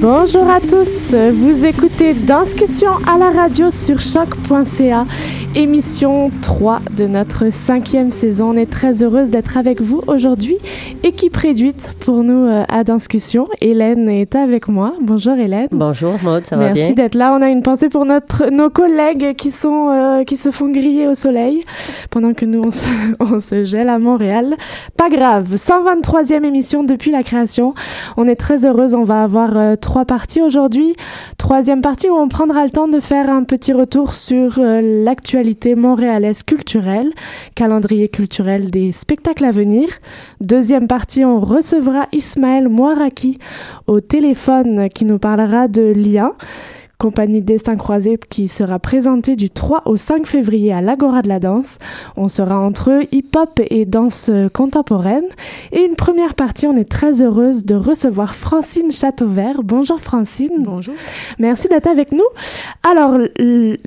Bonjour 0.00 0.48
à 0.48 0.60
tous, 0.60 0.97
vous 1.10 1.64
écoutez 1.64 2.12
Discussion 2.12 2.90
à 3.06 3.16
la 3.16 3.30
radio 3.30 3.70
sur 3.70 3.98
choc.ca, 3.98 5.06
émission 5.54 6.30
3 6.42 6.80
de 6.98 7.06
notre 7.06 7.50
cinquième 7.50 8.10
saison. 8.12 8.50
On 8.50 8.56
est 8.58 8.70
très 8.70 9.02
heureuse 9.02 9.30
d'être 9.30 9.56
avec 9.56 9.80
vous 9.80 10.02
aujourd'hui. 10.06 10.58
Équipe 11.04 11.34
réduite 11.34 11.92
pour 12.00 12.22
nous 12.24 12.44
euh, 12.44 12.64
à 12.68 12.84
Discussion. 12.84 13.48
Hélène 13.62 14.10
est 14.10 14.34
avec 14.34 14.68
moi. 14.68 14.92
Bonjour 15.00 15.34
Hélène. 15.34 15.68
Bonjour 15.70 16.16
Maud, 16.22 16.44
ça 16.44 16.56
va 16.56 16.72
bien? 16.72 16.74
Merci 16.74 16.94
d'être 16.94 17.14
là. 17.14 17.34
On 17.34 17.40
a 17.40 17.48
une 17.48 17.62
pensée 17.62 17.88
pour 17.88 18.04
notre, 18.04 18.50
nos 18.50 18.68
collègues 18.68 19.34
qui, 19.36 19.50
sont, 19.50 19.88
euh, 19.88 20.24
qui 20.24 20.36
se 20.36 20.50
font 20.50 20.68
griller 20.68 21.06
au 21.06 21.14
soleil 21.14 21.62
pendant 22.10 22.34
que 22.34 22.44
nous 22.44 22.60
on 22.66 22.70
se, 22.70 22.88
on 23.20 23.38
se 23.38 23.64
gèle 23.64 23.88
à 23.88 23.98
Montréal. 23.98 24.56
Pas 24.98 25.08
grave, 25.08 25.54
123e 25.54 26.44
émission 26.44 26.84
depuis 26.84 27.12
la 27.12 27.22
création. 27.22 27.74
On 28.18 28.26
est 28.26 28.36
très 28.36 28.66
heureuse. 28.66 28.94
On 28.94 29.04
va 29.04 29.22
avoir 29.22 29.56
euh, 29.56 29.74
trois 29.76 30.04
parties 30.04 30.42
aujourd'hui. 30.42 30.94
Troisième 31.36 31.80
partie 31.80 32.10
où 32.10 32.14
on 32.14 32.28
prendra 32.28 32.64
le 32.64 32.70
temps 32.70 32.88
de 32.88 33.00
faire 33.00 33.30
un 33.30 33.44
petit 33.44 33.72
retour 33.72 34.14
sur 34.14 34.58
euh, 34.58 35.04
l'actualité 35.04 35.74
montréalaise 35.74 36.42
culturelle, 36.42 37.12
calendrier 37.54 38.08
culturel 38.08 38.70
des 38.70 38.92
spectacles 38.92 39.44
à 39.44 39.50
venir. 39.50 39.88
Deuxième 40.40 40.88
partie, 40.88 41.24
on 41.24 41.40
recevra 41.40 42.06
Ismaël 42.12 42.68
Moiraki 42.68 43.38
au 43.86 44.00
téléphone 44.00 44.88
qui 44.88 45.04
nous 45.04 45.18
parlera 45.18 45.68
de 45.68 45.82
liens 45.82 46.34
compagnie 46.98 47.42
Destin 47.42 47.76
Croisé 47.76 48.18
qui 48.28 48.48
sera 48.48 48.80
présentée 48.80 49.36
du 49.36 49.50
3 49.50 49.82
au 49.86 49.96
5 49.96 50.26
février 50.26 50.72
à 50.72 50.80
l'Agora 50.80 51.22
de 51.22 51.28
la 51.28 51.38
Danse. 51.38 51.78
On 52.16 52.26
sera 52.26 52.58
entre 52.58 53.02
hip-hop 53.12 53.60
et 53.70 53.84
danse 53.84 54.30
contemporaine. 54.52 55.24
Et 55.70 55.82
une 55.82 55.94
première 55.94 56.34
partie, 56.34 56.66
on 56.66 56.76
est 56.76 56.90
très 56.90 57.22
heureuse 57.22 57.64
de 57.64 57.76
recevoir 57.76 58.34
Francine 58.34 58.90
Châteauvert. 58.90 59.62
Bonjour 59.62 60.00
Francine. 60.00 60.64
Bonjour. 60.64 60.94
Merci 61.38 61.68
d'être 61.68 61.86
avec 61.86 62.10
nous. 62.10 62.26
Alors, 62.82 63.16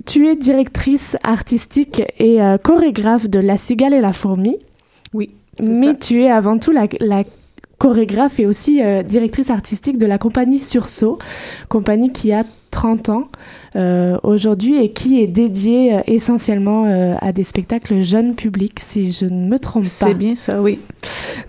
tu 0.06 0.30
es 0.30 0.38
directrice 0.38 1.18
artistique 1.24 2.02
et 2.18 2.42
euh, 2.42 2.58
chorégraphe 2.58 3.30
de 3.30 3.40
La 3.40 3.58
Cigale 3.58 3.94
et 3.94 4.02
la 4.02 4.14
Fourmi. 4.14 4.58
Oui. 5.14 5.32
Mais 5.62 5.84
ça. 5.84 5.94
tu 5.96 6.24
es 6.24 6.32
avant 6.32 6.58
tout 6.58 6.72
la, 6.72 6.88
la 7.02 7.24
chorégraphe 7.78 8.40
et 8.40 8.46
aussi 8.46 8.82
euh, 8.82 9.04
directrice 9.04 9.50
artistique 9.50 9.98
de 9.98 10.06
la 10.06 10.18
compagnie 10.18 10.60
Sursaut, 10.60 11.20
compagnie 11.68 12.14
qui 12.14 12.32
a 12.32 12.46
30 12.72 13.10
ans 13.10 13.28
euh, 13.78 14.18
aujourd'hui 14.24 14.84
et 14.84 14.92
qui 14.92 15.22
est 15.22 15.28
dédiée 15.28 15.94
euh, 15.94 16.02
essentiellement 16.06 16.86
euh, 16.86 17.14
à 17.22 17.32
des 17.32 17.46
spectacles 17.46 18.02
jeunes 18.02 18.36
publics, 18.36 18.80
si 18.82 19.14
je 19.14 19.26
ne 19.26 19.48
me 19.48 19.60
trompe 19.60 19.84
pas. 19.84 19.90
C'est 19.90 20.14
bien 20.14 20.36
ça, 20.36 20.62
oui. 20.62 20.80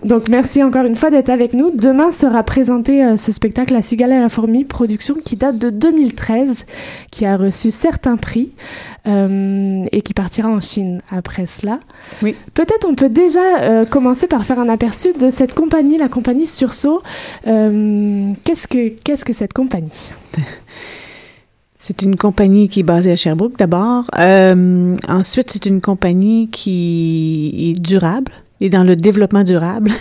Donc 0.05 0.29
merci 0.29 0.63
encore 0.63 0.85
une 0.85 0.95
fois 0.95 1.09
d'être 1.09 1.29
avec 1.29 1.53
nous. 1.53 1.71
Demain 1.71 2.11
sera 2.11 2.43
présenté 2.43 3.17
ce 3.17 3.31
spectacle 3.31 3.73
La 3.73 3.81
Cigale 3.81 4.11
et 4.11 4.19
la 4.19 4.29
Fourmi, 4.29 4.63
production 4.63 5.15
qui 5.15 5.35
date 5.35 5.57
de 5.57 5.69
2013, 5.69 6.65
qui 7.11 7.25
a 7.25 7.35
reçu 7.35 7.71
certains 7.71 8.17
prix 8.17 8.51
et 9.05 10.01
qui 10.01 10.13
partira 10.13 10.49
en 10.49 10.61
Chine 10.61 11.01
après 11.11 11.45
cela. 11.45 11.79
Oui. 12.21 12.35
Peut-être 12.53 12.87
on 12.87 12.95
peut 12.95 13.09
déjà 13.09 13.85
commencer 13.85 14.27
par 14.27 14.45
faire 14.45 14.59
un 14.59 14.69
aperçu 14.69 15.13
de 15.13 15.29
cette 15.29 15.53
compagnie, 15.53 15.97
la 15.97 16.09
compagnie 16.09 16.47
Sursaut. 16.47 17.01
Qu'est-ce 17.43 18.67
que 18.67 18.89
qu'est-ce 19.03 19.25
que 19.25 19.33
cette 19.33 19.53
compagnie? 19.53 20.11
C'est 21.85 22.01
une 22.01 22.15
compagnie 22.15 22.69
qui 22.69 22.79
est 22.79 22.83
basée 22.83 23.11
à 23.11 23.17
Sherbrooke 23.17 23.57
d'abord. 23.57 24.05
Euh, 24.17 24.95
ensuite, 25.09 25.51
c'est 25.51 25.65
une 25.65 25.81
compagnie 25.81 26.47
qui 26.47 27.73
est 27.75 27.81
durable 27.81 28.31
et 28.61 28.69
dans 28.69 28.85
le 28.85 28.95
développement 28.95 29.43
durable. 29.43 29.91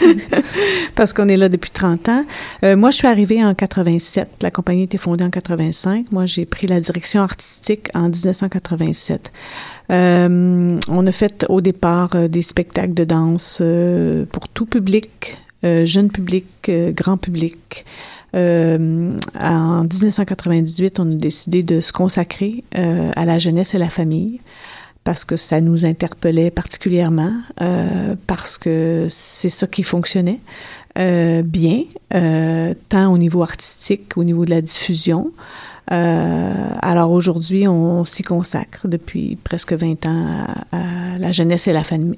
Parce 0.94 1.12
qu'on 1.12 1.26
est 1.26 1.36
là 1.36 1.48
depuis 1.48 1.72
30 1.72 2.08
ans. 2.10 2.24
Euh, 2.62 2.76
moi, 2.76 2.92
je 2.92 2.98
suis 2.98 3.08
arrivée 3.08 3.44
en 3.44 3.56
87. 3.56 4.28
La 4.40 4.52
compagnie 4.52 4.84
été 4.84 4.98
fondée 4.98 5.24
en 5.24 5.30
85. 5.30 6.12
Moi, 6.12 6.26
j'ai 6.26 6.46
pris 6.46 6.68
la 6.68 6.80
direction 6.80 7.22
artistique 7.22 7.88
en 7.92 8.08
1987. 8.08 9.32
Euh, 9.90 10.78
on 10.88 11.06
a 11.08 11.12
fait 11.12 11.44
au 11.48 11.60
départ 11.60 12.10
euh, 12.14 12.28
des 12.28 12.42
spectacles 12.42 12.94
de 12.94 13.02
danse 13.02 13.60
pour 14.30 14.48
tout 14.48 14.66
public, 14.66 15.36
jeune 15.62 16.10
public, 16.10 16.46
euh, 16.68 16.92
grand 16.92 17.16
public. 17.16 17.84
Euh, 18.34 19.16
en 19.38 19.82
1998, 19.82 21.00
on 21.00 21.12
a 21.12 21.14
décidé 21.14 21.62
de 21.62 21.80
se 21.80 21.92
consacrer 21.92 22.64
euh, 22.76 23.10
à 23.14 23.24
la 23.24 23.38
jeunesse 23.38 23.74
et 23.74 23.78
la 23.78 23.90
famille 23.90 24.40
parce 25.04 25.24
que 25.24 25.36
ça 25.36 25.60
nous 25.60 25.84
interpellait 25.84 26.50
particulièrement, 26.50 27.32
euh, 27.60 28.14
parce 28.26 28.56
que 28.56 29.06
c'est 29.10 29.48
ça 29.48 29.66
qui 29.66 29.82
fonctionnait 29.82 30.38
euh, 30.98 31.42
bien, 31.42 31.82
euh, 32.14 32.74
tant 32.88 33.12
au 33.12 33.18
niveau 33.18 33.42
artistique 33.42 34.14
qu'au 34.14 34.24
niveau 34.24 34.44
de 34.44 34.50
la 34.50 34.60
diffusion. 34.60 35.32
Euh, 35.90 36.68
alors 36.80 37.10
aujourd'hui, 37.10 37.66
on 37.66 38.04
s'y 38.04 38.22
consacre 38.22 38.86
depuis 38.86 39.36
presque 39.42 39.72
20 39.72 40.06
ans 40.06 40.46
à, 40.70 40.76
à 40.76 41.18
la 41.18 41.32
jeunesse 41.32 41.66
et 41.66 41.72
la 41.72 41.82
famille, 41.82 42.16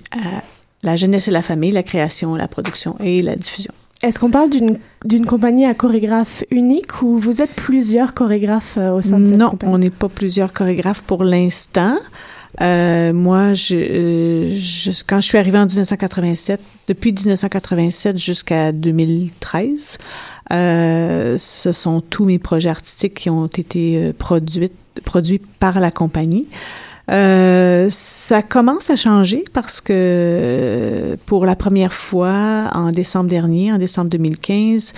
la 0.85 0.95
jeunesse 0.97 1.27
et 1.27 1.33
la 1.33 1.43
famille, 1.43 1.73
la 1.73 1.83
création, 1.83 2.37
la 2.37 2.47
production 2.47 2.95
et 3.03 3.21
la 3.23 3.35
diffusion. 3.35 3.73
Est-ce 4.03 4.19
qu'on 4.19 4.31
parle 4.31 4.51
d'une 4.51 4.79
d'une 5.05 5.27
compagnie 5.27 5.65
à 5.67 5.75
chorégraphe 5.75 6.45
unique 6.51 7.03
ou 7.03 7.19
vous 7.19 7.43
êtes 7.43 7.53
plusieurs 7.55 8.15
chorégraphes 8.15 8.77
euh, 8.79 8.93
au 8.93 9.03
sein 9.03 9.19
de 9.19 9.27
cette 9.31 9.39
Non, 9.39 9.51
compagnie? 9.51 9.73
on 9.75 9.79
n'est 9.79 9.91
pas 9.91 10.09
plusieurs 10.09 10.53
chorégraphes 10.53 11.03
pour 11.03 11.25
l'instant. 11.25 11.97
Euh, 12.61 13.13
moi, 13.13 13.53
je, 13.53 13.75
euh, 13.77 14.51
je- 14.57 15.03
quand 15.07 15.21
je 15.21 15.27
suis 15.27 15.39
arrivée 15.39 15.59
en 15.59 15.67
1987, 15.67 16.61
depuis 16.87 17.13
1987 17.13 18.17
jusqu'à 18.17 18.71
2013, 18.73 19.99
euh, 20.53 21.37
ce 21.39 21.73
sont 21.73 22.01
tous 22.01 22.25
mes 22.27 22.39
projets 22.39 22.71
artistiques 22.71 23.15
qui 23.15 23.31
ont 23.31 23.47
été 23.47 23.97
euh, 23.97 24.13
produits, 24.17 24.71
produits 25.05 25.41
par 25.59 25.81
la 25.81 25.91
compagnie. 25.91 26.47
Euh, 27.11 27.89
ça 27.91 28.43
commence 28.43 28.89
à 28.89 28.97
changer 28.97 29.45
parce 29.53 29.81
que 29.81 31.17
pour 31.27 31.45
la 31.45 31.55
première 31.55 31.93
fois 31.93 32.71
en 32.73 32.93
décembre 32.93 33.29
dernier, 33.29 33.73
en 33.73 33.79
décembre 33.79 34.09
2015, 34.11 34.93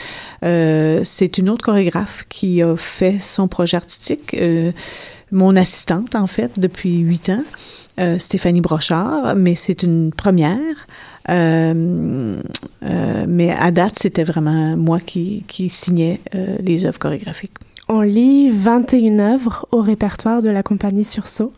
euh, 0.44 1.00
c'est 1.02 1.38
une 1.38 1.50
autre 1.50 1.64
chorégraphe 1.64 2.24
qui 2.28 2.62
a 2.62 2.76
fait 2.76 3.18
son 3.20 3.48
projet 3.48 3.76
artistique, 3.76 4.34
euh, 4.34 4.70
mon 5.32 5.56
assistante 5.56 6.14
en 6.14 6.28
fait 6.28 6.60
depuis 6.60 6.98
huit 6.98 7.28
ans. 7.30 7.42
euh, 7.98 8.18
Stéphanie 8.18 8.60
Brochard, 8.60 9.34
mais 9.36 9.54
c'est 9.54 9.82
une 9.82 10.12
première. 10.12 10.86
Euh, 11.28 12.40
euh, 12.84 13.26
mais 13.28 13.50
à 13.50 13.70
date, 13.70 13.98
c'était 13.98 14.24
vraiment 14.24 14.76
moi 14.76 15.00
qui, 15.00 15.44
qui 15.48 15.68
signais 15.70 16.20
euh, 16.34 16.56
les 16.60 16.86
œuvres 16.86 16.98
chorégraphiques. 16.98 17.54
On 17.88 18.00
lit 18.00 18.50
21 18.50 19.18
œuvres 19.20 19.66
au 19.70 19.80
répertoire 19.80 20.42
de 20.42 20.48
la 20.50 20.62
compagnie 20.62 21.04
Sursaut. 21.04 21.52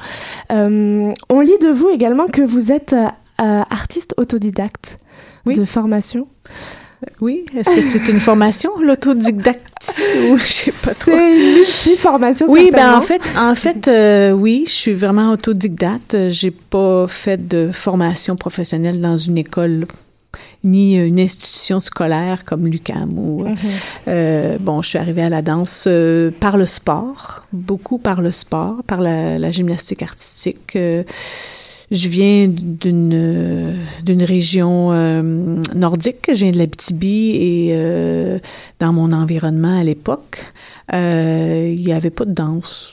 Euh, 0.52 1.12
on 1.30 1.40
lit 1.40 1.58
de 1.62 1.68
vous 1.70 1.88
également 1.88 2.26
que 2.26 2.42
vous 2.42 2.70
êtes 2.70 2.92
euh, 2.92 3.06
euh, 3.40 3.62
artiste 3.70 4.14
autodidacte 4.18 4.98
Oui. 5.46 5.54
de 5.54 5.64
formation. 5.64 6.28
Oui, 7.20 7.44
est-ce 7.56 7.70
que 7.70 7.80
c'est 7.80 8.08
une 8.08 8.18
formation, 8.18 8.72
l'autodidacte 8.82 10.00
ou 10.30 10.36
je 10.36 10.42
sais 10.44 10.72
pas 10.72 10.94
trop? 10.94 11.12
C'est 11.12 11.30
une 11.38 11.54
multi-formation, 11.54 12.46
Oui, 12.48 12.70
ben 12.72 12.94
en 12.94 13.00
fait, 13.00 13.22
en 13.38 13.54
fait, 13.54 13.86
euh, 13.86 14.32
oui, 14.32 14.64
je 14.66 14.72
suis 14.72 14.94
vraiment 14.94 15.30
autodidacte. 15.32 16.28
J'ai 16.28 16.50
pas 16.50 17.06
fait 17.06 17.46
de 17.48 17.70
formation 17.72 18.34
professionnelle 18.36 19.00
dans 19.00 19.16
une 19.16 19.38
école 19.38 19.86
ni 20.64 20.94
une 20.96 21.18
institution 21.20 21.80
scolaire 21.80 22.44
comme 22.44 22.66
l'UCAM 22.66 23.18
ou 23.18 23.44
Mhm. 23.44 23.56
euh, 24.08 24.58
bon, 24.60 24.82
je 24.82 24.88
suis 24.90 24.98
arrivée 24.98 25.22
à 25.22 25.28
la 25.28 25.42
danse 25.42 25.84
euh, 25.86 26.30
par 26.40 26.56
le 26.56 26.66
sport, 26.66 27.44
beaucoup 27.52 27.98
par 27.98 28.20
le 28.20 28.30
sport, 28.32 28.82
par 28.86 29.00
la, 29.00 29.38
la 29.38 29.50
gymnastique 29.50 30.02
artistique. 30.02 30.74
euh, 30.76 31.02
je 31.90 32.08
viens 32.10 32.48
d'une 32.48 33.12
euh, 33.14 33.72
d'une 34.04 34.22
région 34.22 34.92
euh, 34.92 35.22
nordique, 35.74 36.26
je 36.28 36.34
viens 36.44 36.52
de 36.52 36.58
l'Abitibi 36.58 37.30
et 37.36 37.68
euh, 37.72 38.38
dans 38.78 38.92
mon 38.92 39.12
environnement 39.12 39.78
à 39.80 39.84
l'époque, 39.84 40.52
euh, 40.92 41.72
il 41.74 41.82
n'y 41.82 41.92
avait 41.94 42.10
pas 42.10 42.26
de 42.26 42.32
danse 42.32 42.92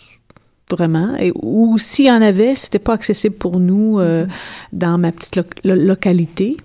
vraiment 0.71 1.15
et 1.17 1.31
ou 1.35 1.77
s'il 1.77 2.05
y 2.05 2.11
en 2.11 2.21
avait, 2.21 2.55
c'était 2.55 2.79
pas 2.79 2.93
accessible 2.93 3.35
pour 3.35 3.59
nous 3.59 3.99
euh, 3.99 4.25
dans 4.73 4.97
ma 4.97 5.11
petite 5.11 5.35
lo- 5.35 5.43
lo- 5.63 5.75
localité. 5.75 6.57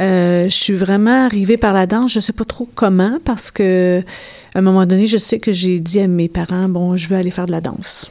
Euh, 0.00 0.44
je 0.44 0.54
suis 0.54 0.74
vraiment 0.74 1.24
arrivée 1.24 1.56
par 1.56 1.72
la 1.72 1.86
danse, 1.86 2.12
je 2.12 2.20
sais 2.20 2.32
pas 2.34 2.44
trop 2.44 2.68
comment 2.74 3.18
parce 3.24 3.50
que 3.50 4.02
à 4.54 4.58
un 4.58 4.62
moment 4.62 4.84
donné, 4.86 5.06
je 5.06 5.18
sais 5.18 5.38
que 5.38 5.52
j'ai 5.52 5.80
dit 5.80 6.00
à 6.00 6.06
mes 6.08 6.28
parents 6.28 6.68
bon, 6.68 6.96
je 6.96 7.08
veux 7.08 7.16
aller 7.16 7.30
faire 7.30 7.46
de 7.46 7.52
la 7.52 7.60
danse. 7.60 8.10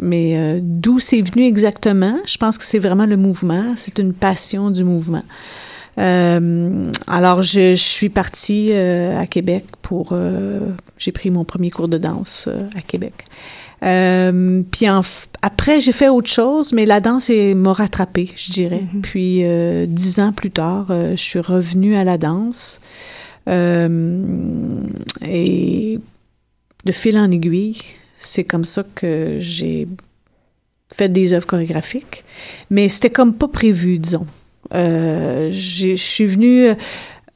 Mais 0.00 0.38
euh, 0.38 0.60
d'où 0.62 0.98
c'est 0.98 1.20
venu 1.20 1.44
exactement? 1.46 2.18
Je 2.26 2.38
pense 2.38 2.56
que 2.56 2.64
c'est 2.64 2.78
vraiment 2.78 3.04
le 3.04 3.16
mouvement. 3.18 3.74
C'est 3.76 3.98
une 3.98 4.14
passion 4.14 4.70
du 4.70 4.84
mouvement. 4.84 5.22
Euh, 5.98 6.90
alors, 7.06 7.42
je, 7.42 7.74
je 7.74 7.82
suis 7.82 8.08
partie 8.08 8.68
euh, 8.70 9.18
à 9.20 9.26
Québec 9.26 9.66
pour. 9.82 10.10
euh, 10.12 10.60
j'ai 10.96 11.12
pris 11.12 11.30
mon 11.30 11.44
premier 11.44 11.70
cours 11.70 11.88
de 11.88 11.98
danse 11.98 12.48
euh, 12.50 12.66
à 12.74 12.80
Québec. 12.80 13.12
Euh, 13.82 14.62
puis 14.70 14.88
en 14.88 15.00
après, 15.42 15.80
j'ai 15.80 15.90
fait 15.92 16.08
autre 16.08 16.30
chose, 16.30 16.72
mais 16.72 16.86
la 16.86 17.00
danse 17.00 17.30
m'a 17.30 17.72
rattrapée, 17.72 18.30
je 18.36 18.52
dirais. 18.52 18.82
Puis 19.02 19.44
euh, 19.44 19.86
dix 19.88 20.20
ans 20.20 20.32
plus 20.32 20.52
tard, 20.52 20.86
euh, 20.90 21.12
je 21.16 21.22
suis 21.22 21.40
revenue 21.40 21.96
à 21.96 22.04
la 22.04 22.16
danse. 22.16 22.80
Euh, 23.48 24.82
et 25.26 25.98
de 26.84 26.92
fil 26.92 27.18
en 27.18 27.30
aiguille, 27.30 27.78
c'est 28.18 28.44
comme 28.44 28.64
ça 28.64 28.84
que 28.94 29.36
j'ai 29.40 29.88
fait 30.94 31.08
des 31.08 31.32
œuvres 31.32 31.46
chorégraphiques. 31.46 32.24
Mais 32.70 32.88
c'était 32.88 33.10
comme 33.10 33.34
pas 33.34 33.48
prévu, 33.48 33.98
disons. 33.98 34.26
Euh, 34.74 35.48
j'ai- 35.50 35.96
je 35.96 36.02
suis 36.02 36.26
venue, 36.26 36.66
euh, 36.68 36.74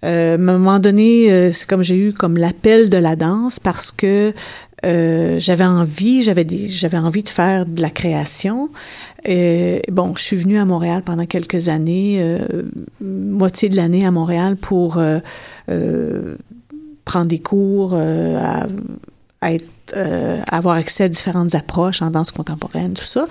à 0.04 0.34
un 0.34 0.38
moment 0.38 0.78
donné, 0.78 1.32
euh, 1.32 1.50
c'est 1.52 1.68
comme 1.68 1.82
j'ai 1.82 1.96
eu 1.96 2.12
comme 2.12 2.36
l'appel 2.38 2.88
de 2.90 2.98
la 2.98 3.16
danse 3.16 3.58
parce 3.58 3.90
que 3.90 4.32
euh, 4.84 5.38
j'avais 5.38 5.64
envie, 5.64 6.22
j'avais 6.22 6.44
des- 6.44 6.68
j'avais 6.68 6.98
envie 6.98 7.22
de 7.22 7.28
faire 7.28 7.64
de 7.66 7.80
la 7.80 7.90
création. 7.90 8.68
Euh, 9.28 9.80
bon, 9.90 10.14
je 10.16 10.22
suis 10.22 10.36
venue 10.36 10.58
à 10.58 10.64
Montréal 10.64 11.02
pendant 11.04 11.26
quelques 11.26 11.68
années, 11.68 12.18
euh, 12.20 12.62
moitié 13.00 13.68
de 13.68 13.76
l'année 13.76 14.04
à 14.04 14.10
Montréal 14.10 14.56
pour 14.56 14.98
euh, 14.98 15.20
prendre 17.04 17.26
des 17.26 17.38
cours, 17.38 17.94
à, 17.94 18.66
être, 19.52 19.64
euh, 19.96 20.40
avoir 20.50 20.76
accès 20.76 21.04
à 21.04 21.08
différentes 21.08 21.54
approches 21.54 22.02
en 22.02 22.10
danse 22.10 22.30
contemporaine, 22.30 22.94
tout 22.94 23.04
ça. 23.04 23.26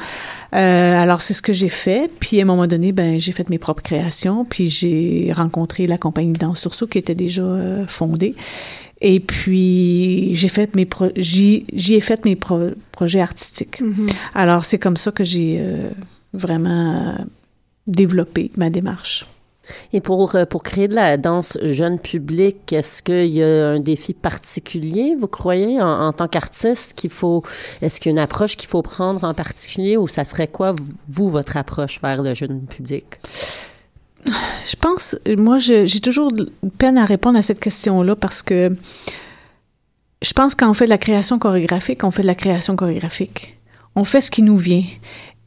Euh, 0.54 1.02
alors, 1.02 1.22
c'est 1.22 1.34
ce 1.34 1.42
que 1.42 1.52
j'ai 1.54 1.70
fait. 1.70 2.10
Puis, 2.20 2.40
à 2.40 2.44
un 2.44 2.46
moment 2.46 2.68
donné, 2.68 2.92
ben, 2.92 3.20
j'ai 3.20 3.34
fait 3.34 3.50
mes 3.50 3.58
propres 3.58 3.84
créations. 3.84 4.46
Puis, 4.46 4.70
j'ai 4.70 5.32
rencontré 5.36 5.88
la 5.88 5.98
compagnie 5.98 6.34
danse 6.34 6.60
Sursaut 6.62 6.88
qui 6.88 6.98
était 6.98 7.16
déjà 7.16 7.44
fondée. 7.88 8.36
Et 9.08 9.20
puis, 9.20 10.34
j'ai 10.34 10.48
fait 10.48 10.76
mes 10.76 10.88
pro- 10.88 11.12
j'y, 11.16 11.66
j'y 11.72 11.94
ai 11.94 12.02
fait 12.02 12.26
mes 12.26 12.36
pro- 12.36 12.72
projets 12.92 13.22
artistiques. 13.22 13.80
Mhm. 13.80 14.08
Alors, 14.34 14.66
c'est 14.66 14.80
comme 14.80 14.98
ça 14.98 15.12
que 15.12 15.24
j'ai 15.24 15.58
euh, 15.60 15.92
vraiment 16.34 17.16
développé 17.86 18.50
ma 18.58 18.72
démarche. 18.72 19.28
Et 19.94 20.02
pour, 20.02 20.34
euh, 20.34 20.46
pour 20.46 20.64
créer 20.64 20.88
de 20.88 20.96
la 20.96 21.18
danse 21.18 21.56
jeune 21.62 22.00
public, 22.00 22.74
est-ce 22.74 23.04
qu'il 23.04 23.32
y 23.32 23.44
a 23.44 23.70
un 23.70 23.80
défi 23.80 24.14
particulier, 24.16 25.16
vous 25.20 25.28
croyez, 25.28 25.80
en, 25.80 26.08
en 26.08 26.12
tant 26.14 26.28
qu'artiste, 26.28 26.94
qu'il 26.96 27.12
faut, 27.12 27.44
est-ce 27.84 28.00
qu'il 28.00 28.10
y 28.10 28.12
a 28.12 28.14
une 28.14 28.20
approche 28.20 28.58
qu'il 28.58 28.70
faut 28.70 28.82
prendre 28.82 29.24
en 29.24 29.36
particulier 29.36 29.98
ou 29.98 30.08
ça 30.08 30.24
serait 30.24 30.48
quoi, 30.48 30.74
vous, 31.10 31.30
votre 31.30 31.58
approche 31.58 32.02
vers 32.02 32.24
le 32.24 32.34
jeune 32.34 32.62
public? 32.62 33.06
Je 34.28 34.76
pense, 34.80 35.16
moi, 35.38 35.58
j'ai 35.60 36.00
toujours 36.00 36.32
peine 36.78 36.98
à 36.98 37.06
répondre 37.06 37.38
à 37.38 37.42
cette 37.42 37.60
question-là 37.60 38.16
parce 38.16 38.42
que 38.42 38.76
je 40.22 40.34
pense 40.34 40.56
quand 40.56 40.70
on 40.70 40.74
fait 40.74 40.86
de 40.86 40.90
la 40.90 40.98
création 40.98 41.38
chorégraphique, 41.38 42.04
on 42.04 42.12
fait 42.12 42.24
de 42.24 42.28
la 42.28 42.36
création 42.36 42.76
chorégraphique. 42.76 43.58
On 43.96 44.04
fait 44.04 44.22
ce 44.22 44.32
qui 44.32 44.42
nous 44.42 44.58
vient. 44.58 44.84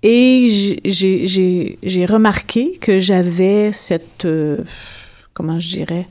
Et 0.03 0.49
j'ai- 0.85 2.07
remarqué 2.07 2.79
que 2.81 3.01
j'avais 3.01 3.73
cette, 3.73 4.25
euh, 4.25 4.59
comment 5.35 5.59
je 5.59 5.69
dirais, 5.71 6.07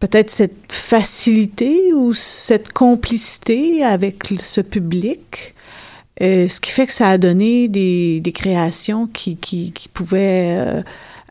peut-être 0.00 0.30
cette 0.30 0.70
facilité 0.72 1.92
ou 1.94 2.12
cette 2.12 2.72
complicité 2.72 3.82
avec 3.82 4.24
ce 4.38 4.60
public. 4.60 5.54
Euh, 6.20 6.46
ce 6.48 6.60
qui 6.60 6.70
fait 6.70 6.86
que 6.86 6.92
ça 6.92 7.08
a 7.08 7.16
donné 7.18 7.68
des, 7.68 8.20
des 8.20 8.32
créations 8.32 9.06
qui, 9.06 9.36
qui, 9.36 9.72
qui 9.72 9.88
pouvaient 9.88 10.54
euh, 10.58 10.82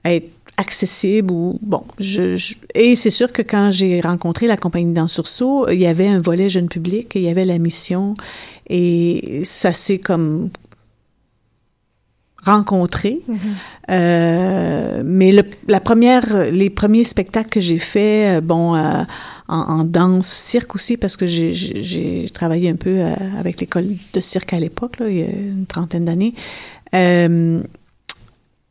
être 0.06 0.32
accessibles 0.60 1.32
ou 1.32 1.58
bon 1.62 1.84
je, 2.00 2.36
je- 2.36 2.56
et 2.76 2.96
c'est 2.96 3.10
sûr 3.20 3.32
que 3.32 3.42
quand 3.42 3.72
j'ai 3.72 4.02
rencontré 4.02 4.46
la 4.46 4.58
compagnie 4.58 4.94
dans 4.94 5.08
Sursaut 5.08 5.68
il 5.70 5.80
y 5.80 5.86
avait 5.88 6.08
un 6.08 6.20
volet 6.20 6.50
jeune 6.50 6.68
public 6.68 7.14
il 7.16 7.22
y 7.22 7.30
avait 7.30 7.46
la 7.46 7.58
mission 7.58 8.14
et 8.70 9.42
ça 9.46 9.72
s'est 9.74 10.00
comme 10.00 10.50
rencontré. 12.46 13.20
Euh, 13.90 15.02
mais 15.06 15.32
le, 15.34 15.44
la 15.68 15.80
première 15.82 16.50
les 16.52 16.70
premiers 16.70 17.04
spectacles 17.04 17.50
que 17.50 17.60
j'ai 17.60 17.80
faits 17.80 18.38
euh, 18.38 18.42
bon 18.42 18.76
euh, 18.76 19.04
en, 19.50 19.58
en 19.58 19.84
danse 19.84 20.28
cirque 20.28 20.74
aussi 20.76 20.96
parce 20.96 21.18
que 21.18 21.26
j'ai- 21.26 22.30
travaillé 22.34 22.70
un 22.70 22.76
peu 22.76 22.96
euh, 23.00 23.14
avec 23.38 23.60
l'école 23.60 23.88
de 24.14 24.22
cirque 24.22 24.54
à 24.54 24.60
l'époque 24.60 24.96
il 25.02 25.18
y 25.18 25.22
a 25.24 25.30
une 25.30 25.66
trentaine 25.68 26.06
d'années 26.06 26.34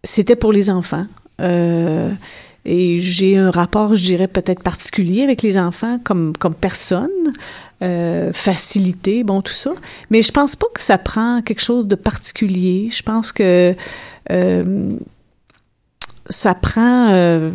c'était 0.04 0.37
pour 0.37 0.52
les 0.52 0.71
enfants 0.71 1.07
euh, 1.40 2.11
et 2.64 2.99
j'ai 2.99 3.37
un 3.37 3.50
rapport, 3.50 3.95
je 3.95 4.02
dirais, 4.02 4.28
peut-être 4.28 4.62
particulier 4.62 5.23
avec 5.23 5.42
les 5.42 5.59
enfants 5.59 5.99
comme, 6.04 6.37
comme 6.37 6.54
personne, 6.54 7.09
euh, 7.83 8.33
facilité, 8.33 9.25
bon, 9.25 9.40
tout 9.40 9.52
ça. 9.52 9.73
Mais 10.11 10.23
je 10.23 10.33
pense 10.33 10.54
pas 10.54 10.66
que 10.75 10.83
ça 10.83 10.99
prend 10.99 11.40
quelque 11.42 11.62
chose 11.62 11.87
de 11.87 11.95
particulier. 11.95 12.90
Je 12.92 13.02
pense 13.02 13.33
que 13.33 13.75
euh, 14.30 14.92
ça 16.28 16.54
prend... 16.54 17.09
euh. 17.12 17.52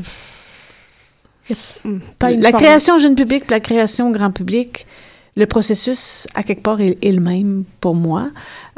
Pas 2.18 2.32
la 2.32 2.50
forme. 2.50 2.64
création 2.64 2.98
jeune 2.98 3.16
public, 3.16 3.52
la 3.52 3.60
création 3.60 4.10
grand 4.12 4.32
public, 4.32 4.88
le 5.36 5.46
processus, 5.46 6.26
à 6.34 6.42
quelque 6.42 6.64
part, 6.64 6.80
est, 6.82 6.98
est 7.04 7.12
le 7.12 7.20
même 7.20 7.66
pour 7.82 7.96
moi. 7.96 8.30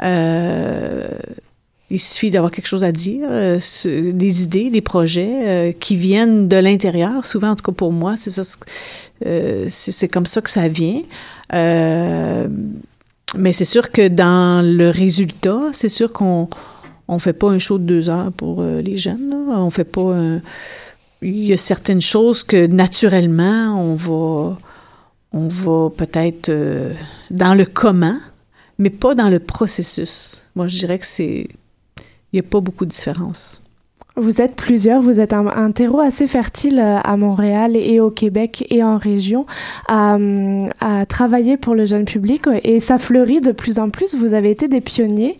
Euh, 0.02 1.06
il 1.90 2.00
suffit 2.00 2.30
d'avoir 2.30 2.50
quelque 2.50 2.66
chose 2.66 2.82
à 2.82 2.90
dire, 2.90 3.26
euh, 3.30 3.58
des 3.84 4.42
idées, 4.42 4.70
des 4.70 4.80
projets 4.80 5.38
euh, 5.42 5.72
qui 5.72 5.96
viennent 5.96 6.48
de 6.48 6.56
l'intérieur. 6.56 7.24
Souvent, 7.24 7.50
en 7.50 7.56
tout 7.56 7.62
cas 7.62 7.72
pour 7.72 7.92
moi, 7.92 8.16
c'est 8.16 8.32
ça. 8.32 8.42
euh, 9.24 9.66
c'est 9.68 10.08
comme 10.08 10.26
ça 10.26 10.40
que 10.40 10.50
ça 10.50 10.66
vient. 10.68 11.02
Euh, 11.52 12.48
mais 13.36 13.52
c'est 13.52 13.64
sûr 13.64 13.90
que 13.92 14.08
dans 14.08 14.64
le 14.64 14.90
résultat, 14.90 15.60
c'est 15.72 15.88
sûr 15.88 16.12
qu'on 16.12 16.48
on 17.08 17.18
fait 17.20 17.32
pas 17.32 17.50
un 17.50 17.58
show 17.58 17.78
de 17.78 17.84
deux 17.84 18.10
heures 18.10 18.32
pour 18.32 18.62
les 18.62 18.96
jeunes. 18.96 19.30
Là. 19.30 19.60
On 19.60 19.70
fait 19.70 19.84
pas 19.84 20.12
un, 20.12 20.40
il 21.22 21.46
y 21.46 21.52
a 21.52 21.56
certaines 21.56 22.00
choses 22.00 22.42
que 22.42 22.66
naturellement 22.66 23.80
on 23.80 23.94
va 23.94 24.58
on 25.32 25.48
va 25.48 25.90
peut-être 25.90 26.50
dans 27.30 27.54
le 27.54 27.64
comment 27.64 28.18
mais 28.78 28.90
pas 28.90 29.14
dans 29.14 29.28
le 29.28 29.38
processus 29.38 30.42
moi 30.54 30.66
je 30.66 30.78
dirais 30.78 30.98
que 30.98 31.06
c'est 31.06 31.48
il 32.32 32.36
n'y 32.36 32.46
a 32.46 32.48
pas 32.48 32.60
beaucoup 32.60 32.84
de 32.84 32.90
différence 32.90 33.62
Vous 34.16 34.40
êtes 34.40 34.56
plusieurs, 34.56 35.02
vous 35.02 35.20
êtes 35.20 35.32
un, 35.32 35.46
un 35.46 35.70
terreau 35.72 36.00
assez 36.00 36.26
fertile 36.26 36.78
euh, 36.78 36.98
à 37.02 37.16
Montréal 37.16 37.76
et 37.76 38.00
au 38.00 38.10
Québec 38.10 38.66
et 38.70 38.82
en 38.82 38.96
région 38.96 39.46
à, 39.88 40.16
à, 40.80 41.06
travailler 41.06 41.56
pour 41.56 41.74
le 41.74 41.84
jeune 41.84 42.04
public 42.04 42.44
et 42.64 42.80
ça 42.80 42.98
fleurit 42.98 43.40
de 43.40 43.52
plus 43.52 43.78
en 43.78 43.90
plus. 43.90 44.14
Vous 44.14 44.32
avez 44.34 44.50
été 44.50 44.68
des 44.68 44.80
pionniers, 44.80 45.38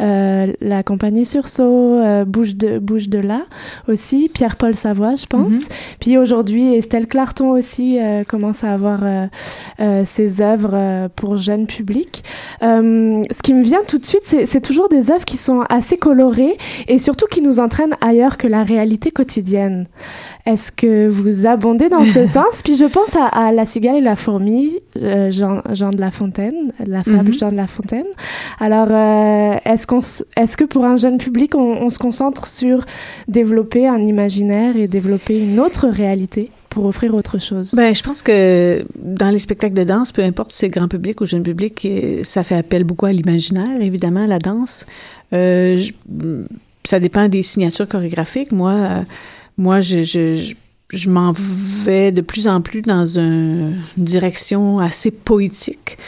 euh, 0.00 0.52
la 0.60 0.82
compagnie 0.82 1.24
Sursaut, 1.24 1.94
euh, 1.94 2.24
Bouge 2.24 2.56
de 2.56 2.78
Bouge 2.78 3.08
de 3.08 3.18
là 3.18 3.42
aussi, 3.88 4.30
Pierre-Paul 4.32 4.74
Savoie, 4.74 5.14
je 5.14 5.26
pense. 5.26 5.52
Mm-hmm. 5.52 5.96
Puis 6.00 6.18
aujourd'hui, 6.18 6.74
Estelle 6.74 7.06
Clarton 7.06 7.50
aussi 7.50 7.98
euh, 8.00 8.24
commence 8.24 8.64
à 8.64 8.72
avoir 8.72 9.00
euh, 9.02 9.26
euh, 9.80 10.02
ses 10.04 10.40
œuvres 10.40 11.08
pour 11.16 11.36
jeune 11.36 11.66
public. 11.66 12.24
ce 12.60 13.42
qui 13.42 13.54
me 13.54 13.62
vient 13.62 13.82
tout 13.86 13.98
de 13.98 14.04
suite, 14.04 14.22
c'est 14.24 14.60
toujours 14.60 14.88
des 14.88 15.10
œuvres 15.10 15.24
qui 15.24 15.36
sont 15.36 15.60
assez 15.68 15.96
colorées 15.96 16.56
et 16.88 16.98
surtout 16.98 17.26
qui 17.26 17.42
nous 17.42 17.60
entraînent 17.60 17.96
à 18.00 18.14
que 18.38 18.46
la 18.46 18.62
réalité 18.62 19.10
quotidienne. 19.10 19.86
Est-ce 20.46 20.72
que 20.72 21.08
vous 21.08 21.46
abondez 21.46 21.88
dans 21.88 22.04
ce 22.04 22.26
sens? 22.36 22.62
Puis 22.62 22.76
je 22.76 22.84
pense 22.84 23.16
à, 23.16 23.52
La 23.52 23.66
cigale 23.66 23.96
et 23.96 24.00
la 24.00 24.16
fourmi, 24.16 24.78
euh, 24.96 25.30
Jean, 25.30 25.62
Jean, 25.72 25.90
de 25.90 26.00
La 26.00 26.10
Fontaine, 26.10 26.72
la 26.84 27.02
fable 27.02 27.28
mhm. 27.28 27.38
Jean 27.38 27.50
de 27.50 27.56
La 27.56 27.66
Fontaine. 27.66 28.06
Alors, 28.58 28.88
euh, 28.90 29.58
est-ce 29.64 29.86
qu'on, 29.86 30.00
est-ce 30.00 30.56
que 30.56 30.64
pour 30.64 30.84
un 30.84 30.96
jeune 30.96 31.18
public, 31.18 31.54
on, 31.54 31.88
se 31.90 31.98
concentre 31.98 32.46
sur 32.46 32.84
développer 33.28 33.86
un 33.86 34.00
imaginaire 34.00 34.76
et 34.76 34.88
développer 34.88 35.38
une 35.40 35.60
autre 35.60 35.86
réalité 35.88 36.50
pour 36.68 36.86
offrir 36.86 37.14
autre 37.14 37.38
chose? 37.38 37.72
Ben, 37.74 37.94
je 37.94 38.02
pense 38.02 38.22
que 38.22 38.84
dans 38.96 39.30
les 39.30 39.38
spectacles 39.38 39.74
de 39.74 39.84
danse, 39.84 40.12
peu 40.12 40.22
importe 40.22 40.50
si 40.50 40.58
c'est 40.58 40.68
grand 40.68 40.88
public 40.88 41.20
ou 41.20 41.26
jeune 41.26 41.42
public, 41.42 41.86
ça 42.22 42.42
fait 42.42 42.56
appel 42.56 42.84
beaucoup 42.84 43.06
à 43.06 43.12
l'imaginaire, 43.12 43.80
évidemment, 43.80 44.26
la 44.26 44.38
danse. 44.38 44.84
Euh, 45.32 45.80
ça 46.86 47.00
dépend 47.00 47.28
des 47.28 47.42
signatures 47.42 47.88
chorégraphiques. 47.88 48.52
Moi, 48.52 48.72
euh, 48.72 49.02
moi, 49.58 49.80
je, 49.80 50.02
je, 50.02 50.54
je, 50.92 51.10
m'en 51.10 51.32
vais 51.32 52.12
de 52.12 52.20
plus 52.20 52.48
en 52.48 52.60
plus 52.60 52.82
dans 52.82 53.04
une 53.04 53.76
direction 53.96 54.78
assez 54.78 55.10
poétique. 55.10 55.98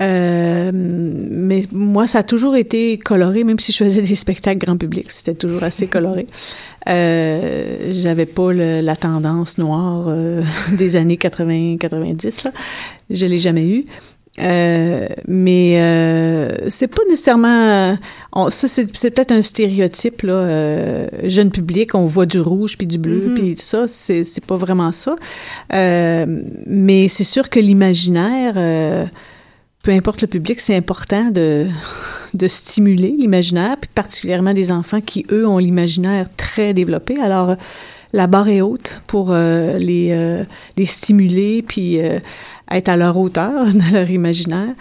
Euh, 0.00 0.70
mais 0.74 1.62
moi, 1.72 2.06
ça 2.06 2.18
a 2.18 2.22
toujours 2.22 2.56
été 2.56 2.98
coloré, 2.98 3.44
même 3.44 3.58
si 3.58 3.72
je 3.72 3.78
faisais 3.78 4.02
des 4.02 4.14
spectacles 4.14 4.58
grand 4.58 4.76
public, 4.76 5.10
c'était 5.10 5.34
toujours 5.34 5.62
assez 5.62 5.86
coloré. 5.86 6.26
Euh, 6.88 7.92
j'avais 7.92 8.26
pas 8.26 8.52
la 8.52 8.96
tendance 8.96 9.58
noire 9.58 10.06
euh, 10.08 10.42
des 10.72 10.96
années 10.96 11.16
80-90, 11.16 12.44
là. 12.44 12.52
Je 13.10 13.26
l'ai 13.26 13.38
jamais 13.38 13.66
eu. 13.66 13.86
Euh, 14.38 15.06
mais 15.26 15.80
euh, 15.80 16.68
c'est 16.68 16.88
pas 16.88 17.02
nécessairement 17.08 17.96
ça 18.50 18.68
c'est, 18.68 18.86
peut-être 18.92 19.32
un 19.32 19.40
stéréotype 19.40 20.22
là 20.22 20.34
euh, 20.34 21.08
jeune 21.24 21.50
public 21.50 21.94
on 21.94 22.04
voit 22.04 22.26
du 22.26 22.40
rouge 22.40 22.76
puis 22.76 22.86
du 22.86 22.98
bleu 22.98 23.28
mm-hmm. 23.28 23.34
puis 23.34 23.54
ça 23.56 23.88
c'est 23.88 24.24
c'est 24.24 24.44
pas 24.44 24.56
vraiment 24.56 24.92
ça 24.92 25.16
euh, 25.72 26.26
mais 26.66 27.08
c'est 27.08 27.24
sûr 27.24 27.48
que 27.48 27.58
l'imaginaire 27.58 29.08
peu 29.82 29.90
importe 29.90 30.20
le 30.20 30.28
public 30.28 30.60
c'est 30.60 30.76
important 30.76 31.30
de 31.30 31.68
de 32.34 32.46
stimuler 32.46 33.14
l'imaginaire 33.18 33.78
puis 33.80 33.88
particulièrement 33.94 34.52
des 34.52 34.70
enfants 34.70 35.00
qui 35.00 35.24
eux 35.30 35.46
ont 35.46 35.56
l'imaginaire 35.56 36.28
très 36.36 36.74
développé 36.74 37.18
alors 37.18 37.56
la 38.16 38.26
barre 38.26 38.48
est 38.48 38.62
haute 38.62 39.00
pour 39.06 39.32
les 39.32 40.44
les 40.76 40.86
stimuler 40.86 41.62
puis 41.62 42.00
être 42.70 42.88
à 42.88 42.96
leur 42.96 43.16
hauteur, 43.16 43.66
dans 43.74 43.90
leur 43.92 44.10
imaginaire. 44.10 44.74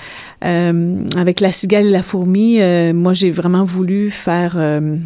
Euh, 0.44 1.04
avec 1.16 1.40
la 1.40 1.52
cigale 1.52 1.88
et 1.88 1.92
la 1.92 2.04
fourmi, 2.04 2.62
euh, 2.62 2.94
moi 2.94 3.14
j'ai 3.14 3.32
vraiment 3.32 3.64
voulu 3.64 4.10
faire. 4.10 4.56
Euh, 4.58 4.98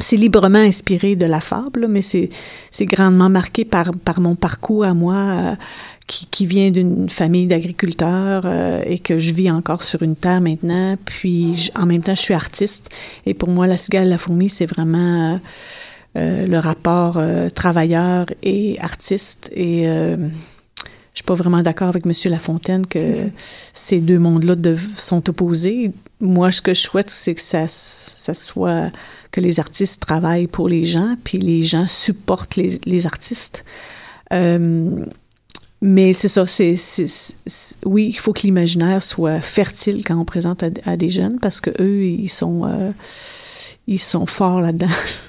c'est 0.00 0.16
librement 0.16 0.60
inspiré 0.60 1.16
de 1.16 1.26
la 1.26 1.40
fable, 1.40 1.88
mais 1.88 2.02
c'est 2.02 2.30
grandement 2.82 3.28
marqué 3.28 3.64
par 3.64 3.90
par 4.04 4.20
mon 4.20 4.36
parcours 4.36 4.84
à 4.84 4.94
moi. 4.94 5.16
Euh, 5.16 5.54
qui, 6.06 6.24
qui 6.24 6.46
vient 6.46 6.70
d'une 6.70 7.10
famille 7.10 7.46
d'agriculteurs 7.46 8.46
et 8.86 8.98
que 8.98 9.18
je 9.18 9.34
vis 9.34 9.50
encore 9.50 9.82
sur 9.82 10.02
une 10.02 10.16
terre 10.16 10.40
maintenant. 10.40 10.96
Puis 11.04 11.70
en 11.74 11.84
même 11.84 12.02
temps, 12.02 12.14
je 12.14 12.22
suis 12.22 12.32
artiste. 12.32 12.88
Et 13.26 13.34
pour 13.34 13.50
moi, 13.50 13.66
la 13.66 13.76
cigale 13.76 14.06
et 14.06 14.08
la 14.08 14.16
fourmi, 14.16 14.48
c'est 14.48 14.64
vraiment 14.64 15.38
le 16.14 16.58
rapport 16.58 17.20
travailleur 17.54 18.26
et 18.42 18.78
artiste. 18.80 19.50
Et 19.54 19.84
je 21.18 21.22
suis 21.22 21.24
pas 21.24 21.34
vraiment 21.34 21.62
d'accord 21.62 21.88
avec 21.88 22.06
M. 22.06 22.12
Lafontaine 22.30 22.86
que 22.86 23.28
ces 23.72 24.00
deux 24.00 24.18
mondes-là 24.18 24.54
sont 24.94 25.28
opposés. 25.28 25.90
Moi, 26.20 26.50
ce 26.50 26.62
que 26.62 26.74
je 26.74 26.80
souhaite, 26.80 27.10
c'est 27.10 27.34
que 27.34 27.40
ça, 27.40 27.64
ça 27.66 28.34
soit 28.34 28.90
que 29.30 29.40
les 29.40 29.60
artistes 29.60 30.00
travaillent 30.00 30.46
pour 30.46 30.68
les 30.68 30.84
gens, 30.84 31.16
puis 31.24 31.38
les 31.38 31.62
gens 31.62 31.86
supportent 31.86 32.56
les, 32.56 32.80
les 32.84 33.06
artistes. 33.06 33.64
Euh, 34.32 35.04
mais 35.80 36.12
c'est 36.12 36.28
ça, 36.28 36.44
c'est, 36.46 36.74
oui, 37.84 38.08
il 38.08 38.18
faut 38.18 38.32
que 38.32 38.42
l'imaginaire 38.42 39.02
soit 39.02 39.40
fertile 39.40 40.02
quand 40.04 40.16
on 40.16 40.24
présente 40.24 40.64
à, 40.84 40.96
des 40.96 41.08
jeunes 41.08 41.38
parce 41.40 41.60
que 41.60 41.70
eux, 41.80 42.04
ils 42.04 42.28
sont, 42.28 42.64
euh, 42.64 42.90
ils 43.86 44.00
sont 44.00 44.26
forts 44.26 44.60
là-dedans. 44.60 44.86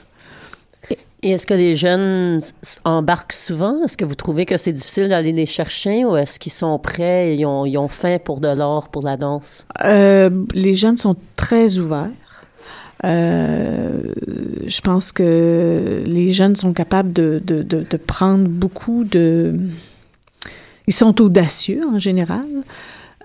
Et 1.22 1.32
est-ce 1.32 1.46
que 1.46 1.54
les 1.54 1.76
jeunes 1.76 2.40
embarquent 2.86 3.34
souvent? 3.34 3.84
Est-ce 3.84 3.98
que 3.98 4.06
vous 4.06 4.16
trouvez 4.16 4.46
que 4.46 4.56
c'est 4.56 4.72
difficile 4.72 5.10
d'aller 5.10 5.34
les 5.34 5.46
chercher 5.46 6.06
ou 6.06 6.16
est-ce 6.16 6.40
qu'ils 6.40 6.54
sont 6.54 6.80
prêts 6.80 7.34
et 7.34 7.36
ils 7.36 7.46
ont, 7.46 7.88
faim 7.90 8.20
pour 8.24 8.40
de 8.40 8.48
l'or, 8.48 8.88
pour 8.88 9.04
la 9.04 9.18
danse? 9.18 9.66
Euh, 9.84 10.30
les 10.54 10.74
jeunes 10.74 10.96
sont 10.96 11.18
très 11.36 11.78
ouverts. 11.78 12.10
Euh, 13.06 14.14
je 14.66 14.82
pense 14.82 15.12
que 15.12 16.04
les 16.06 16.32
jeunes 16.32 16.56
sont 16.56 16.74
capables 16.74 17.12
de 17.12 17.98
prendre 17.98 18.48
beaucoup 18.48 19.04
de... 19.04 19.60
Ils 20.88 20.94
sont 20.94 21.22
audacieux 21.22 21.84
en 21.94 22.00
général. 22.00 22.46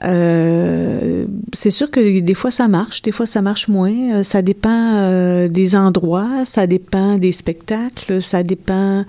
Euh, 0.03 1.27
c'est 1.53 1.71
sûr 1.71 1.91
que 1.91 2.21
des 2.21 2.35
fois 2.35 2.51
ça 2.51 2.67
marche, 2.67 3.03
des 3.03 3.13
fois 3.13 3.27
ça 3.27 3.43
marche 3.43 3.69
moins. 3.69 4.15
Euh, 4.15 4.23
ça 4.23 4.43
dépend 4.43 4.95
euh, 4.95 5.49
des 5.49 5.77
endroits, 5.77 6.45
ça 6.45 6.67
dépend 6.67 7.17
des 7.17 7.33
spectacles, 7.33 8.21
ça 8.21 8.43
dépend 8.43 9.05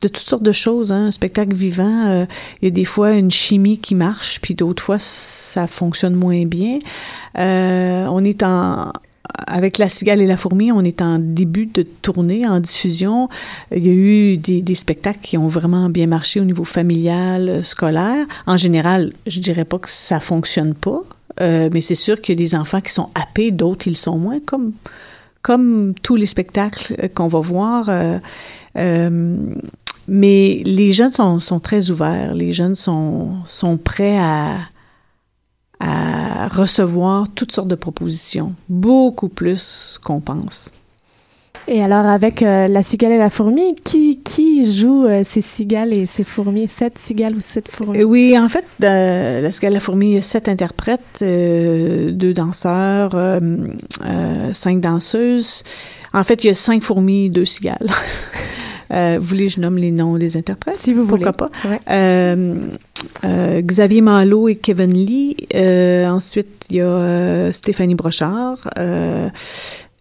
de 0.00 0.08
toutes 0.08 0.16
sortes 0.18 0.42
de 0.42 0.52
choses. 0.52 0.92
Hein. 0.92 1.06
Un 1.06 1.10
spectacle 1.10 1.54
vivant, 1.54 2.26
il 2.62 2.64
y 2.64 2.68
a 2.68 2.70
des 2.70 2.86
fois 2.86 3.12
une 3.12 3.30
chimie 3.30 3.78
qui 3.78 3.94
marche, 3.94 4.40
puis 4.40 4.54
d'autres 4.54 4.82
fois 4.82 4.98
ça 4.98 5.66
fonctionne 5.66 6.14
moins 6.14 6.46
bien. 6.46 6.78
on 7.36 8.24
est 8.24 8.42
en 8.42 8.92
avec 9.46 9.78
La 9.78 9.88
Cigale 9.88 10.20
et 10.20 10.26
la 10.26 10.36
Fourmi, 10.36 10.72
on 10.72 10.82
est 10.84 11.02
en 11.02 11.18
début 11.18 11.66
de 11.66 11.82
tournée, 11.82 12.46
en 12.46 12.60
diffusion. 12.60 13.28
Il 13.74 13.86
y 13.86 13.90
a 13.90 13.92
eu 13.92 14.36
des, 14.36 14.74
spectacles 14.74 15.20
qui 15.22 15.36
ont 15.36 15.48
vraiment 15.48 15.88
bien 15.90 16.06
marché 16.06 16.40
au 16.40 16.44
niveau 16.44 16.64
familial, 16.64 17.48
euh, 17.48 17.62
scolaire. 17.62 18.26
En 18.46 18.56
général, 18.56 19.12
je 19.26 19.40
dirais 19.40 19.64
pas 19.64 19.78
que 19.78 19.88
ça 19.88 20.20
fonctionne 20.20 20.74
pas, 20.74 21.02
euh, 21.40 21.68
mais 21.72 21.80
c'est 21.80 21.94
sûr 21.94 22.20
qu'il 22.20 22.38
y 22.38 22.42
a 22.42 22.44
des 22.44 22.54
enfants 22.54 22.80
qui 22.80 22.92
sont 22.92 23.10
happés, 23.14 23.50
d'autres 23.50 23.86
ils 23.88 23.96
sont 23.96 24.18
moins, 24.18 24.38
comme 25.42 25.94
tous 26.02 26.16
les 26.16 26.26
spectacles 26.26 26.96
euh, 27.02 27.08
qu'on 27.08 27.28
va 27.28 27.40
voir. 27.40 27.90
mais 30.08 30.62
les 30.64 30.92
jeunes 30.92 31.12
sont, 31.12 31.60
très 31.60 31.90
ouverts. 31.90 32.34
Les 32.34 32.52
jeunes 32.52 32.74
sont 32.74 33.78
prêts 33.82 34.18
à, 34.18 34.58
à 35.80 36.48
recevoir 36.48 37.26
toutes 37.34 37.52
sortes 37.52 37.68
de 37.68 37.74
propositions, 37.74 38.54
beaucoup 38.68 39.28
plus 39.28 39.98
qu'on 40.04 40.20
pense. 40.20 40.72
Et 41.68 41.82
alors, 41.82 42.06
avec 42.06 42.42
euh, 42.42 42.68
la 42.68 42.82
cigale 42.82 43.12
et 43.12 43.18
la 43.18 43.30
fourmi, 43.30 43.76
qui, 43.84 44.20
qui 44.24 44.70
joue 44.70 45.06
euh, 45.06 45.22
ces 45.24 45.40
cigales 45.40 45.92
et 45.92 46.06
ces 46.06 46.24
fourmis? 46.24 46.68
Sept 46.68 46.98
cigales 46.98 47.36
ou 47.36 47.40
sept 47.40 47.68
fourmis? 47.68 48.00
Euh, 48.00 48.04
oui, 48.04 48.36
en 48.38 48.48
fait, 48.48 48.64
la 48.80 49.50
cigale 49.50 49.72
et 49.72 49.74
la 49.74 49.80
fourmi, 49.80 50.10
il 50.10 50.14
y 50.14 50.18
a 50.18 50.22
sept 50.22 50.48
interprètes, 50.48 51.18
deux 51.20 52.32
danseurs, 52.34 53.12
cinq 54.52 54.80
danseuses. 54.80 55.62
En 56.12 56.24
fait, 56.24 56.42
il 56.44 56.48
y 56.48 56.50
a 56.50 56.54
cinq 56.54 56.82
fourmis, 56.82 57.30
deux 57.30 57.44
cigales. 57.44 57.88
vous 58.90 59.26
voulez 59.26 59.48
je 59.48 59.60
nomme 59.60 59.76
les 59.76 59.92
noms 59.92 60.16
des 60.16 60.36
interprètes? 60.36 60.76
Si 60.76 60.92
vous 60.92 61.06
Pourquoi 61.06 61.32
pas? 61.32 61.50
Euh, 63.24 63.60
Xavier 63.62 64.00
Malo 64.00 64.48
et 64.48 64.56
Kevin 64.56 64.92
Lee. 64.92 65.36
Euh, 65.54 66.06
ensuite, 66.06 66.66
il 66.70 66.76
y 66.76 66.80
a 66.80 66.86
euh, 66.86 67.52
Stéphanie 67.52 67.94
Brochard, 67.94 68.58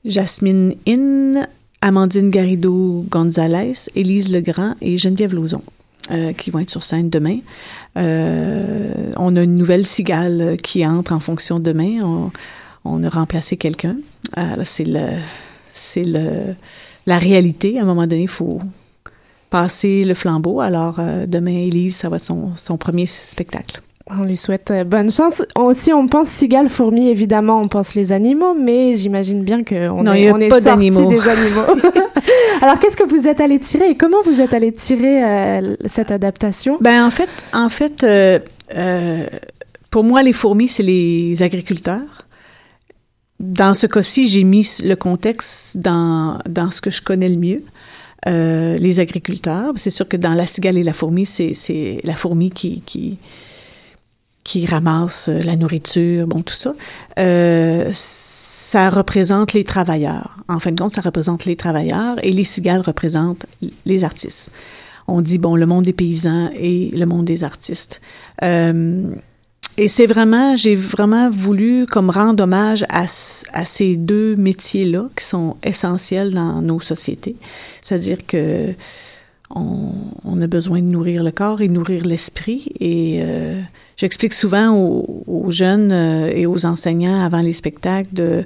Jasmine 0.06 0.76
In, 0.88 1.46
Amandine 1.82 2.30
Garrido 2.30 3.06
Gonzalez, 3.10 3.74
Élise 3.96 4.32
Legrand 4.32 4.76
et 4.82 4.98
Geneviève 4.98 5.34
Lauzon. 5.34 5.62
qui 6.38 6.50
vont 6.52 6.60
être 6.60 6.70
sur 6.70 6.84
scène 6.84 7.10
demain. 7.10 7.40
on 7.96 9.36
a 9.36 9.42
une 9.44 9.58
nouvelle 9.58 9.86
cigale 9.86 10.58
qui 10.64 10.86
entre 10.86 11.14
en 11.14 11.20
fonction 11.20 11.60
demain. 11.60 12.02
On, 12.04 12.32
on 12.86 13.04
a 13.04 13.10
remplacé 13.10 13.58
quelqu'un. 13.58 13.98
c'est 14.64 14.86
le, 14.86 15.20
c'est 15.74 16.04
le, 16.04 16.56
la 17.06 17.20
réalité. 17.20 17.78
À 17.80 17.84
un 17.84 17.86
moment 17.86 18.08
donné, 18.08 18.24
il 18.24 18.28
faut, 18.28 18.60
passer 19.50 20.04
le 20.04 20.14
flambeau. 20.14 20.60
Alors, 20.62 20.98
euh, 21.00 21.26
demain, 21.26 21.56
Élise, 21.56 21.96
ça 21.96 22.10
va 22.10 22.18
être 22.18 22.24
son, 22.24 22.52
son 22.56 22.78
premier 22.78 23.06
spectacle. 23.06 23.82
On 24.12 24.24
lui 24.24 24.38
souhaite 24.38 24.72
euh, 24.72 24.84
bonne 24.84 25.12
chance. 25.12 25.44
Aussi, 25.56 25.94
on 25.94 26.08
pense 26.08 26.30
cigale, 26.30 26.68
fourmi, 26.70 27.10
évidemment, 27.10 27.62
on 27.62 27.68
pense 27.68 27.94
les 27.94 28.12
animaux, 28.12 28.56
mais 28.56 28.96
j'imagine 28.96 29.44
bien 29.44 29.64
qu'on 29.64 30.02
Non, 30.04 30.14
est, 30.14 30.32
on 30.32 30.38
est 30.40 30.48
pas 30.50 30.62
sorti 30.62 30.90
d'animaux. 30.90 31.10
des 31.10 31.28
animaux. 31.28 31.66
Alors, 32.62 32.80
qu'est-ce 32.80 32.98
que 32.98 33.08
vous 33.08 33.28
êtes 33.28 33.40
allé 33.40 33.60
tirer 33.60 33.90
et 33.92 33.96
comment 33.96 34.22
vous 34.26 34.42
êtes 34.42 34.54
allé 34.54 34.72
tirer 34.72 35.24
euh, 35.24 35.76
cette 35.88 36.12
adaptation? 36.12 36.78
Ben 36.82 37.06
en 37.06 37.12
fait, 37.12 37.30
en 37.54 37.70
fait, 37.70 38.04
euh, 38.04 38.40
euh, 38.76 39.26
pour 39.90 40.04
moi, 40.04 40.24
les 40.24 40.34
fourmis, 40.34 40.68
c'est 40.68 40.84
les 40.84 41.42
agriculteurs. 41.42 42.26
Dans 43.40 43.74
ce 43.74 43.88
cas-ci, 43.88 44.28
j'ai 44.28 44.44
mis 44.44 44.68
le 44.84 44.96
contexte 44.96 45.78
dans, 45.78 46.40
dans 46.48 46.72
ce 46.72 46.82
que 46.82 46.90
je 46.92 47.02
connais 47.02 47.30
le 47.30 47.38
mieux. 47.38 47.62
Euh, 48.28 48.76
les 48.78 49.00
agriculteurs. 49.00 49.72
C'est 49.76 49.90
sûr 49.90 50.08
que 50.08 50.18
dans 50.18 50.34
la 50.34 50.46
cigale 50.46 50.78
et 50.78 50.84
la 50.84 50.94
fourmi, 50.94 51.26
c'est, 51.26 52.02
la 52.04 52.16
fourmi 52.16 52.52
qui, 52.52 52.82
qui, 52.86 53.18
qui 54.44 54.66
ramasse 54.66 55.30
la 55.30 55.56
nourriture, 55.56 56.28
bon, 56.28 56.42
tout 56.42 56.54
ça. 56.54 56.74
Euh, 57.18 57.90
ça 57.94 58.90
représente 58.90 59.54
les 59.54 59.64
travailleurs. 59.64 60.36
En 60.50 60.60
fin 60.60 60.72
de 60.72 60.80
compte, 60.80 60.92
ça 60.92 61.02
représente 61.02 61.46
les 61.46 61.56
travailleurs 61.56 62.18
et 62.22 62.32
les 62.32 62.44
cigales 62.44 62.82
représentent 62.82 63.46
les 63.86 64.04
artistes. 64.04 64.52
On 65.08 65.22
dit, 65.22 65.38
bon, 65.38 65.56
le 65.56 65.66
monde 65.66 65.86
des 65.86 65.94
paysans 65.94 66.50
et 66.56 66.92
le 66.94 67.06
monde 67.06 67.26
des 67.26 67.44
artistes. 67.46 68.02
Euh, 68.44 69.16
et 69.82 69.88
c'est 69.88 70.08
vraiment, 70.08 70.58
j'ai 70.58 70.76
vraiment 70.76 71.30
voulu 71.30 71.86
comme 71.86 72.10
rendre 72.10 72.44
hommage 72.44 72.86
à, 72.90 73.08
ces 73.08 73.96
deux 73.96 74.36
métiers-là 74.36 75.08
qui 75.16 75.24
sont 75.24 75.56
essentiels 75.64 76.34
dans 76.34 76.62
nos 76.62 76.82
sociétés. 76.82 77.38
C'est-à-dire 77.82 78.18
que 78.28 78.74
on, 79.56 80.42
a 80.42 80.48
besoin 80.48 80.82
de 80.82 80.90
nourrir 80.90 81.24
le 81.24 81.32
corps 81.32 81.62
et 81.62 81.70
nourrir 81.70 82.06
l'esprit. 82.06 82.74
Et 82.82 83.20
euh, 83.22 83.62
j'explique 83.96 84.34
souvent 84.34 84.76
aux, 84.76 85.24
aux 85.28 85.50
jeunes 85.50 85.94
euh, 85.94 86.28
et 86.28 86.46
aux 86.46 86.66
enseignants 86.66 87.26
avant 87.26 87.40
les 87.40 87.54
spectacles 87.54 88.14
de 88.14 88.46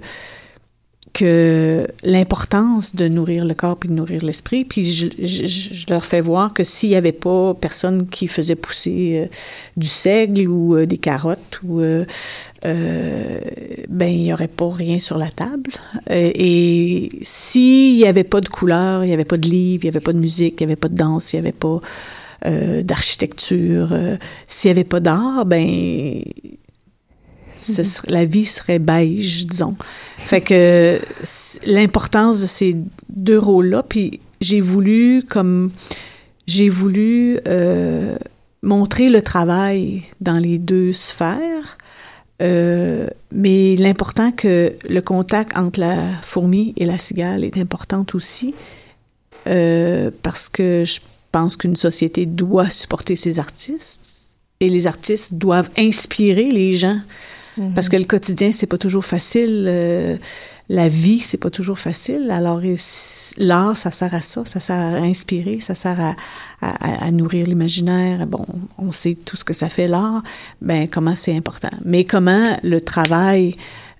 que 1.13 1.87
l'importance 2.03 2.95
de 2.95 3.07
nourrir 3.07 3.45
le 3.45 3.53
corps 3.53 3.77
puis 3.77 3.87
de 3.87 3.93
nourrir 3.93 4.25
l'esprit. 4.25 4.65
Puis 4.65 4.91
je, 4.91 5.07
je, 5.19 5.45
je 5.45 5.85
leur 5.89 6.03
fais 6.05 6.21
voir 6.21 6.53
que 6.53 6.63
s'il 6.63 6.89
n'y 6.89 6.95
avait 6.95 7.11
pas 7.11 7.53
personne 7.53 8.07
qui 8.07 8.27
faisait 8.27 8.55
pousser 8.55 9.21
euh, 9.23 9.35
du 9.77 9.87
seigle 9.87 10.47
ou 10.47 10.75
euh, 10.75 10.87
des 10.87 10.97
carottes 10.97 11.61
ou 11.63 11.81
euh, 11.81 12.05
euh, 12.65 13.39
ben 13.89 14.07
il 14.07 14.25
y 14.25 14.33
aurait 14.33 14.47
pas 14.47 14.69
rien 14.69 14.97
sur 14.97 15.19
la 15.19 15.29
table. 15.29 15.71
Et 16.09 17.09
s'il 17.21 17.97
n'y 17.97 18.05
avait 18.05 18.23
pas 18.23 18.41
de 18.41 18.49
couleurs, 18.49 19.03
il 19.03 19.07
n'y 19.07 19.13
avait 19.13 19.23
pas 19.23 19.37
de 19.37 19.47
livres, 19.47 19.83
il 19.83 19.87
n'y 19.87 19.95
avait 19.95 20.03
pas 20.03 20.13
de 20.13 20.19
musique, 20.19 20.59
il 20.59 20.65
n'y 20.65 20.73
avait 20.73 20.79
pas 20.79 20.89
de 20.89 20.95
danse, 20.95 21.33
il 21.33 21.35
n'y 21.35 21.47
avait 21.47 21.51
pas 21.51 21.79
d'architecture, 22.45 23.95
s'il 24.47 24.67
n'y 24.67 24.71
avait 24.71 24.83
pas 24.83 24.99
d'art, 24.99 25.45
ben 25.45 26.21
ce 27.63 27.83
serait- 27.83 28.11
la 28.11 28.25
vie 28.25 28.45
serait 28.45 28.79
beige, 28.79 29.45
disons. 29.47 29.75
Fait 30.17 30.41
que 30.41 30.99
l'importance 31.65 32.41
de 32.41 32.45
ces 32.45 32.75
deux 33.09 33.39
rôles-là, 33.39 33.83
puis 33.83 34.19
j'ai 34.41 34.61
voulu 34.61 35.23
comme 35.27 35.71
j'ai 36.47 36.69
voulu 36.69 37.39
euh, 37.47 38.17
montrer 38.61 39.09
le 39.09 39.21
travail 39.21 40.03
dans 40.21 40.37
les 40.37 40.57
deux 40.57 40.91
sphères, 40.93 41.77
euh, 42.41 43.07
mais 43.31 43.75
l'important 43.77 44.31
que 44.31 44.73
le 44.87 45.01
contact 45.01 45.57
entre 45.57 45.79
la 45.79 46.21
fourmi 46.21 46.73
et 46.77 46.85
la 46.85 46.97
cigale 46.97 47.43
est 47.45 47.57
important 47.57 48.05
aussi, 48.13 48.53
euh, 49.47 50.11
parce 50.21 50.49
que 50.49 50.83
je 50.85 50.99
pense 51.31 51.55
qu'une 51.55 51.75
société 51.75 52.25
doit 52.25 52.69
supporter 52.69 53.15
ses 53.15 53.39
artistes 53.39 54.01
et 54.59 54.69
les 54.69 54.87
artistes 54.87 55.33
doivent 55.35 55.69
inspirer 55.77 56.51
les 56.51 56.73
gens 56.73 56.99
parce 57.75 57.89
que 57.89 57.97
le 57.97 58.05
quotidien, 58.05 58.51
c'est 58.51 58.67
pas 58.67 58.77
toujours 58.77 59.05
facile. 59.05 59.65
euh, 59.67 60.17
la 60.69 60.87
vie, 60.87 61.19
c'est 61.19 61.37
pas 61.37 61.49
toujours 61.49 61.77
facile. 61.77 62.31
Alors, 62.31 62.61
l'art, 63.37 63.75
ça 63.75 63.91
sert 63.91 64.13
à 64.13 64.21
ça. 64.21 64.43
Ça 64.45 64.59
sert 64.59 64.77
à 64.77 64.97
inspirer, 64.97 65.59
ça 65.59 65.75
sert 65.75 66.15
à 66.61 67.11
nourrir 67.11 67.45
l'imaginaire. 67.45 68.25
Bon, 68.25 68.45
on 68.77 68.91
sait 68.91 69.15
tout 69.15 69.35
ce 69.35 69.43
que 69.43 69.53
ça 69.53 69.67
fait, 69.67 69.87
l'art. 69.87 70.23
Ben, 70.61 70.87
comment 70.87 71.15
c'est 71.15 71.35
important. 71.35 71.69
Mais 71.83 72.05
comment 72.05 72.57
le 72.63 72.79
travail 72.79 73.55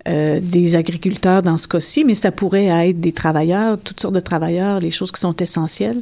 euh, 0.06 0.42
des 0.42 0.76
agriculteurs 0.76 1.42
dans 1.44 1.56
ce 1.56 1.66
cas-ci, 1.66 2.04
mais 2.04 2.14
ça 2.14 2.30
pourrait 2.30 2.90
être 2.90 3.00
des 3.00 3.14
travailleurs, 3.14 3.78
toutes 3.82 4.02
sortes 4.02 4.16
de 4.16 4.20
travailleurs, 4.20 4.82
les 4.82 4.92
choses 4.92 5.14
qui 5.14 5.22
sont 5.22 5.36
essentielles, 5.38 6.02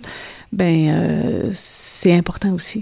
ben, 0.51 0.89
euh, 0.89 1.49
c'est 1.53 2.11
important 2.11 2.51
aussi. 2.53 2.81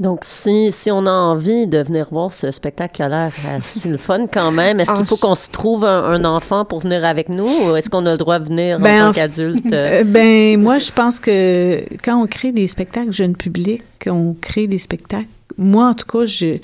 Donc, 0.00 0.20
si, 0.22 0.70
si 0.70 0.92
on 0.92 1.06
a 1.06 1.10
envie 1.10 1.66
de 1.66 1.78
venir 1.78 2.06
voir 2.12 2.32
ce 2.32 2.52
spectacle 2.52 2.94
qui 2.94 3.02
a 3.02 3.08
l'air 3.08 3.32
assez 3.56 3.88
le 3.88 3.96
fun 3.96 4.26
quand 4.32 4.52
même, 4.52 4.78
est-ce 4.78 4.92
qu'il 4.92 5.04
faut 5.04 5.16
qu'on 5.16 5.34
se 5.34 5.50
trouve 5.50 5.84
un, 5.84 6.04
un 6.04 6.24
enfant 6.24 6.64
pour 6.64 6.80
venir 6.80 7.04
avec 7.04 7.28
nous 7.28 7.48
ou 7.48 7.74
est-ce 7.74 7.90
qu'on 7.90 8.06
a 8.06 8.12
le 8.12 8.18
droit 8.18 8.38
de 8.38 8.44
venir 8.48 8.78
Ben, 8.78 9.02
en 9.02 9.04
en 9.04 9.08
tant 9.08 9.14
qu'adulte? 9.14 9.72
Euh, 9.72 10.04
ben 10.04 10.60
moi 10.60 10.78
je 10.78 10.92
pense 10.92 11.18
que 11.18 11.82
quand 12.04 12.22
on 12.22 12.26
crée 12.26 12.52
des 12.52 12.68
spectacles 12.68 13.12
jeunes 13.12 13.36
publics, 13.36 13.82
on 14.06 14.34
crée 14.40 14.66
des 14.68 14.78
spectacles. 14.78 15.26
Moi 15.56 15.88
en 15.88 15.94
tout 15.94 16.06
cas, 16.06 16.24
je 16.24 16.58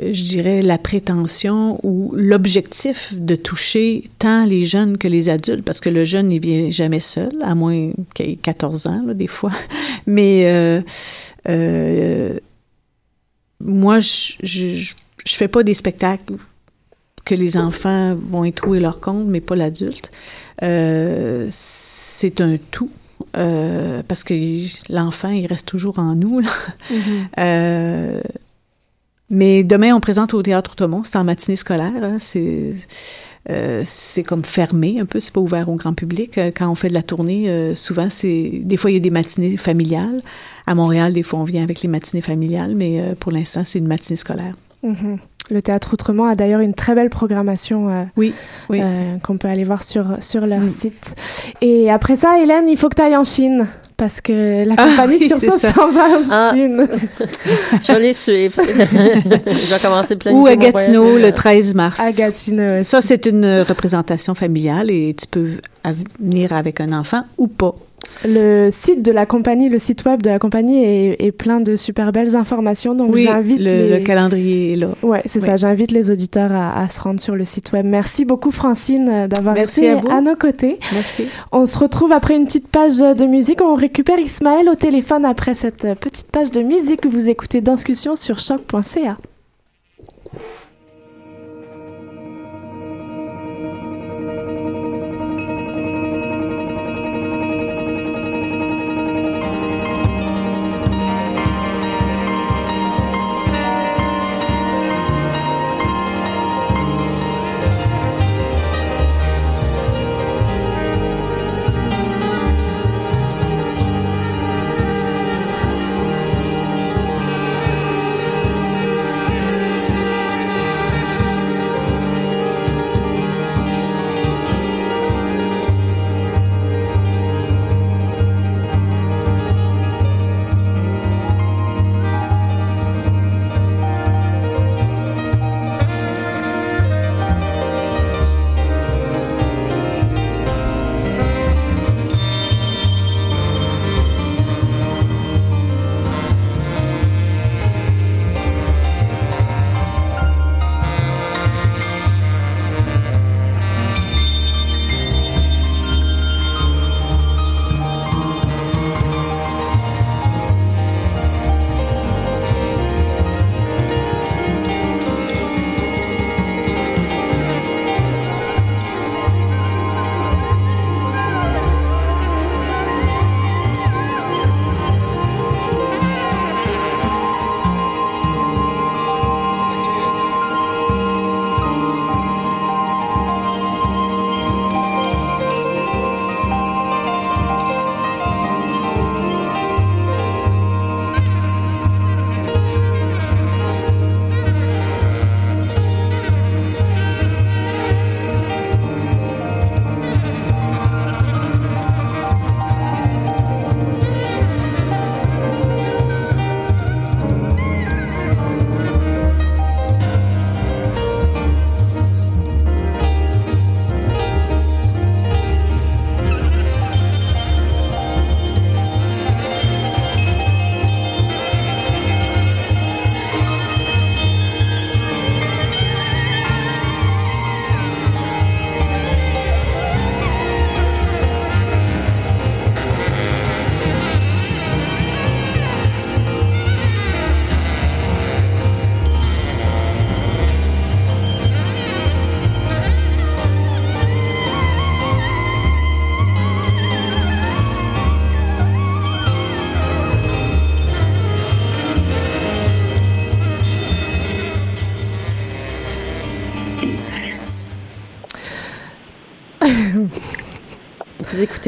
je 0.00 0.24
dirais 0.24 0.62
la 0.62 0.78
prétention 0.78 1.80
ou 1.82 2.12
l'objectif 2.14 3.12
de 3.14 3.34
toucher 3.34 4.04
tant 4.18 4.44
les 4.44 4.64
jeunes 4.64 4.98
que 4.98 5.08
les 5.08 5.28
adultes, 5.28 5.64
parce 5.64 5.80
que 5.80 5.90
le 5.90 6.04
jeune, 6.04 6.30
il 6.32 6.40
vient 6.40 6.70
jamais 6.70 7.00
seul, 7.00 7.32
à 7.42 7.54
moins 7.54 7.90
qu'il 8.14 8.30
ait 8.30 8.36
14 8.36 8.86
ans, 8.86 9.02
là, 9.06 9.14
des 9.14 9.26
fois. 9.26 9.52
Mais 10.06 10.46
euh, 10.46 10.80
euh, 11.48 12.38
moi, 13.60 14.00
je, 14.00 14.34
je, 14.42 14.92
je 15.24 15.34
fais 15.34 15.48
pas 15.48 15.62
des 15.62 15.74
spectacles 15.74 16.34
que 17.28 17.34
les 17.34 17.58
enfants 17.58 18.16
vont 18.16 18.44
y 18.44 18.52
trouver 18.52 18.80
leur 18.80 19.00
compte, 19.00 19.26
mais 19.26 19.42
pas 19.42 19.54
l'adulte. 19.54 20.10
Euh, 20.62 21.46
c'est 21.50 22.40
un 22.40 22.56
tout. 22.70 22.90
Euh, 23.36 24.02
parce 24.08 24.24
que 24.24 24.34
l'enfant, 24.90 25.28
il 25.28 25.46
reste 25.46 25.68
toujours 25.68 25.98
en 25.98 26.14
nous. 26.14 26.40
Là. 26.40 26.50
Euh, 27.38 28.20
mais 29.30 29.64
demain, 29.64 29.94
on 29.94 30.00
présente 30.00 30.34
au 30.34 30.42
Théâtre 30.42 30.72
Outremont. 30.72 31.02
C'est 31.04 31.16
en 31.18 31.24
matinée 31.24 31.56
scolaire. 31.56 31.92
hein. 32.02 32.16
C'est 32.18 32.74
euh, 33.50 33.82
c'est 33.84 34.24
comme 34.24 34.44
fermé 34.44 35.00
un 35.00 35.06
peu. 35.06 35.20
C'est 35.20 35.32
pas 35.32 35.40
ouvert 35.40 35.68
au 35.70 35.76
grand 35.76 35.94
public. 35.94 36.36
Euh, 36.38 36.50
Quand 36.54 36.68
on 36.70 36.74
fait 36.74 36.88
de 36.90 36.94
la 36.94 37.02
tournée, 37.02 37.48
euh, 37.48 37.74
souvent, 37.74 38.08
c'est 38.10 38.60
des 38.62 38.76
fois, 38.76 38.90
il 38.90 38.94
y 38.94 38.96
a 38.98 39.00
des 39.00 39.10
matinées 39.10 39.56
familiales. 39.56 40.20
À 40.66 40.74
Montréal, 40.74 41.12
des 41.14 41.22
fois, 41.22 41.38
on 41.40 41.44
vient 41.44 41.62
avec 41.62 41.80
les 41.82 41.88
matinées 41.88 42.20
familiales, 42.22 42.74
mais 42.74 43.00
euh, 43.00 43.14
pour 43.18 43.32
l'instant, 43.32 43.62
c'est 43.64 43.78
une 43.78 43.86
matinée 43.88 44.16
scolaire. 44.16 44.54
Mhm. 44.82 45.18
Le 45.50 45.62
Théâtre 45.62 45.94
Outremont 45.94 46.24
a 46.26 46.34
d'ailleurs 46.34 46.60
une 46.60 46.74
très 46.74 46.94
belle 46.94 47.08
programmation 47.08 47.88
euh, 47.88 48.04
Oui, 48.18 48.34
oui. 48.68 48.80
euh, 48.82 49.16
qu'on 49.18 49.38
peut 49.38 49.48
aller 49.48 49.64
voir 49.64 49.82
sur, 49.82 50.22
sur 50.22 50.46
leur 50.46 50.60
Mm. 50.60 50.68
site. 50.68 51.14
Et 51.62 51.90
après 51.90 52.16
ça, 52.16 52.38
Hélène, 52.38 52.68
il 52.68 52.76
faut 52.76 52.90
que 52.90 52.96
tu 52.96 53.02
ailles 53.02 53.16
en 53.16 53.24
Chine. 53.24 53.66
Parce 53.98 54.20
que 54.20 54.64
la 54.64 54.74
Ah 54.78 54.86
compagnie 54.90 55.16
oui, 55.18 55.26
sur 55.26 55.40
ça 55.40 55.72
s'en 55.72 55.90
va 55.90 56.04
en 56.04 56.20
Ah. 56.30 56.52
Chine. 56.54 56.86
Je 57.82 57.92
vais 57.92 57.98
les 58.00 58.12
suivre. 58.12 58.62
je 58.64 59.74
vais 59.74 59.80
commencer 59.82 60.14
plein 60.14 60.30
Ou 60.32 60.46
à 60.46 60.54
Gatineau, 60.54 61.18
le 61.18 61.32
13 61.32 61.74
mars. 61.74 61.98
À 61.98 62.12
Gatineau. 62.12 62.84
Ça, 62.84 63.00
c'est 63.02 63.26
une 63.26 63.62
représentation 63.68 64.34
familiale 64.34 64.88
et 64.92 65.16
tu 65.20 65.26
peux 65.26 65.48
venir 66.20 66.52
avec 66.52 66.80
un 66.80 66.92
enfant 66.92 67.24
ou 67.36 67.48
pas. 67.48 67.74
Le 68.24 68.70
site 68.72 69.02
de 69.04 69.12
la 69.12 69.26
compagnie, 69.26 69.68
le 69.68 69.78
site 69.78 70.04
web 70.04 70.22
de 70.22 70.28
la 70.30 70.38
compagnie 70.40 70.82
est, 70.84 71.16
est 71.24 71.30
plein 71.32 71.60
de 71.60 71.76
super 71.76 72.10
belles 72.10 72.34
informations. 72.34 72.94
Donc 72.94 73.12
oui, 73.14 73.22
j'invite 73.22 73.58
le, 73.58 73.64
les... 73.64 73.98
le 73.98 74.04
calendrier 74.04 74.72
est 74.72 74.76
là. 74.76 74.88
Ouais, 75.02 75.22
c'est 75.24 75.38
Oui. 75.40 75.46
ça. 75.46 75.56
J'invite 75.56 75.92
les 75.92 76.10
auditeurs 76.10 76.50
à, 76.52 76.82
à 76.82 76.88
se 76.88 77.00
rendre 77.00 77.20
sur 77.20 77.36
le 77.36 77.44
site 77.44 77.70
web. 77.72 77.86
Merci 77.86 78.24
beaucoup, 78.24 78.50
Francine, 78.50 79.08
euh, 79.08 79.28
d'avoir 79.28 79.56
été 79.56 79.90
à 79.90 80.20
nos 80.20 80.34
côtés. 80.36 80.78
Merci. 80.92 81.26
On 81.52 81.64
se 81.66 81.78
retrouve 81.78 82.10
après 82.12 82.34
une 82.36 82.46
petite 82.46 82.68
page 82.68 82.98
de 82.98 83.24
musique. 83.24 83.60
On 83.62 83.74
récupère 83.74 84.18
Ismaël 84.18 84.68
au 84.68 84.74
téléphone 84.74 85.24
après 85.24 85.54
cette 85.54 85.86
petite 86.00 86.26
page 86.32 86.50
de 86.50 86.62
musique 86.62 87.02
que 87.02 87.08
vous 87.08 87.28
écoutez 87.28 87.60
Danscussion 87.60 88.16
sur 88.16 88.38
choc.ca. 88.40 89.16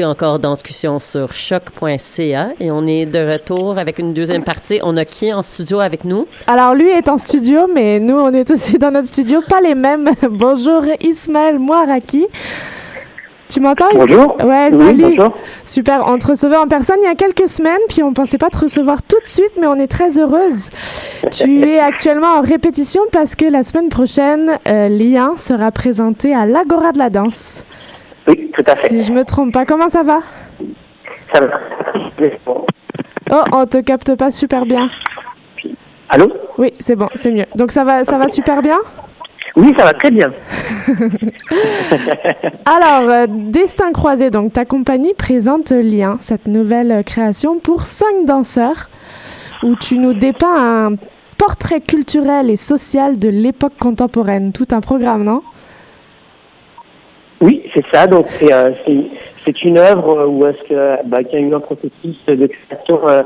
Vous 0.00 0.06
écoutez 0.06 0.18
encore 0.18 0.38
Danscussion 0.38 0.98
sur 0.98 1.34
choc.ca 1.34 2.52
et 2.58 2.70
on 2.70 2.86
est 2.86 3.04
de 3.04 3.32
retour 3.32 3.76
avec 3.76 3.98
une 3.98 4.14
deuxième 4.14 4.44
partie. 4.44 4.80
On 4.82 4.96
a 4.96 5.04
qui 5.04 5.30
en 5.30 5.42
studio 5.42 5.78
avec 5.78 6.06
nous? 6.06 6.26
Alors, 6.46 6.74
lui 6.74 6.88
est 6.88 7.06
en 7.10 7.18
studio, 7.18 7.66
mais 7.74 8.00
nous, 8.00 8.14
on 8.14 8.32
est 8.32 8.50
aussi 8.50 8.78
dans 8.78 8.90
notre 8.92 9.08
studio. 9.08 9.42
Pas 9.46 9.60
les 9.60 9.74
mêmes. 9.74 10.08
Bonjour, 10.30 10.84
Ismaël 11.02 11.58
Moiraki. 11.58 12.26
Tu 13.50 13.60
m'entends? 13.60 13.90
Bonjour. 13.92 14.42
Ouais, 14.42 14.70
Oui, 14.72 14.86
salut. 14.86 15.16
bonjour. 15.16 15.36
Super. 15.64 16.02
On 16.06 16.16
te 16.16 16.28
recevait 16.28 16.56
en 16.56 16.66
personne 16.66 16.96
il 17.02 17.04
y 17.04 17.12
a 17.12 17.14
quelques 17.14 17.48
semaines, 17.48 17.82
puis 17.90 18.02
on 18.02 18.14
pensait 18.14 18.38
pas 18.38 18.48
te 18.48 18.56
recevoir 18.56 19.02
tout 19.02 19.20
de 19.20 19.26
suite, 19.28 19.52
mais 19.60 19.66
on 19.66 19.74
est 19.76 19.88
très 19.88 20.18
heureuse. 20.18 20.70
tu 21.30 21.62
es 21.68 21.78
actuellement 21.78 22.38
en 22.38 22.40
répétition 22.40 23.02
parce 23.12 23.34
que 23.34 23.44
la 23.44 23.62
semaine 23.64 23.90
prochaine, 23.90 24.52
euh, 24.66 24.88
Lian 24.88 25.36
sera 25.36 25.70
présenté 25.72 26.34
à 26.34 26.46
l'Agora 26.46 26.92
de 26.92 26.98
la 26.98 27.10
danse. 27.10 27.64
Oui, 28.30 28.50
tout 28.56 28.62
à 28.66 28.76
fait. 28.76 28.88
Si 28.88 29.02
je 29.02 29.12
me 29.12 29.24
trompe 29.24 29.52
pas, 29.52 29.64
comment 29.64 29.88
ça 29.88 30.02
va? 30.02 30.20
Ça 31.32 31.40
va. 31.40 31.60
Oh, 33.32 33.42
on 33.52 33.66
te 33.66 33.78
capte 33.78 34.14
pas 34.14 34.30
super 34.30 34.64
bien. 34.66 34.88
Allô 36.08 36.32
Oui, 36.58 36.72
c'est 36.78 36.96
bon, 36.96 37.08
c'est 37.14 37.30
mieux. 37.32 37.46
Donc 37.56 37.72
ça 37.72 37.84
va, 37.84 38.04
ça 38.04 38.18
va 38.18 38.28
super 38.28 38.62
bien? 38.62 38.78
Oui, 39.56 39.74
ça 39.76 39.84
va 39.84 39.94
très 39.94 40.12
bien. 40.12 40.32
Alors, 42.64 43.10
euh, 43.10 43.26
Destin 43.28 43.90
croisé, 43.92 44.30
donc 44.30 44.52
ta 44.52 44.64
compagnie 44.64 45.14
présente 45.14 45.72
Lien, 45.72 46.16
cette 46.20 46.46
nouvelle 46.46 47.02
création 47.04 47.58
pour 47.58 47.82
cinq 47.82 48.26
danseurs, 48.26 48.90
où 49.64 49.74
tu 49.74 49.98
nous 49.98 50.14
dépeins 50.14 50.86
un 50.90 50.94
portrait 51.36 51.80
culturel 51.80 52.48
et 52.50 52.56
social 52.56 53.18
de 53.18 53.28
l'époque 53.28 53.76
contemporaine. 53.80 54.52
Tout 54.52 54.68
un 54.70 54.80
programme, 54.80 55.24
non? 55.24 55.42
Oui, 57.40 57.62
c'est 57.74 57.85
ça. 57.92 58.07
Donc, 58.07 58.26
c'est 58.38 58.53
euh, 58.53 58.70
une 59.64 59.79
œuvre 59.79 60.26
où 60.26 60.46
est-ce 60.46 60.68
que 60.68 61.07
bah, 61.07 61.24
qu'il 61.24 61.40
y 61.40 61.42
a 61.42 61.46
eu 61.46 61.55
un 61.55 61.61
processus 61.61 62.24
de 62.26 62.46
création 62.46 63.09
euh, 63.09 63.22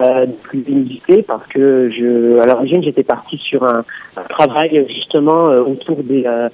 euh, 0.00 0.26
plus 0.42 0.64
inusité 0.68 1.22
parce 1.22 1.46
que 1.46 1.90
je, 1.90 2.38
à 2.38 2.46
l'origine, 2.46 2.82
j'étais 2.82 3.04
parti 3.04 3.38
sur 3.38 3.64
un, 3.64 3.84
un 4.16 4.22
travail 4.28 4.84
justement 4.88 5.50
euh, 5.50 5.60
autour 5.60 6.02
des 6.02 6.24
euh, 6.26 6.48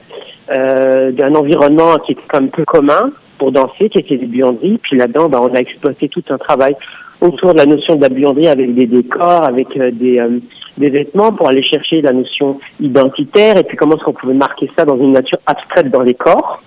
euh, 0.56 1.10
d'un 1.12 1.34
environnement 1.34 1.96
qui 2.04 2.12
était 2.12 2.26
comme 2.28 2.50
peu 2.50 2.64
commun 2.64 3.10
pour 3.38 3.50
danser, 3.50 3.88
qui 3.88 3.98
était 3.98 4.16
les 4.16 4.26
buanderies. 4.26 4.78
Puis 4.82 4.98
là-dedans, 4.98 5.28
bah, 5.28 5.40
on 5.40 5.54
a 5.54 5.58
exploité 5.58 6.08
tout 6.08 6.22
un 6.28 6.38
travail 6.38 6.76
autour 7.20 7.52
de 7.52 7.58
la 7.58 7.66
notion 7.66 7.96
de 7.96 8.02
la 8.02 8.08
buanderie 8.08 8.48
avec 8.48 8.74
des 8.74 8.86
décors, 8.86 9.44
avec 9.44 9.76
euh, 9.76 9.90
des 9.90 10.18
euh, 10.18 10.40
des 10.78 10.90
vêtements 10.90 11.32
pour 11.32 11.48
aller 11.48 11.62
chercher 11.62 12.00
la 12.00 12.12
notion 12.12 12.58
identitaire 12.80 13.56
et 13.56 13.64
puis 13.64 13.76
comment 13.76 13.96
est-ce 13.96 14.04
qu'on 14.04 14.12
pouvait 14.12 14.34
marquer 14.34 14.70
ça 14.76 14.84
dans 14.84 14.96
une 14.96 15.12
nature 15.12 15.38
abstraite 15.46 15.90
dans 15.90 16.02
les 16.02 16.14
corps? 16.14 16.62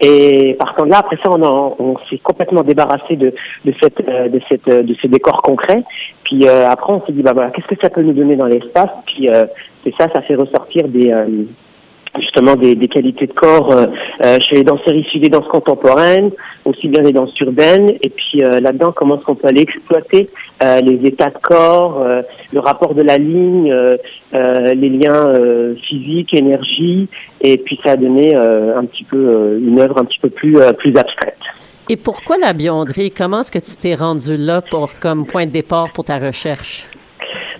Et 0.00 0.54
partant 0.58 0.84
de 0.84 0.90
là, 0.90 0.98
après 0.98 1.16
ça, 1.24 1.30
on, 1.30 1.42
on 1.78 1.96
s'est 2.10 2.18
complètement 2.18 2.62
débarrassé 2.62 3.16
de, 3.16 3.32
de, 3.64 3.74
cette, 3.82 4.08
euh, 4.08 4.28
de, 4.28 4.40
cette, 4.48 4.68
euh, 4.68 4.82
de 4.82 4.94
ces 5.00 5.08
décors 5.08 5.42
concrets. 5.42 5.82
Puis 6.24 6.46
euh, 6.46 6.68
après, 6.68 6.92
on 6.92 7.04
s'est 7.06 7.12
dit, 7.12 7.22
bah 7.22 7.32
voilà, 7.32 7.50
qu'est-ce 7.50 7.66
que 7.66 7.80
ça 7.80 7.90
peut 7.90 8.02
nous 8.02 8.12
donner 8.12 8.36
dans 8.36 8.46
l'espace? 8.46 8.90
Puis 9.06 9.28
euh, 9.28 9.46
c'est 9.84 9.94
ça, 9.98 10.08
ça 10.12 10.22
fait 10.22 10.34
ressortir 10.34 10.88
des 10.88 11.10
euh, 11.12 11.44
justement 12.20 12.54
des, 12.54 12.74
des 12.74 12.88
qualités 12.88 13.26
de 13.26 13.32
corps 13.32 13.72
euh, 13.72 13.86
euh, 14.24 14.36
chez 14.40 14.56
les 14.56 14.64
danseurs 14.64 14.94
issus 14.94 15.18
des 15.18 15.28
danses 15.28 15.48
contemporaines, 15.48 16.30
aussi 16.64 16.88
bien 16.88 17.02
les 17.02 17.12
danses 17.12 17.38
urbaines. 17.40 17.90
Et 18.02 18.10
puis 18.10 18.42
euh, 18.42 18.60
là-dedans, 18.60 18.92
comment 18.94 19.16
est-ce 19.16 19.24
qu'on 19.24 19.34
peut 19.34 19.48
aller 19.48 19.62
exploiter 19.62 20.28
les 20.60 21.06
états 21.06 21.30
de 21.30 21.38
corps, 21.42 22.02
le 22.52 22.60
rapport 22.60 22.94
de 22.94 23.02
la 23.02 23.18
ligne, 23.18 23.70
les 24.32 24.88
liens 24.88 25.34
physiques, 25.86 26.32
énergie, 26.32 27.08
et 27.42 27.58
puis 27.58 27.78
ça 27.84 27.92
a 27.92 27.96
donné 27.98 28.34
un 28.34 28.84
petit 28.86 29.04
peu 29.04 29.58
une 29.60 29.78
œuvre 29.78 29.98
un 29.98 30.06
petit 30.06 30.18
peu 30.18 30.30
plus 30.30 30.56
plus 30.78 30.96
abstraite. 30.96 31.36
Et 31.90 31.96
pourquoi 31.96 32.38
la 32.38 32.54
bionderie? 32.54 33.10
Comment 33.10 33.40
est-ce 33.40 33.52
que 33.52 33.58
tu 33.58 33.76
t'es 33.76 33.94
rendu 33.94 34.36
là 34.36 34.62
pour 34.62 34.98
comme 34.98 35.26
point 35.26 35.44
de 35.44 35.50
départ 35.52 35.92
pour 35.92 36.04
ta 36.04 36.18
recherche? 36.18 36.88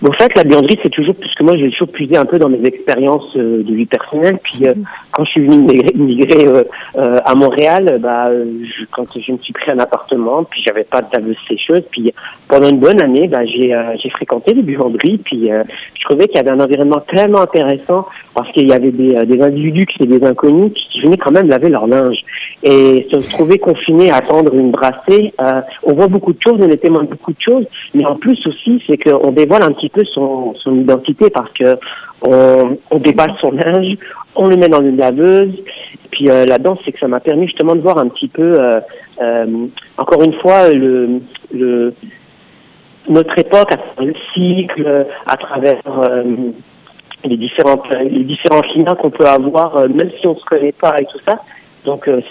Bon, 0.01 0.09
en 0.09 0.13
fait, 0.13 0.35
la 0.35 0.43
buanderie, 0.43 0.77
c'est 0.83 0.89
toujours, 0.89 1.15
puisque 1.15 1.41
moi, 1.41 1.57
j'ai 1.57 1.71
toujours 1.71 1.91
puisé 1.91 2.17
un 2.17 2.25
peu 2.25 2.37
dans 2.37 2.49
mes 2.49 2.63
expériences 2.65 3.35
euh, 3.35 3.63
de 3.63 3.73
vie 3.73 3.87
personnelle. 3.87 4.37
Puis, 4.43 4.67
euh, 4.67 4.73
quand 5.11 5.25
je 5.25 5.31
suis 5.31 5.41
venu 5.41 5.55
immigrer, 5.55 5.91
immigrer, 5.95 6.45
euh, 6.45 6.63
euh, 6.97 7.19
à 7.25 7.33
Montréal, 7.33 7.89
euh, 7.91 7.97
bah, 7.97 8.25
je, 8.29 8.85
quand 8.91 9.05
je 9.15 9.31
me 9.31 9.37
suis 9.39 9.53
pris 9.53 9.71
un 9.71 9.79
appartement, 9.79 10.43
puis 10.43 10.61
j'avais 10.65 10.83
pas 10.83 11.01
de 11.01 11.07
laveuse 11.13 11.37
sécheuse. 11.47 11.83
Puis, 11.91 12.13
pendant 12.47 12.69
une 12.69 12.79
bonne 12.79 13.01
année, 13.01 13.27
bah, 13.27 13.45
j'ai 13.45 13.73
euh, 13.73 13.95
j'ai 14.01 14.09
fréquenté 14.11 14.53
les 14.53 14.61
buanderies. 14.61 15.17
Puis, 15.17 15.49
je 15.49 16.03
trouvais 16.05 16.27
qu'il 16.27 16.37
y 16.37 16.39
avait 16.39 16.51
un 16.51 16.59
environnement 16.59 17.01
tellement 17.13 17.41
intéressant 17.41 18.07
parce 18.35 18.51
qu'il 18.51 18.67
y 18.67 18.73
avait 18.73 18.91
des, 18.91 19.25
des 19.25 19.41
individus 19.41 19.87
qui 19.87 20.03
étaient 20.03 20.19
des 20.19 20.25
inconnus 20.25 20.71
qui, 20.73 21.01
venaient 21.01 21.17
quand 21.17 21.31
même 21.31 21.47
laver 21.47 21.69
leur 21.69 21.87
linge. 21.87 22.17
Et 22.63 23.07
se 23.11 23.29
trouver 23.31 23.57
confiné 23.59 24.09
à 24.11 24.17
attendre 24.17 24.53
une 24.53 24.71
brassée, 24.71 25.33
on 25.83 25.93
voit 25.93 26.07
beaucoup 26.07 26.33
de 26.33 26.39
choses, 26.41 26.57
on 26.59 26.69
est 26.69 26.77
témoin 26.77 27.03
de 27.03 27.09
beaucoup 27.09 27.33
de 27.33 27.41
choses, 27.41 27.65
mais 27.93 28.05
en 28.05 28.15
plus 28.15 28.39
aussi, 28.47 28.81
c'est 28.87 28.97
qu'on 28.97 29.31
dévoile 29.31 29.63
un 29.63 29.71
petit 29.71 29.86
peu 29.89 30.03
son, 30.05 30.53
identité 30.65 31.29
parce 31.29 31.51
que 31.53 31.77
on, 32.21 32.97
déballe 32.97 33.33
son 33.41 33.51
linge, 33.51 33.97
on 34.35 34.47
le 34.47 34.57
met 34.57 34.69
dans 34.69 34.81
une 34.81 34.97
laveuse. 34.97 35.53
Et 35.53 36.09
puis 36.11 36.29
euh, 36.29 36.45
là-dedans, 36.45 36.77
c'est 36.83 36.91
que 36.91 36.99
ça 36.99 37.07
m'a 37.07 37.19
permis 37.19 37.47
justement 37.47 37.75
de 37.75 37.81
voir 37.81 37.97
un 37.97 38.07
petit 38.07 38.27
peu, 38.27 38.53
euh, 38.59 38.79
euh, 39.21 39.67
encore 39.97 40.23
une 40.23 40.33
fois, 40.35 40.69
notre 43.09 43.39
époque 43.39 43.71
à 43.71 43.77
travers 43.77 44.05
le 44.05 44.13
cycle, 44.33 45.05
à 45.25 45.37
travers 45.37 45.81
euh, 45.87 46.51
les 47.23 47.37
différentes 47.37 47.83
les 47.93 48.23
différents 48.23 48.61
clients 48.61 48.95
qu'on 48.95 49.09
peut 49.09 49.25
avoir, 49.25 49.77
euh, 49.77 49.87
même 49.87 50.11
si 50.19 50.27
on 50.27 50.35
se 50.35 50.45
connaît 50.45 50.71
pas 50.71 50.95
et 50.99 51.05
tout 51.05 51.19
ça. 51.27 51.39
Donc 51.85 52.07
euh, 52.07 52.21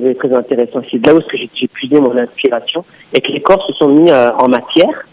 c'est 0.00 0.18
très 0.18 0.32
intéressant. 0.34 0.80
C'est 0.90 1.04
là 1.06 1.14
où 1.14 1.20
j'ai 1.32 1.68
puisé 1.68 2.00
mon 2.00 2.16
inspiration 2.16 2.84
et 3.12 3.20
que 3.20 3.30
les 3.30 3.42
corps 3.42 3.64
se 3.66 3.72
sont 3.74 3.88
mis 3.88 4.10
euh, 4.10 4.30
en 4.38 4.48
matière. 4.48 5.06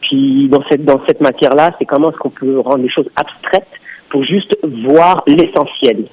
Puis 0.00 0.48
dans 0.48 0.62
cette 0.68 0.84
dans 0.84 1.00
cette 1.06 1.20
matière-là, 1.20 1.70
c'est 1.78 1.84
comment 1.84 2.10
est-ce 2.10 2.18
qu'on 2.18 2.30
peut 2.30 2.60
rendre 2.60 2.82
les 2.82 2.90
choses 2.90 3.08
abstraites 3.16 3.68
pour 4.10 4.24
juste 4.24 4.56
voir 4.84 5.22
l'essentiel. 5.26 6.06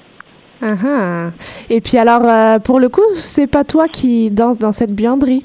Ah. 0.62 1.30
Et 1.68 1.80
puis 1.80 1.98
alors, 1.98 2.22
euh, 2.24 2.58
pour 2.58 2.80
le 2.80 2.88
coup, 2.88 3.02
c'est 3.14 3.46
pas 3.46 3.64
toi 3.64 3.86
qui 3.88 4.30
danse 4.30 4.58
dans 4.58 4.72
cette 4.72 4.94
buanderie? 4.94 5.44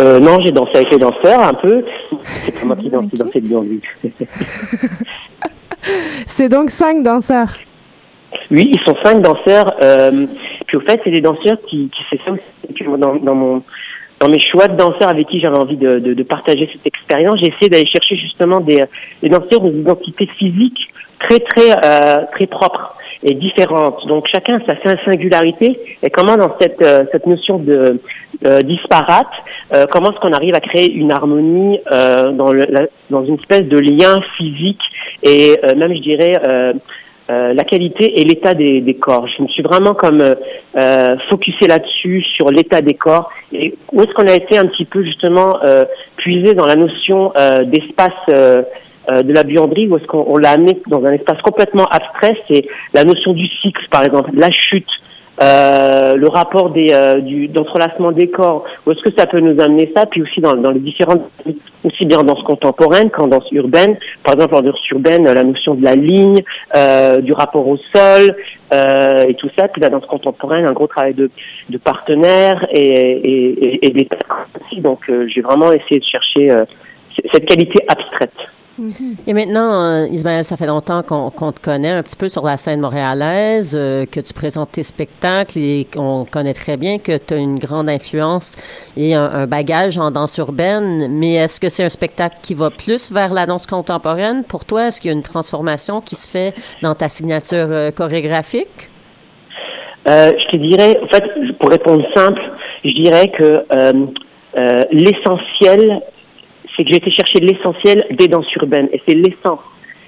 Euh, 0.00 0.20
non, 0.20 0.38
j'ai 0.44 0.52
dansé 0.52 0.70
avec 0.74 0.90
les 0.92 0.98
danseurs 0.98 1.40
un 1.40 1.54
peu. 1.54 1.84
C'est 2.22 2.60
pas 2.60 2.66
moi 2.66 2.76
qui 2.76 2.88
danse 2.88 3.08
dans 3.08 3.30
cette 3.32 3.44
buanderie. 3.44 3.80
C'est 6.26 6.48
donc 6.48 6.70
cinq 6.70 7.02
danseurs? 7.02 7.58
Oui, 8.50 8.70
ils 8.72 8.80
sont 8.86 8.94
cinq 9.02 9.22
danseurs. 9.22 9.74
Euh, 9.82 10.26
puis 10.66 10.76
au 10.76 10.80
fait, 10.80 11.00
c'est 11.02 11.10
des 11.10 11.20
danseurs 11.20 11.56
qui, 11.68 11.88
qui 11.88 12.02
c'est 12.10 12.20
ça 12.24 12.32
aussi 12.32 12.74
que 12.74 12.96
dans, 12.96 13.16
dans 13.16 13.34
mon 13.34 13.62
dans 14.20 14.28
mes 14.28 14.40
choix 14.40 14.68
de 14.68 14.76
danseurs 14.76 15.08
avec 15.08 15.28
qui 15.28 15.40
j'avais 15.40 15.58
envie 15.58 15.76
de, 15.76 15.98
de, 15.98 16.14
de 16.14 16.22
partager 16.22 16.68
cette 16.72 16.86
expérience, 16.86 17.38
j'ai 17.40 17.48
essayé 17.48 17.68
d'aller 17.68 17.86
chercher 17.86 18.16
justement 18.16 18.60
des, 18.60 18.84
des 19.22 19.28
danseurs 19.28 19.64
aux 19.64 19.70
identités 19.70 20.28
physiques 20.38 20.88
très 21.20 21.40
très 21.40 21.72
euh, 21.84 22.24
très 22.32 22.46
propres 22.46 22.94
et 23.22 23.34
différentes. 23.34 24.06
Donc 24.06 24.26
chacun 24.32 24.60
a 24.60 24.74
sa 24.84 25.04
singularité 25.04 25.78
et 26.02 26.10
comment 26.10 26.36
dans 26.36 26.54
cette 26.60 26.80
euh, 26.82 27.04
cette 27.12 27.26
notion 27.26 27.58
de 27.58 28.00
euh, 28.46 28.62
disparate, 28.62 29.26
euh, 29.74 29.86
comment 29.90 30.12
est-ce 30.12 30.20
qu'on 30.20 30.32
arrive 30.32 30.54
à 30.54 30.60
créer 30.60 30.92
une 30.92 31.10
harmonie 31.10 31.80
euh, 31.90 32.32
dans 32.32 32.52
le 32.52 32.66
dans 33.10 33.24
une 33.24 33.34
espèce 33.34 33.64
de 33.64 33.78
lien 33.78 34.20
physique 34.36 34.82
et 35.22 35.58
euh, 35.64 35.74
même 35.74 35.94
je 35.94 36.00
dirais 36.00 36.32
euh, 37.30 37.52
la 37.52 37.64
qualité 37.64 38.20
et 38.20 38.24
l'état 38.24 38.54
des, 38.54 38.80
des 38.80 38.94
corps. 38.94 39.26
Je 39.36 39.42
me 39.42 39.48
suis 39.48 39.62
vraiment 39.62 39.94
comme 39.94 40.20
euh, 40.20 40.34
euh, 40.76 41.16
focusé 41.28 41.66
là-dessus, 41.66 42.22
sur 42.36 42.50
l'état 42.50 42.80
des 42.80 42.94
corps. 42.94 43.30
Et 43.52 43.74
où 43.92 44.00
est-ce 44.02 44.12
qu'on 44.14 44.26
a 44.26 44.34
été 44.34 44.58
un 44.58 44.66
petit 44.66 44.84
peu 44.84 45.02
justement 45.04 45.58
euh, 45.64 45.84
puisé 46.16 46.54
dans 46.54 46.66
la 46.66 46.76
notion 46.76 47.32
euh, 47.36 47.64
d'espace 47.64 48.12
de 48.28 49.32
la 49.32 49.42
buanderie, 49.42 49.88
où 49.88 49.96
est-ce 49.96 50.06
qu'on 50.06 50.24
on 50.28 50.36
l'a 50.36 50.50
amené 50.50 50.78
dans 50.86 51.02
un 51.04 51.12
espace 51.12 51.40
complètement 51.40 51.86
abstrait, 51.86 52.36
c'est 52.46 52.66
la 52.92 53.04
notion 53.04 53.32
du 53.32 53.46
cycle, 53.46 53.82
par 53.90 54.04
exemple, 54.04 54.30
la 54.34 54.50
chute, 54.50 54.90
euh, 55.40 56.16
le 56.16 56.28
rapport 56.28 56.70
des 56.70 56.88
euh, 56.92 57.20
du 57.20 57.48
d'entrelacement 57.48 58.12
des 58.12 58.28
corps, 58.28 58.64
où 58.84 58.92
est-ce 58.92 59.02
que 59.02 59.10
ça 59.16 59.26
peut 59.26 59.40
nous 59.40 59.60
amener 59.60 59.92
ça, 59.94 60.06
puis 60.06 60.22
aussi 60.22 60.40
dans, 60.40 60.54
dans 60.54 60.70
les 60.70 60.80
différentes 60.80 61.22
aussi 61.84 62.06
bien 62.06 62.18
en 62.18 62.24
danse 62.24 62.42
contemporaine 62.42 63.10
qu'en 63.10 63.28
danse 63.28 63.50
urbaine. 63.52 63.96
Par 64.24 64.34
exemple, 64.34 64.54
en 64.56 64.62
danse 64.62 64.90
urbaine, 64.90 65.24
la 65.24 65.44
notion 65.44 65.74
de 65.74 65.84
la 65.84 65.94
ligne, 65.94 66.42
euh, 66.74 67.20
du 67.20 67.32
rapport 67.32 67.66
au 67.66 67.76
sol 67.94 68.36
euh, 68.74 69.24
et 69.28 69.34
tout 69.34 69.48
ça. 69.56 69.68
Puis 69.68 69.80
la 69.80 69.90
danse 69.90 70.06
contemporaine, 70.06 70.66
un 70.66 70.72
gros 70.72 70.88
travail 70.88 71.14
de, 71.14 71.30
de 71.70 71.78
partenaires 71.78 72.66
et, 72.72 72.88
et, 72.88 73.64
et, 73.64 73.86
et 73.86 73.90
d'état 73.90 74.18
aussi. 74.60 74.80
Donc, 74.80 75.08
euh, 75.08 75.28
j'ai 75.28 75.40
vraiment 75.40 75.72
essayé 75.72 76.00
de 76.00 76.04
chercher 76.04 76.52
cette 77.32 77.46
qualité 77.46 77.84
abstraite. 77.88 78.34
Et 79.26 79.32
maintenant, 79.32 79.82
euh, 79.82 80.06
Ismaël, 80.08 80.44
ça 80.44 80.56
fait 80.56 80.66
longtemps 80.66 81.02
qu'on 81.02 81.52
te 81.52 81.60
connaît 81.60 81.90
un 81.90 82.02
petit 82.02 82.16
peu 82.16 82.28
sur 82.28 82.44
la 82.44 82.56
scène 82.56 82.80
montréalaise, 82.80 83.76
euh, 83.76 84.06
que 84.06 84.20
tu 84.20 84.32
présentes 84.32 84.72
tes 84.72 84.82
spectacles 84.82 85.58
et 85.58 85.86
qu'on 85.92 86.24
connaît 86.24 86.54
très 86.54 86.76
bien 86.76 86.98
que 86.98 87.18
tu 87.18 87.34
as 87.34 87.38
une 87.38 87.58
grande 87.58 87.88
influence 87.88 88.56
et 88.96 89.14
un, 89.14 89.46
bagage 89.46 89.98
en 89.98 90.10
danse 90.10 90.36
urbaine. 90.38 91.08
Mais 91.10 91.34
est-ce 91.34 91.60
que 91.60 91.68
c'est 91.68 91.84
un 91.84 91.88
spectacle 91.88 92.36
qui 92.42 92.54
va 92.54 92.70
plus 92.70 93.10
vers 93.10 93.34
la 93.34 93.46
danse 93.46 93.66
contemporaine? 93.66 94.44
Pour 94.44 94.64
toi, 94.64 94.86
est-ce 94.86 95.00
qu'il 95.00 95.10
y 95.10 95.14
a 95.14 95.16
une 95.16 95.22
transformation 95.22 96.00
qui 96.00 96.16
se 96.16 96.28
fait 96.28 96.54
dans 96.82 96.94
ta 96.94 97.08
signature 97.08 97.68
euh, 97.70 97.90
chorégraphique? 97.90 98.90
Je 100.06 100.50
te 100.50 100.56
dirais, 100.56 100.98
en 101.02 101.06
fait, 101.08 101.24
pour 101.58 101.68
répondre 101.68 102.02
simple, 102.14 102.40
je 102.82 102.94
dirais 102.94 103.30
que 103.36 103.62
l'essentiel, 104.90 106.00
c'est 106.78 106.84
que 106.84 106.90
j'ai 106.90 106.98
été 106.98 107.10
chercher 107.10 107.40
l'essentiel 107.40 108.06
des 108.12 108.28
danses 108.28 108.54
urbaines, 108.54 108.88
et 108.92 109.02
c'est 109.06 109.14
l'essence 109.14 109.60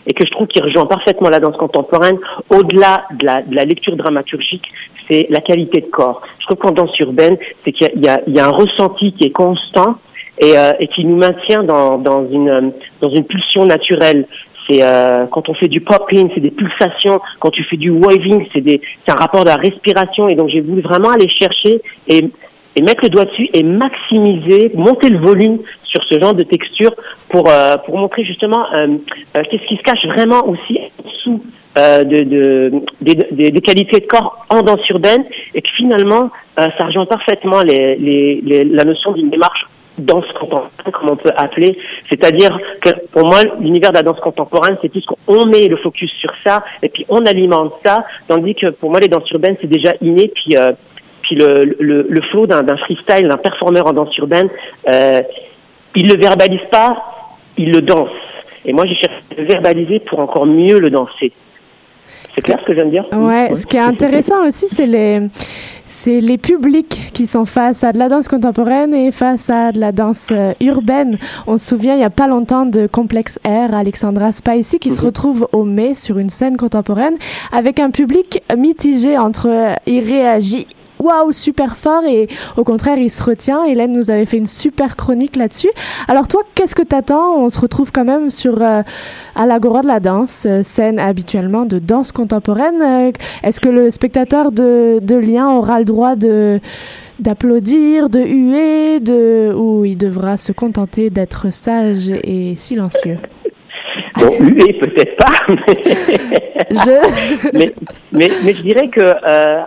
et 0.07 0.15
que 0.15 0.25
je 0.25 0.31
trouve 0.31 0.47
qui 0.47 0.61
rejoint 0.63 0.87
parfaitement 0.87 1.29
la 1.29 1.41
danse 1.41 1.57
contemporaine, 1.57 2.19
au-delà 2.49 3.05
de 3.13 3.27
la, 3.27 3.65
lecture 3.65 3.97
dramaturgique, 3.97 4.65
c'est 5.09 5.27
la 5.31 5.41
qualité 5.41 5.81
de 5.81 5.87
corps. 5.87 6.23
Je 6.39 6.47
trouve 6.47 6.59
qu'en 6.59 6.73
danse 6.73 6.99
urbaine, 7.01 7.37
c'est 7.65 7.73
qu'il 7.73 8.03
y, 8.03 8.09
a, 8.09 8.47
un 8.47 8.51
ressenti 8.51 9.13
qui 9.13 9.25
est 9.25 9.31
constant 9.31 9.97
et, 10.39 10.57
euh, 10.57 10.73
qui 10.95 11.05
nous 11.05 11.17
maintient 11.17 11.63
dans, 11.63 12.27
une, 12.31 12.73
pulsion 13.25 13.67
naturelle. 13.67 14.27
C'est 14.69 14.83
euh, 14.83 15.27
quand 15.27 15.49
on 15.49 15.55
fait 15.55 15.69
du 15.69 15.81
popping, 15.81 16.31
c'est 16.35 16.41
des 16.41 16.51
pulsations. 16.51 17.21
Quand 17.41 17.51
tu 17.51 17.65
fais 17.65 17.77
du 17.77 17.91
waving, 17.91 18.47
c'est 18.55 18.81
un 19.09 19.15
rapport 19.15 19.43
de 19.43 19.49
la 19.49 19.57
respiration. 19.57 20.29
Et 20.29 20.35
donc 20.35 20.49
j'ai 20.49 20.61
voulu 20.61 20.81
vraiment 20.81 21.11
aller 21.11 21.29
chercher 21.29 21.83
et 22.09 22.31
mettre 22.83 23.03
le 23.03 23.11
doigt 23.11 23.25
dessus 23.25 23.49
et 23.53 23.63
maximiser, 23.63 24.71
monter 24.75 25.09
le 25.09 25.19
volume 25.19 25.59
sur 25.91 26.03
ce 26.09 26.21
genre 26.21 26.35
de 26.35 26.43
texture 26.43 26.93
pour 27.29 27.49
euh, 27.49 27.77
pour 27.85 27.99
montrer 27.99 28.25
justement 28.25 28.65
euh, 28.73 28.87
euh, 29.37 29.43
qu'est-ce 29.51 29.67
qui 29.67 29.77
se 29.77 29.83
cache 29.83 30.05
vraiment 30.07 30.47
aussi 30.49 30.79
dessous 31.05 31.43
euh, 31.79 32.05
de, 32.05 32.23
de, 32.25 32.73
des 33.01 33.51
de, 33.51 33.61
qualités 33.61 34.01
de 34.01 34.07
corps 34.07 34.45
en 34.49 34.63
danse 34.63 34.87
urbaine 34.89 35.25
et 35.55 35.63
que 35.63 35.69
finalement 35.77 36.31
euh, 36.59 36.67
ça 36.79 36.87
rejoint 36.87 37.07
parfaitement 37.07 37.61
les, 37.63 37.97
les, 37.97 38.41
les, 38.43 38.65
la 38.65 38.85
notion 38.85 39.13
d'une 39.13 39.31
démarche 39.31 39.67
danse 39.99 40.25
contemporaine, 40.39 40.93
comme 40.93 41.11
on 41.11 41.17
peut 41.17 41.33
appeler. 41.37 41.77
C'est-à-dire 42.09 42.59
que 42.81 42.91
pour 43.13 43.27
moi, 43.27 43.41
l'univers 43.61 43.91
de 43.91 43.97
la 43.97 44.03
danse 44.03 44.21
contemporaine, 44.21 44.79
c'est 44.81 44.89
plus 44.89 45.05
qu'on 45.05 45.47
met 45.47 45.69
le 45.69 45.77
focus 45.77 46.11
sur 46.21 46.31
ça 46.45 46.65
et 46.83 46.89
puis 46.89 47.05
on 47.09 47.25
alimente 47.27 47.75
ça, 47.85 48.05
tandis 48.27 48.55
que 48.55 48.71
pour 48.71 48.91
moi, 48.91 49.01
les 49.01 49.09
danses 49.09 49.31
urbaines, 49.31 49.57
c'est 49.61 49.71
déjà 49.71 49.93
inné, 50.01 50.31
puis 50.35 50.57
euh, 50.57 50.73
puis 51.23 51.37
le, 51.37 51.77
le, 51.79 52.07
le 52.09 52.23
flow 52.31 52.47
d'un 52.47 52.77
freestyle, 52.79 53.29
d'un 53.29 53.37
performeur 53.37 53.87
en 53.87 53.93
danse 53.93 54.17
urbaine, 54.19 54.49
euh, 54.89 55.21
il 55.95 56.09
le 56.09 56.17
verbalise 56.17 56.61
pas, 56.71 56.97
il 57.57 57.73
le 57.73 57.83
danse. 57.83 58.09
Et 58.65 58.73
moi, 58.73 58.85
j'ai 58.87 58.95
cherché 58.95 59.23
à 59.37 59.41
le 59.41 59.47
verbaliser 59.47 60.01
pour 60.01 60.19
encore 60.19 60.47
mieux 60.47 60.79
le 60.79 60.91
danser. 60.91 61.33
C'est 62.35 62.43
clair 62.43 62.59
ce 62.61 62.67
que 62.67 62.73
je 62.73 62.77
viens 62.77 62.85
de 62.85 62.91
dire? 62.91 63.05
Ouais, 63.13 63.55
ce 63.57 63.67
qui 63.67 63.77
est 63.77 63.81
intéressant 63.81 64.47
aussi, 64.47 64.69
c'est 64.69 64.87
les, 64.87 65.21
c'est 65.85 66.21
les 66.21 66.39
publics 66.39 67.11
qui 67.13 67.27
sont 67.27 67.45
face 67.45 67.83
à 67.83 67.93
de 67.93 67.99
la 67.99 68.09
danse 68.09 68.29
contemporaine 68.29 68.95
et 68.95 69.11
face 69.11 69.51
à 69.51 69.73
de 69.73 69.81
la 69.81 69.91
danse 69.91 70.29
euh, 70.31 70.53
urbaine. 70.61 71.19
On 71.49 71.59
se 71.59 71.71
souvient, 71.71 71.95
il 71.95 71.99
n'y 71.99 72.05
a 72.05 72.11
pas 72.11 72.29
longtemps, 72.29 72.67
de 72.67 72.87
Complex 72.87 73.41
Air, 73.45 73.75
Alexandra 73.75 74.31
Spicy, 74.31 74.79
qui 74.79 74.91
se 74.91 75.05
retrouve 75.05 75.49
au 75.53 75.65
mai 75.65 75.95
sur 75.95 76.19
une 76.19 76.31
scène 76.31 76.57
contemporaine 76.57 77.17
avec 77.53 77.81
un 77.81 77.91
public 77.91 78.43
mitigé 78.57 79.19
entre 79.19 79.49
euh, 79.49 79.75
il 79.87 80.01
réagit 80.01 80.67
waouh, 81.01 81.33
super 81.33 81.77
fort 81.77 82.05
et 82.05 82.29
au 82.57 82.65
contraire, 82.65 82.99
il 82.99 83.11
se 83.11 83.23
retient. 83.23 83.65
Hélène 83.65 83.93
nous 83.93 84.11
avait 84.11 84.27
fait 84.27 84.39
une 84.39 84.47
super 84.47 84.97
chronique 84.97 85.37
là-dessus. 85.37 85.71
Alors 86.09 86.29
toi, 86.29 86.43
qu'est-ce 86.55 86.75
que 86.75 86.83
t'attends? 86.83 87.37
On 87.37 87.49
se 87.49 87.61
retrouve 87.61 87.93
quand 87.93 88.05
même 88.05 88.31
sur 88.31 88.63
euh, 88.63 88.83
à 89.35 89.47
l'Agora 89.47 89.83
de 89.83 89.87
la 89.87 90.01
danse, 90.01 90.47
euh, 90.49 90.63
scène 90.63 90.99
habituellement 90.99 91.65
de 91.65 91.79
danse 91.79 92.13
contemporaine. 92.13 92.83
Euh, 92.83 93.13
Est-ce 93.43 93.61
que 93.61 93.69
le 93.69 93.91
spectateur 93.91 94.53
de, 94.53 94.99
de 95.03 95.17
Lien 95.17 95.49
aura 95.49 95.79
le 95.79 95.85
droit 95.85 96.17
de 96.17 96.61
d'applaudir, 97.19 98.09
de 98.09 98.21
huer, 98.21 98.99
de 98.99 99.53
ou 99.55 99.85
il 99.85 99.99
devra 99.99 100.39
se 100.39 100.53
contenter 100.53 101.11
d'être 101.11 101.53
sage 101.53 102.11
et 102.25 102.57
silencieux? 102.57 103.17
Bon, 104.17 104.33
huer 104.41 104.73
peut-être 104.75 105.17
pas, 105.17 105.55
mais... 105.67 105.83
je... 106.71 107.51
mais, 107.59 107.75
mais, 108.13 108.31
mais 108.43 108.55
je 108.55 108.63
dirais 108.63 108.89
que 108.89 109.01
euh, 109.01 109.61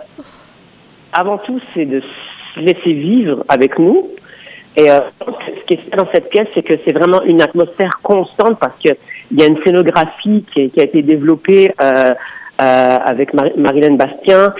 avant 1.14 1.38
tout, 1.38 1.60
c'est 1.72 1.86
de 1.86 2.02
se 2.54 2.60
laisser 2.60 2.92
vivre 2.92 3.44
avec 3.48 3.78
nous. 3.78 4.10
Et 4.76 4.90
euh, 4.90 4.98
ce 5.24 5.64
qui 5.66 5.74
est 5.74 5.76
fait 5.88 5.96
dans 5.96 6.08
cette 6.12 6.28
pièce, 6.30 6.48
c'est 6.54 6.62
que 6.62 6.74
c'est 6.84 6.92
vraiment 6.92 7.22
une 7.22 7.40
atmosphère 7.40 8.00
constante 8.02 8.58
parce 8.58 8.76
que 8.84 8.90
il 9.30 9.40
y 9.40 9.42
a 9.42 9.46
une 9.46 9.62
scénographie 9.62 10.44
qui, 10.52 10.60
a 10.60 10.82
été 10.82 11.02
développée 11.02 11.72
euh, 11.80 12.12
euh, 12.60 12.98
avec 13.04 13.32
Mar 13.34 13.46
Marilène 13.56 13.96
Bastien, 13.96 14.52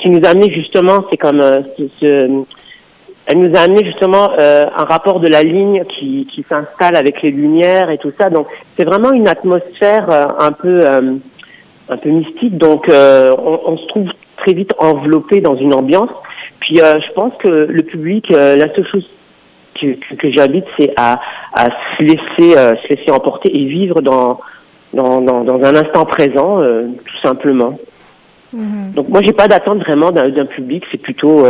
qui 0.00 0.10
nous 0.10 0.20
a 0.26 0.30
amené 0.30 0.52
justement, 0.52 1.04
c'est 1.10 1.16
comme 1.16 1.40
elle 1.40 3.38
nous 3.38 3.56
a 3.56 3.60
amené 3.60 3.84
justement 3.84 4.30
un 4.38 4.84
rapport 4.84 5.20
de 5.20 5.28
la 5.28 5.42
ligne 5.42 5.84
qui, 5.98 6.44
s'installe 6.48 6.96
avec 6.96 7.22
les 7.22 7.30
lumières 7.30 7.90
et 7.90 7.98
tout 7.98 8.12
ça. 8.18 8.30
Donc 8.30 8.46
c'est 8.76 8.84
vraiment 8.84 9.12
une 9.12 9.28
atmosphère 9.28 10.08
un 10.38 10.52
peu 10.52 10.84
un 11.88 11.96
peu 11.96 12.10
mystique. 12.10 12.58
Donc 12.58 12.84
on, 12.88 13.60
on 13.66 13.76
se 13.78 13.86
trouve 13.86 14.08
très 14.42 14.52
vite 14.52 14.72
enveloppé 14.78 15.40
dans 15.40 15.56
une 15.56 15.74
ambiance. 15.74 16.10
Puis 16.60 16.80
euh, 16.80 16.94
je 17.06 17.12
pense 17.14 17.32
que 17.38 17.48
le 17.48 17.82
public, 17.82 18.30
euh, 18.30 18.56
la 18.56 18.72
seule 18.74 18.86
chose 18.86 19.08
que, 19.80 19.94
que, 19.94 20.14
que 20.16 20.32
j'habite, 20.32 20.64
c'est 20.78 20.92
à, 20.96 21.20
à 21.54 21.64
se 21.64 22.02
laisser 22.02 22.56
euh, 22.56 22.74
se 22.82 22.88
laisser 22.94 23.10
emporter 23.10 23.48
et 23.48 23.64
vivre 23.64 24.00
dans 24.00 24.40
dans, 24.92 25.22
dans, 25.22 25.42
dans 25.42 25.62
un 25.64 25.74
instant 25.74 26.04
présent, 26.04 26.60
tout 26.60 27.18
simplement. 27.22 27.78
Mhm. 28.52 28.92
Donc 28.94 29.08
moi 29.08 29.20
j'ai 29.24 29.32
pas 29.32 29.48
d'attente 29.48 29.78
vraiment 29.78 30.10
d'un 30.10 30.44
public, 30.44 30.84
c'est 30.92 31.00
plutôt 31.00 31.46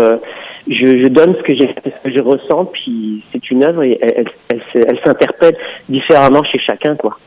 je, 0.68 0.86
je 1.02 1.08
donne 1.08 1.34
ce 1.34 1.42
que 1.42 1.52
j'ai 1.56 1.74
ce 1.84 2.08
que 2.08 2.16
je 2.16 2.22
ressens, 2.22 2.66
puis 2.66 3.24
c'est 3.32 3.50
une 3.50 3.64
œuvre 3.64 3.82
et 3.82 3.98
elle, 4.00 4.26
elle, 4.50 4.60
elle, 4.74 4.84
elle 4.90 5.00
s'interprète 5.04 5.58
différemment 5.88 6.44
chez 6.44 6.60
chacun 6.60 6.94
quoi. 6.94 7.18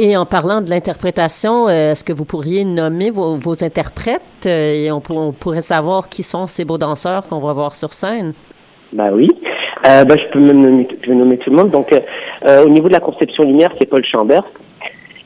Et 0.00 0.16
en 0.16 0.26
parlant 0.26 0.60
de 0.60 0.70
l'interprétation, 0.70 1.68
est-ce 1.68 2.04
que 2.04 2.12
vous 2.12 2.24
pourriez 2.24 2.64
nommer 2.64 3.10
vos, 3.10 3.64
interprètes 3.64 4.46
et 4.46 4.90
on, 4.92 5.00
pourrait 5.00 5.60
savoir 5.60 6.08
qui 6.08 6.22
sont 6.22 6.46
ces 6.46 6.64
beaux 6.64 6.78
danseurs 6.78 7.26
qu'on 7.26 7.40
va 7.40 7.52
voir 7.52 7.74
sur 7.74 7.92
scène? 7.92 8.32
Bah 8.92 9.08
oui. 9.12 9.28
Euh, 9.86 10.04
bah, 10.04 10.14
je 10.16 10.32
peux 10.32 10.38
même 10.38 10.60
nommer, 10.60 10.86
tout 11.38 11.50
le 11.50 11.56
monde. 11.56 11.70
Donc, 11.70 11.92
euh, 11.92 12.64
au 12.64 12.68
niveau 12.68 12.86
de 12.86 12.92
la 12.92 13.00
conception 13.00 13.42
lumière, 13.42 13.70
c'est 13.76 13.86
Paul 13.86 14.04
Chambert. 14.04 14.44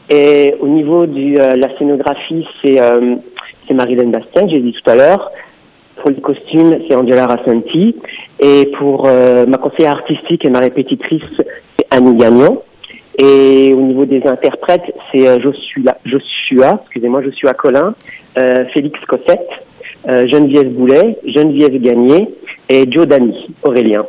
Et 0.08 0.54
au 0.60 0.68
niveau 0.68 1.06
de 1.06 1.38
euh, 1.38 1.54
la 1.56 1.76
scénographie, 1.78 2.46
c'est 2.62 2.80
euh, 2.80 3.16
Marilène 3.70 4.10
Bastien, 4.10 4.46
j'ai 4.48 4.60
dit 4.60 4.72
tout 4.72 4.90
à 4.90 4.94
l'heure. 4.94 5.30
Pour 5.96 6.10
le 6.10 6.16
costume, 6.16 6.78
c'est 6.88 6.94
Angela 6.94 7.26
Rassanti. 7.26 7.96
Et 8.40 8.66
pour 8.78 9.06
euh, 9.06 9.46
ma 9.46 9.58
conseillère 9.58 9.92
artistique 9.92 10.44
et 10.44 10.50
ma 10.50 10.58
répétitrice, 10.58 11.22
c'est 11.78 11.86
Annie 11.90 12.16
Gagnon. 12.16 12.62
Et 13.18 13.74
au 13.74 13.80
niveau 13.80 14.06
des 14.06 14.22
interprètes, 14.26 14.94
c'est 15.12 15.28
euh, 15.28 15.38
Joshua, 15.40 15.98
Joshua, 16.04 16.80
excusez-moi, 16.84 17.22
Joshua 17.22 17.52
Collin, 17.52 17.94
euh, 18.38 18.64
Félix 18.72 18.98
Cossette, 19.06 19.48
euh, 20.08 20.26
Geneviève 20.28 20.72
Boulet, 20.72 21.18
Geneviève 21.26 21.80
Gagné 21.80 22.28
et 22.68 22.90
Joe 22.90 23.06
Dany, 23.06 23.34
Aurélien. 23.62 24.06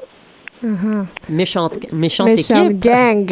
Uh 0.63 0.67
-huh. 0.67 1.05
Méchante, 1.29 1.77
méchante, 1.91 2.27
méchante 2.29 2.71
équipe. 2.71 2.79
gang. 2.79 3.25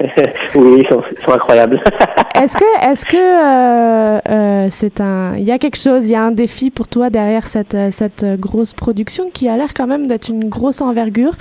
oui, 0.54 0.82
ils 0.82 0.86
sont, 0.88 1.02
ils 1.10 1.24
sont 1.24 1.32
incroyables. 1.32 1.82
est-ce 2.34 2.56
que, 2.56 2.90
est-ce 2.90 3.06
que 3.06 3.16
euh, 3.16 4.20
euh, 4.28 4.66
c'est 4.70 5.00
un, 5.00 5.34
il 5.36 5.44
y 5.44 5.52
a 5.52 5.58
quelque 5.58 5.78
chose, 5.78 6.06
il 6.08 6.12
y 6.12 6.16
a 6.16 6.22
un 6.22 6.30
défi 6.30 6.70
pour 6.70 6.88
toi 6.88 7.10
derrière 7.10 7.46
cette 7.46 7.76
cette 7.90 8.24
grosse 8.38 8.72
production 8.72 9.30
qui 9.30 9.48
a 9.48 9.56
l'air 9.56 9.74
quand 9.74 9.86
même 9.86 10.06
d'être 10.06 10.28
une 10.28 10.48
grosse 10.48 10.80
envergure 10.80 11.32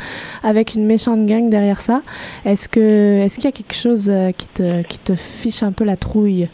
avec 0.43 0.75
une 0.75 0.85
méchante 0.85 1.25
gang 1.25 1.49
derrière 1.49 1.79
ça? 1.79 2.01
Est-ce 2.45 2.67
que, 2.67 3.23
est-ce 3.23 3.35
qu'il 3.35 3.45
y 3.45 3.47
a 3.47 3.51
quelque 3.51 3.75
chose 3.75 4.09
euh, 4.09 4.31
qui 4.31 4.47
te 4.47 4.81
qui 4.83 4.99
te 4.99 5.13
fiche 5.15 5.63
un 5.63 5.71
peu 5.71 5.83
la 5.83 5.97
trouille? 5.97 6.49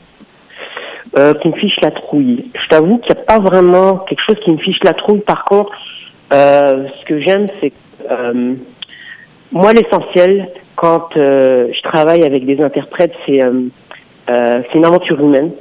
Euh, 1.15 1.35
qui 1.35 1.49
me 1.49 1.53
fiche 1.53 1.75
la 1.83 1.91
trouille. 1.91 2.49
Je 2.55 2.67
t'avoue 2.69 2.97
qu'il 2.97 3.13
n'y 3.13 3.21
a 3.21 3.23
pas 3.25 3.37
vraiment 3.37 3.97
quelque 3.99 4.23
chose 4.25 4.37
qui 4.43 4.51
me 4.51 4.57
fiche 4.57 4.79
la 4.83 4.93
trouille. 4.93 5.19
Par 5.19 5.45
contre, 5.45 5.71
euh, 6.33 6.87
ce 6.99 7.05
que 7.05 7.21
j'aime, 7.21 7.45
c'est 7.61 7.71
euh, 8.09 8.55
moi, 9.51 9.73
l'essentiel, 9.73 10.49
quand 10.75 11.15
euh, 11.17 11.67
je 11.73 11.81
travaille 11.81 12.23
avec 12.23 12.45
des 12.45 12.61
interprètes, 12.61 13.13
c'est 13.25 13.43
euh, 13.43 13.69
c'est 14.27 14.77
une 14.77 14.85
aventure 14.85 15.19
humaine. 15.19 15.51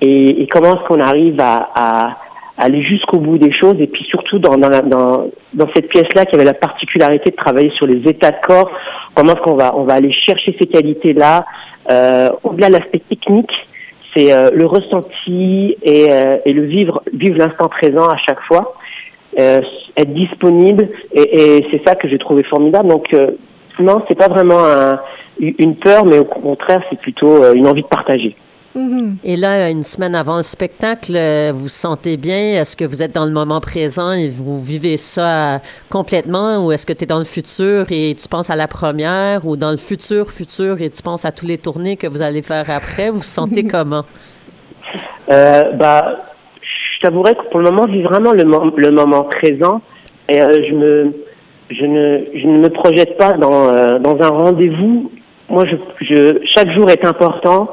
Et, 0.00 0.42
et 0.42 0.46
comment 0.46 0.74
est-ce 0.74 0.86
qu'on 0.88 1.00
arrive 1.00 1.40
à, 1.40 1.70
à, 1.74 2.16
aller 2.60 2.82
jusqu'au 2.82 3.18
bout 3.18 3.38
des 3.38 3.52
choses 3.52 3.76
et 3.80 3.86
puis 3.86 4.04
surtout 4.04 4.38
dans, 4.38 4.56
dans, 4.56 4.68
la, 4.68 4.82
dans, 4.82 5.30
dans 5.54 5.66
cette 5.74 5.88
pièce-là 5.88 6.26
qui 6.26 6.34
avait 6.34 6.44
la 6.44 6.54
particularité 6.54 7.30
de 7.30 7.36
travailler 7.36 7.70
sur 7.70 7.86
les 7.86 8.06
états 8.08 8.30
de 8.30 8.40
corps, 8.46 8.70
comment 9.14 9.32
est-ce 9.32 9.40
qu'on 9.40 9.56
va, 9.56 9.74
on 9.76 9.84
va 9.84 9.94
aller 9.94 10.12
chercher 10.12 10.54
ces 10.60 10.66
qualités-là, 10.66 11.46
euh, 11.90 12.28
au-delà 12.44 12.68
de 12.68 12.74
l'aspect 12.74 13.02
technique, 13.08 13.50
c'est 14.14 14.32
euh, 14.32 14.50
le 14.52 14.66
ressenti 14.66 15.76
et, 15.82 16.12
euh, 16.12 16.36
et 16.44 16.52
le 16.52 16.64
vivre, 16.64 17.02
vivre 17.14 17.38
l'instant 17.38 17.68
présent 17.68 18.08
à 18.08 18.18
chaque 18.18 18.40
fois, 18.42 18.74
euh, 19.38 19.60
être 19.96 20.12
disponible 20.12 20.88
et, 21.12 21.56
et 21.56 21.66
c'est 21.70 21.86
ça 21.86 21.94
que 21.94 22.08
j'ai 22.08 22.18
trouvé 22.18 22.42
formidable. 22.42 22.88
Donc 22.88 23.14
non, 23.80 24.02
c'est 24.08 24.14
pas 24.14 24.28
vraiment 24.28 24.64
un, 24.64 25.00
une 25.40 25.76
peur, 25.76 26.04
mais 26.04 26.18
au 26.18 26.24
contraire, 26.24 26.82
c'est 26.90 26.98
plutôt 27.00 27.52
une 27.54 27.66
envie 27.66 27.82
de 27.82 27.88
partager. 27.88 28.36
-hmm. 28.74 29.16
Et 29.24 29.36
là, 29.36 29.70
une 29.70 29.82
semaine 29.82 30.14
avant 30.14 30.36
le 30.36 30.42
spectacle, 30.42 31.12
vous 31.52 31.62
vous 31.62 31.68
sentez 31.68 32.16
bien? 32.16 32.60
Est-ce 32.60 32.76
que 32.76 32.84
vous 32.84 33.02
êtes 33.02 33.14
dans 33.14 33.24
le 33.24 33.32
moment 33.32 33.60
présent 33.60 34.12
et 34.12 34.28
vous 34.28 34.62
vivez 34.62 34.96
ça 34.96 35.60
complètement? 35.90 36.64
Ou 36.64 36.72
est-ce 36.72 36.86
que 36.86 36.92
tu 36.92 37.04
es 37.04 37.06
dans 37.06 37.18
le 37.18 37.24
futur 37.24 37.86
et 37.90 38.14
tu 38.20 38.28
penses 38.28 38.50
à 38.50 38.56
la 38.56 38.68
première? 38.68 39.46
Ou 39.46 39.56
dans 39.56 39.70
le 39.70 39.76
futur, 39.76 40.30
futur 40.30 40.80
et 40.80 40.90
tu 40.90 41.02
penses 41.02 41.24
à 41.24 41.32
tous 41.32 41.46
les 41.46 41.58
tournées 41.58 41.96
que 41.96 42.06
vous 42.06 42.22
allez 42.22 42.42
faire 42.42 42.66
après? 42.70 43.10
Vous 43.10 43.16
vous 43.18 43.22
sentez 43.22 43.64
comment? 43.74 44.04
Euh, 45.30 45.72
bah, 45.72 46.18
je 46.60 47.00
t'avouerais 47.02 47.34
que 47.34 47.48
pour 47.50 47.60
le 47.60 47.70
moment, 47.70 47.86
je 47.86 47.92
vis 47.92 48.02
vraiment 48.02 48.32
le, 48.32 48.44
mo 48.44 48.72
le 48.76 48.90
moment 48.90 49.24
présent. 49.24 49.80
et 50.28 50.40
euh, 50.40 50.60
je 50.68 50.74
me 50.74 51.12
je 51.70 51.86
ne 51.86 52.24
je 52.34 52.46
ne 52.46 52.58
me 52.58 52.68
projette 52.68 53.16
pas 53.16 53.34
dans 53.34 53.68
euh, 53.68 53.98
dans 53.98 54.20
un 54.20 54.28
rendez-vous. 54.28 55.10
Moi, 55.48 55.64
je, 55.66 55.76
je 56.04 56.38
chaque 56.54 56.70
jour 56.76 56.90
est 56.90 57.04
important 57.04 57.70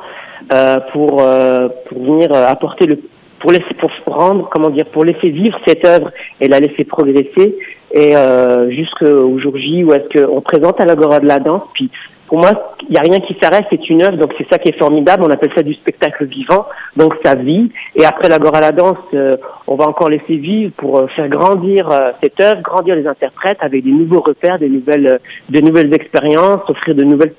euh, 0.54 0.78
pour 0.94 1.22
euh, 1.22 1.68
pour 1.90 2.04
venir 2.04 2.32
euh, 2.32 2.46
apporter 2.48 2.86
le 2.86 3.00
pour 3.40 3.52
laisser 3.52 3.74
pour 3.80 3.92
rendre 4.06 4.50
comment 4.52 4.70
dire 4.70 4.86
pour 4.86 5.04
laisser 5.04 5.30
vivre 5.30 5.58
cette 5.68 5.86
œuvre 5.86 6.12
et 6.42 6.48
la 6.48 6.60
laisser 6.60 6.86
progresser 6.86 7.56
et 7.92 8.16
euh, 8.16 8.70
jusqu'au 8.72 9.38
jour 9.40 9.58
J 9.58 9.84
où 9.84 9.94
est-ce 9.94 10.26
qu'on 10.26 10.42
présente 10.42 10.82
à 10.82 10.86
l'Agora 10.86 11.20
de 11.20 11.28
la 11.28 11.40
danse 11.40 11.62
puis 11.74 11.92
pour 12.28 12.40
moi, 12.40 12.76
il 12.84 12.92
n'y 12.92 12.98
a 12.98 13.02
rien 13.02 13.20
qui 13.22 13.36
s'arrête, 13.42 13.66
c'est 13.70 13.90
une 13.90 14.02
œuvre, 14.02 14.18
donc 14.18 14.34
c'est 14.38 14.48
ça 14.50 14.58
qui 14.58 14.70
est 14.70 14.78
formidable. 14.78 15.24
On 15.24 15.30
appelle 15.30 15.52
ça 15.56 15.63
du 15.63 15.74
spectacle 15.74 16.26
vivant, 16.26 16.66
donc 16.96 17.13
ça 17.24 17.36
vit. 17.36 17.72
Et 17.96 18.06
après 18.06 18.28
l'Agora 18.28 18.60
la 18.60 18.74
danse, 18.74 18.98
euh, 19.13 19.38
on 19.66 19.76
va 19.76 19.88
encore 19.88 20.10
laisser 20.10 20.36
vivre 20.36 20.72
pour 20.76 20.98
euh, 20.98 21.08
faire 21.16 21.30
grandir 21.30 21.90
euh, 21.90 22.12
cette 22.22 22.40
œuvre, 22.42 22.62
grandir 22.62 22.96
les 22.96 23.08
interprètes 23.08 23.58
avec 23.62 23.84
des 23.84 23.92
nouveaux 23.92 24.20
repères, 24.20 24.60
des 24.60 24.70
nouvelles, 24.70 25.08
euh, 25.08 25.18
de 25.50 25.60
nouvelles 25.62 25.94
expériences, 25.94 26.70
offrir 26.70 26.96
de 26.96 27.04
nouvelles 27.04 27.34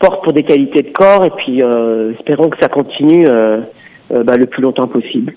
portes 0.00 0.24
pour 0.24 0.32
des 0.32 0.42
qualités 0.42 0.82
de 0.82 0.90
corps. 0.90 1.24
Et 1.24 1.30
puis, 1.30 1.62
espérons 2.18 2.50
que 2.50 2.58
ça 2.60 2.68
continue 2.68 3.26
bah, 3.26 4.36
le 4.36 4.44
plus 4.44 4.60
longtemps 4.60 4.86
possible. 4.86 5.34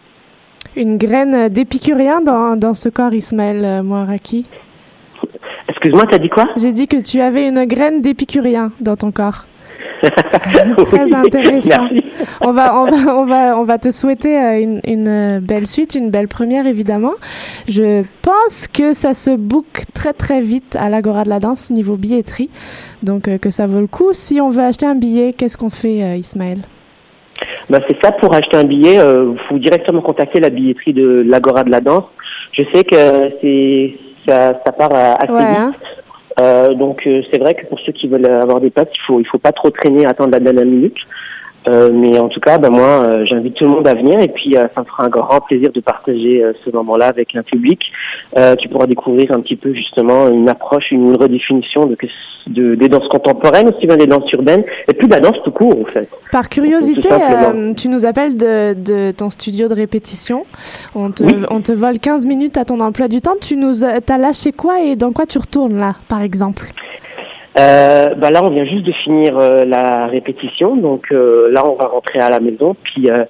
Une 0.75 0.97
graine 0.97 1.47
d'épicurien 1.47 2.19
dans, 2.19 2.57
dans 2.57 2.73
ce 2.73 2.89
corps, 2.89 3.13
Ismaël 3.13 3.81
Moaraki. 3.83 4.45
Excuse-moi, 5.69 6.03
t'as 6.09 6.17
dit 6.17 6.29
quoi 6.29 6.45
J'ai 6.57 6.71
dit 6.71 6.87
que 6.87 6.97
tu 6.97 7.21
avais 7.21 7.47
une 7.47 7.65
graine 7.65 8.01
d'épicurien 8.01 8.71
dans 8.81 8.95
ton 8.95 9.11
corps. 9.11 9.45
Très 10.01 11.03
Oui, 11.03 11.13
intéressant. 11.13 11.87
On 12.41 12.51
va, 12.51 12.79
on 12.79 12.85
va, 12.85 13.15
on 13.15 13.25
va, 13.25 13.59
on 13.59 13.63
va 13.63 13.77
te 13.77 13.91
souhaiter 13.91 14.37
euh, 14.37 14.61
une, 14.61 14.81
une 14.85 15.39
belle 15.39 15.67
suite, 15.67 15.95
une 15.95 16.09
belle 16.09 16.27
première 16.27 16.67
évidemment. 16.67 17.13
Je 17.67 18.03
pense 18.21 18.67
que 18.67 18.93
ça 18.93 19.13
se 19.13 19.31
book 19.31 19.83
très 19.93 20.13
très 20.13 20.41
vite 20.41 20.77
à 20.79 20.89
l'Agora 20.89 21.23
de 21.23 21.29
la 21.29 21.39
danse 21.39 21.69
niveau 21.69 21.95
billetterie, 21.97 22.49
donc 23.03 23.27
euh, 23.27 23.37
que 23.37 23.49
ça 23.49 23.67
vaut 23.67 23.81
le 23.81 23.87
coup. 23.87 24.09
Si 24.13 24.39
on 24.39 24.49
veut 24.49 24.63
acheter 24.63 24.85
un 24.85 24.95
billet, 24.95 25.33
qu'est-ce 25.33 25.57
qu'on 25.57 25.69
fait, 25.69 26.01
euh, 26.03 26.15
Ismaël? 26.15 26.59
Bah, 27.69 27.79
c'est 27.87 27.97
ça, 28.03 28.11
pour 28.13 28.33
acheter 28.33 28.57
un 28.57 28.63
billet, 28.63 28.95
il 28.95 28.99
euh, 28.99 29.35
faut 29.47 29.59
directement 29.59 30.01
contacter 30.01 30.39
la 30.39 30.49
billetterie 30.49 30.93
de 30.93 31.23
l'Agora 31.25 31.63
de 31.63 31.69
la 31.69 31.81
danse. 31.81 32.05
Je 32.53 32.63
sais 32.73 32.83
que 32.83 33.31
c'est 33.41 33.93
ça, 34.29 34.53
ça 34.65 34.71
part 34.71 34.93
à- 34.93 35.13
assez 35.23 35.31
Ouais, 35.33 35.39
vite. 35.39 35.57
hein. 35.57 35.73
Euh, 36.39 36.73
donc 36.73 37.05
euh, 37.05 37.21
c'est 37.31 37.39
vrai 37.39 37.53
que 37.53 37.65
pour 37.65 37.79
ceux 37.81 37.91
qui 37.91 38.07
veulent 38.07 38.25
avoir 38.25 38.61
des 38.61 38.69
places, 38.69 38.87
il 38.93 39.01
faut 39.05 39.19
il 39.19 39.25
faut 39.27 39.39
pas 39.39 39.51
trop 39.51 39.69
traîner, 39.71 40.05
attendre 40.05 40.31
la 40.31 40.39
dernière 40.39 40.65
minute. 40.65 40.95
Euh, 41.67 41.89
mais 41.93 42.17
en 42.19 42.29
tout 42.29 42.39
cas, 42.39 42.57
ben 42.57 42.69
moi, 42.69 43.03
euh, 43.03 43.25
j'invite 43.29 43.55
tout 43.55 43.65
le 43.65 43.71
monde 43.71 43.87
à 43.87 43.93
venir 43.93 44.19
et 44.19 44.29
puis 44.29 44.55
euh, 44.55 44.67
ça 44.73 44.81
me 44.81 44.85
fera 44.85 45.03
un 45.05 45.09
grand 45.09 45.41
plaisir 45.41 45.71
de 45.73 45.79
partager 45.81 46.43
ce 46.63 46.69
moment-là 46.71 47.07
avec 47.07 47.35
un 47.35 47.43
public 47.43 47.79
euh, 48.37 48.55
qui 48.55 48.67
pourra 48.69 48.87
découvrir 48.87 49.31
un 49.33 49.41
petit 49.41 49.55
peu 49.57 49.73
justement 49.73 50.29
une 50.29 50.47
approche, 50.49 50.91
une 50.91 51.15
redéfinition 51.15 51.85
de, 51.85 51.97
de 52.47 52.75
des 52.75 52.87
danses 52.87 53.07
contemporaines, 53.09 53.69
aussi 53.69 53.85
bien 53.87 53.97
des 53.97 54.07
danses 54.07 54.31
urbaines 54.31 54.63
et 54.87 54.93
puis 54.93 55.07
de 55.07 55.13
la 55.13 55.19
danse 55.19 55.35
tout 55.43 55.51
court 55.51 55.75
en 55.81 55.91
fait. 55.91 56.07
Par 56.31 56.47
curiosité, 56.47 57.09
tu 57.75 57.89
nous 57.89 58.05
appelles 58.05 58.37
de, 58.37 58.73
de 58.73 59.11
ton 59.11 59.29
studio 59.29 59.67
de 59.67 59.73
répétition. 59.73 60.45
On 60.95 61.11
te, 61.11 61.23
Oui. 61.23 61.33
on 61.49 61.61
te 61.61 61.71
vole 61.71 61.99
15 61.99 62.25
minutes 62.25 62.57
à 62.57 62.65
ton 62.65 62.79
emploi 62.79 63.07
du 63.07 63.19
temps. 63.21 63.35
Tu 63.41 63.55
nous 63.57 63.83
as 63.83 64.17
lâché 64.17 64.51
quoi 64.53 64.81
et 64.81 64.95
dans 64.95 65.11
quoi 65.11 65.25
tu 65.25 65.37
retournes 65.37 65.77
là, 65.77 65.95
par 66.07 66.21
exemple? 66.21 66.67
Euh, 67.57 68.13
bah 68.15 68.29
là, 68.31 68.43
on 68.43 68.49
vient 68.49 68.65
juste 68.65 68.85
de 68.85 68.91
finir 69.03 69.37
euh, 69.37 69.65
la 69.65 70.07
répétition, 70.07 70.75
donc 70.75 71.07
euh, 71.11 71.49
là, 71.51 71.65
on 71.65 71.75
va 71.75 71.87
rentrer 71.87 72.19
à 72.19 72.29
la 72.29 72.39
maison, 72.39 72.75
puis 72.83 73.09
euh, 73.09 73.23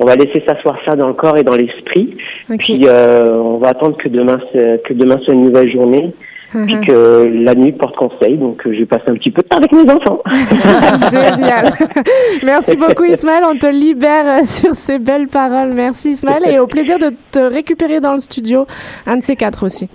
on 0.00 0.06
va 0.06 0.14
laisser 0.16 0.42
s'asseoir 0.46 0.76
ça 0.86 0.96
dans 0.96 1.08
le 1.08 1.14
corps 1.14 1.36
et 1.36 1.42
dans 1.44 1.54
l'esprit, 1.56 2.16
Ok. 2.50 2.58
puis 2.58 2.80
euh, 2.86 3.34
on 3.34 3.58
va 3.58 3.68
attendre 3.68 3.96
que 3.96 4.08
demain, 4.08 4.38
que 4.54 4.94
demain 4.94 5.18
soit 5.24 5.34
une 5.34 5.44
nouvelle 5.44 5.70
journée, 5.70 6.12
puis 6.50 6.80
que 6.80 7.30
la 7.42 7.54
nuit 7.54 7.72
porte 7.72 7.94
conseil, 7.96 8.38
donc 8.38 8.66
euh, 8.66 8.72
je 8.72 8.78
vais 8.78 8.86
passer 8.86 9.04
un 9.08 9.14
petit 9.14 9.30
peu 9.30 9.42
de 9.42 9.48
temps 9.48 9.58
avec 9.58 9.70
mes 9.70 9.92
enfants. 9.92 10.22
Génial. 11.10 11.74
Merci 12.42 12.74
beaucoup 12.74 13.04
Ismaël. 13.04 13.42
On 13.44 13.58
te 13.58 13.66
libère 13.66 14.46
sur 14.46 14.74
ces 14.74 14.98
belles 14.98 15.28
paroles. 15.28 15.74
Merci 15.74 16.12
Ismaël 16.12 16.44
et 16.48 16.58
au 16.58 16.66
plaisir 16.66 16.98
de 16.98 17.12
te 17.32 17.38
récupérer 17.40 18.00
dans 18.00 18.14
le 18.14 18.18
studio. 18.18 18.66
Un 19.06 19.18
de 19.18 19.22
ces 19.22 19.36
quatre 19.36 19.66
aussi. 19.66 19.90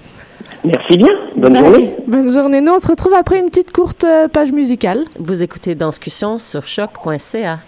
Merci 0.65 0.97
bien, 0.97 1.09
bonne 1.35 1.53
Bye. 1.53 1.63
journée. 1.63 1.95
Bonne 2.07 2.29
journée. 2.31 2.61
Nous, 2.61 2.71
on 2.71 2.79
se 2.79 2.87
retrouve 2.87 3.13
après 3.13 3.39
une 3.39 3.47
petite 3.47 3.71
courte 3.71 4.05
euh, 4.05 4.27
page 4.27 4.51
musicale. 4.51 5.05
Vous 5.19 5.43
écoutez 5.43 5.75
Danscussion 5.75 6.37
sur 6.37 6.65
choc.ca. 6.65 7.59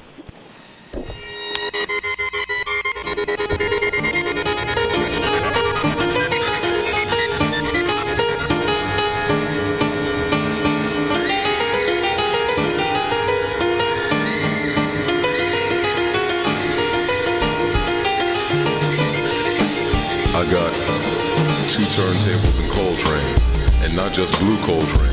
two 21.75 21.83
turntables 21.91 22.63
and 22.63 22.71
Coltrane, 22.71 23.35
and 23.83 23.93
not 23.93 24.13
just 24.13 24.39
Blue 24.39 24.55
Coltrane, 24.63 25.11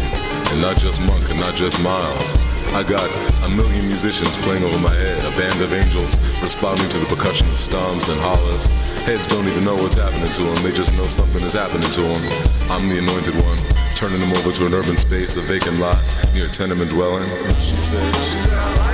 and 0.54 0.62
not 0.62 0.78
just 0.78 1.02
Monk, 1.02 1.28
and 1.28 1.40
not 1.40 1.56
just 1.56 1.82
Miles. 1.82 2.38
I 2.70 2.86
got 2.86 3.02
a 3.42 3.50
million 3.50 3.90
musicians 3.90 4.38
playing 4.38 4.62
over 4.62 4.78
my 4.78 4.94
head, 4.94 5.26
a 5.26 5.34
band 5.36 5.60
of 5.60 5.72
angels 5.74 6.14
responding 6.38 6.88
to 6.90 6.98
the 7.02 7.06
percussion 7.06 7.48
of 7.48 7.58
stomps 7.58 8.06
and 8.06 8.20
hollers. 8.22 8.66
Heads 9.02 9.26
don't 9.26 9.48
even 9.48 9.64
know 9.64 9.74
what's 9.74 9.98
happening 9.98 10.30
to 10.30 10.42
them, 10.44 10.62
they 10.62 10.70
just 10.70 10.94
know 10.94 11.10
something 11.10 11.42
is 11.42 11.54
happening 11.54 11.90
to 11.98 12.02
them. 12.06 12.22
I'm 12.70 12.88
the 12.88 13.02
anointed 13.02 13.34
one, 13.42 13.58
turning 13.98 14.20
them 14.20 14.30
over 14.30 14.52
to 14.54 14.66
an 14.66 14.72
urban 14.72 14.96
space, 14.96 15.34
a 15.34 15.40
vacant 15.40 15.80
lot 15.80 15.98
near 16.32 16.46
a 16.46 16.48
tenement 16.48 16.90
dwelling. 16.90 17.26
And 17.26 17.56
she 17.58 17.74
she 17.74 17.82
said, 17.82 18.91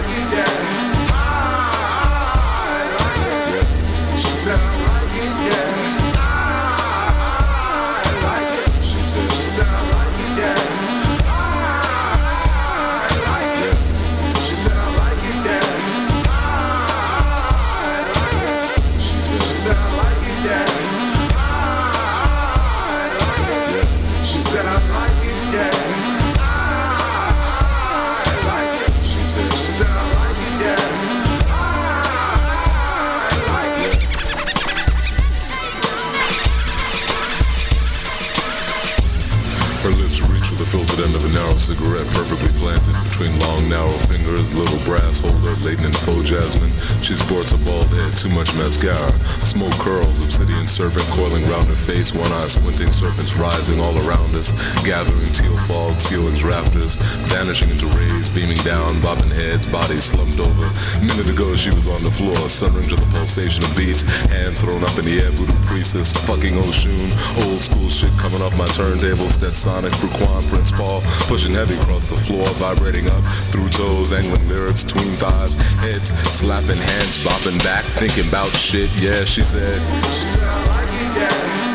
cigarette 41.69 42.07
perfectly 42.14 42.49
planted 42.59 43.07
between 43.19 43.39
long, 43.41 43.69
narrow 43.69 43.99
fingers, 44.07 44.55
little 44.55 44.79
brass 44.87 45.19
holder 45.19 45.51
laden 45.66 45.85
in 45.87 45.93
faux 46.07 46.31
jasmine. 46.31 46.71
She 47.03 47.19
sports 47.19 47.51
a 47.51 47.59
bald 47.66 47.91
head, 47.91 48.14
too 48.14 48.31
much 48.31 48.55
mascara. 48.55 49.11
Smoke 49.43 49.75
curls, 49.83 50.23
obsidian 50.23 50.69
serpent 50.69 51.03
coiling 51.19 51.43
round 51.51 51.66
her 51.66 51.75
face, 51.75 52.14
one 52.14 52.31
eye 52.31 52.47
squinting, 52.47 52.93
serpents 52.95 53.35
rising 53.35 53.81
all 53.81 53.99
around 54.07 54.31
us, 54.39 54.55
gathering 54.87 55.33
teal 55.35 55.59
fog, 55.66 55.99
ceilings, 55.99 56.45
rafters, 56.45 56.95
vanishing 57.27 57.71
into 57.71 57.91
rays, 57.99 58.29
beaming 58.31 58.62
down, 58.62 59.03
bobbing 59.03 59.35
heads, 59.35 59.66
bodies 59.66 60.14
slumped 60.14 60.39
over. 60.39 60.71
A 60.71 61.03
Minute 61.03 61.27
ago 61.27 61.57
she 61.57 61.75
was 61.75 61.91
on 61.91 62.05
the 62.07 62.14
floor, 62.14 62.39
sunring 62.47 62.87
to 62.87 62.95
the 62.95 63.11
pulsation 63.11 63.64
of 63.66 63.75
beats, 63.75 64.07
hand 64.31 64.55
thrown 64.55 64.85
up 64.87 64.95
in 64.95 65.11
the 65.11 65.19
air, 65.19 65.35
voodoo 65.35 65.59
priestess, 65.66 66.14
fucking 66.31 66.55
Oshun, 66.55 67.11
old 67.51 67.66
school 67.66 67.91
shit 67.91 68.14
coming 68.14 68.43
off 68.47 68.55
my 68.55 68.69
turntable, 68.79 69.27
Stetsonic, 69.27 69.91
Fruquan, 69.99 70.47
Prince 70.47 70.71
Paul, 70.71 71.03
pushing 71.27 71.51
heavy 71.51 71.75
across 71.83 72.07
the 72.07 72.16
floor, 72.16 72.47
vibrating 72.62 73.07
up 73.11 73.24
through 73.50 73.68
toes, 73.70 74.12
angling 74.12 74.46
lyrics, 74.48 74.84
tween 74.84 75.12
thighs, 75.14 75.54
heads, 75.78 76.09
slapping 76.30 76.76
hands, 76.78 77.18
bopping 77.18 77.59
back, 77.64 77.84
thinking 77.84 78.28
about 78.28 78.50
shit, 78.50 78.90
yeah, 78.96 79.24
she 79.24 79.42
said. 79.42 79.80
She 80.06 80.12
said, 80.12 80.48
I 80.48 80.66
like 80.66 80.88
it, 80.88 81.20
yeah. 81.20 81.68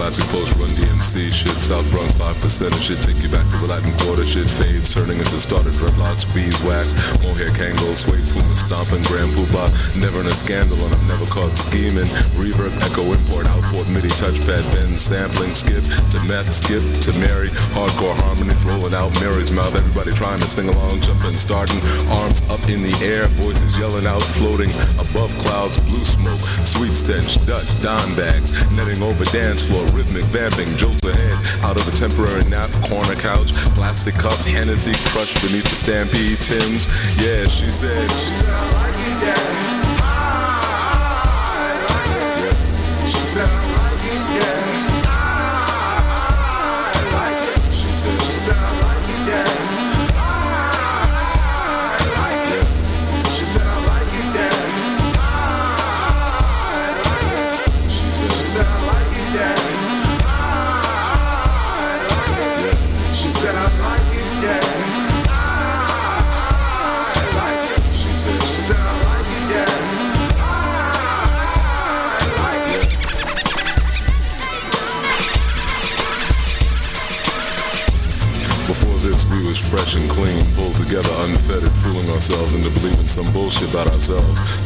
Classic 0.00 0.24
post 0.32 0.56
run 0.56 0.72
DMC 0.80 1.28
shit, 1.28 1.52
South 1.60 1.84
Bronx 1.92 2.16
5% 2.16 2.72
and 2.72 2.80
shit, 2.80 2.96
take 3.04 3.20
you 3.20 3.28
back 3.28 3.44
to 3.52 3.60
the 3.60 3.68
Latin 3.68 3.92
Quarter. 4.00 4.24
Shit, 4.24 4.48
fades 4.48 4.88
turning 4.96 5.20
into 5.20 5.36
starter 5.36 5.68
dreadlocks, 5.76 6.24
beeswax, 6.32 6.96
mohair 7.20 7.52
Kangol, 7.52 7.92
suede 7.92 8.24
puma 8.32 8.56
stomping, 8.56 9.04
grand 9.04 9.28
poobah, 9.36 9.68
never 10.00 10.24
in 10.24 10.26
a 10.26 10.32
scandal 10.32 10.80
and 10.88 10.96
I'm 10.96 11.04
never 11.04 11.28
caught 11.28 11.52
scheming. 11.52 12.08
Reverb, 12.32 12.72
echo, 12.80 13.12
import, 13.12 13.44
output, 13.52 13.92
MIDI, 13.92 14.08
touchpad, 14.16 14.64
bend, 14.72 14.96
sampling, 14.96 15.52
skip 15.52 15.84
to 16.16 16.18
meth, 16.24 16.48
skip 16.48 16.80
to 17.04 17.12
Mary, 17.20 17.52
hardcore 17.76 18.16
harmonies 18.24 18.64
rolling 18.64 18.96
out 18.96 19.12
Mary's 19.20 19.52
mouth, 19.52 19.76
everybody 19.76 20.16
trying 20.16 20.40
to 20.40 20.48
sing 20.48 20.72
along, 20.72 21.04
jumping, 21.04 21.36
starting, 21.36 21.76
arms 22.08 22.40
up 22.48 22.64
in 22.72 22.80
the 22.80 22.96
air, 23.04 23.28
voices 23.36 23.76
yelling 23.76 24.08
out, 24.08 24.24
floating 24.24 24.72
above 24.96 25.28
clouds, 25.44 25.76
blue 25.76 26.08
smoke, 26.08 26.40
sweet 26.64 26.96
stench, 26.96 27.36
Dutch, 27.44 27.68
dime 27.84 28.16
bags, 28.16 28.48
netting 28.72 29.04
over 29.04 29.28
dance 29.28 29.68
floor, 29.68 29.89
rhythmic 29.92 30.24
vamping, 30.32 30.74
jolts 30.76 31.04
ahead, 31.04 31.64
out 31.64 31.76
of 31.76 31.86
a 31.86 31.92
temporary 31.92 32.44
nap, 32.44 32.70
corner 32.88 33.14
couch, 33.16 33.52
plastic 33.74 34.14
cups, 34.14 34.46
Hennessy 34.46 34.92
crushed 35.10 35.40
beneath 35.42 35.64
the 35.64 35.76
stampede 35.76 36.38
Tim's. 36.38 36.86
Yeah, 37.16 37.46
she 37.46 37.70
said, 37.70 38.10
she 38.10 38.30
said, 38.30 38.50
I 38.50 39.74
like. 39.74 39.79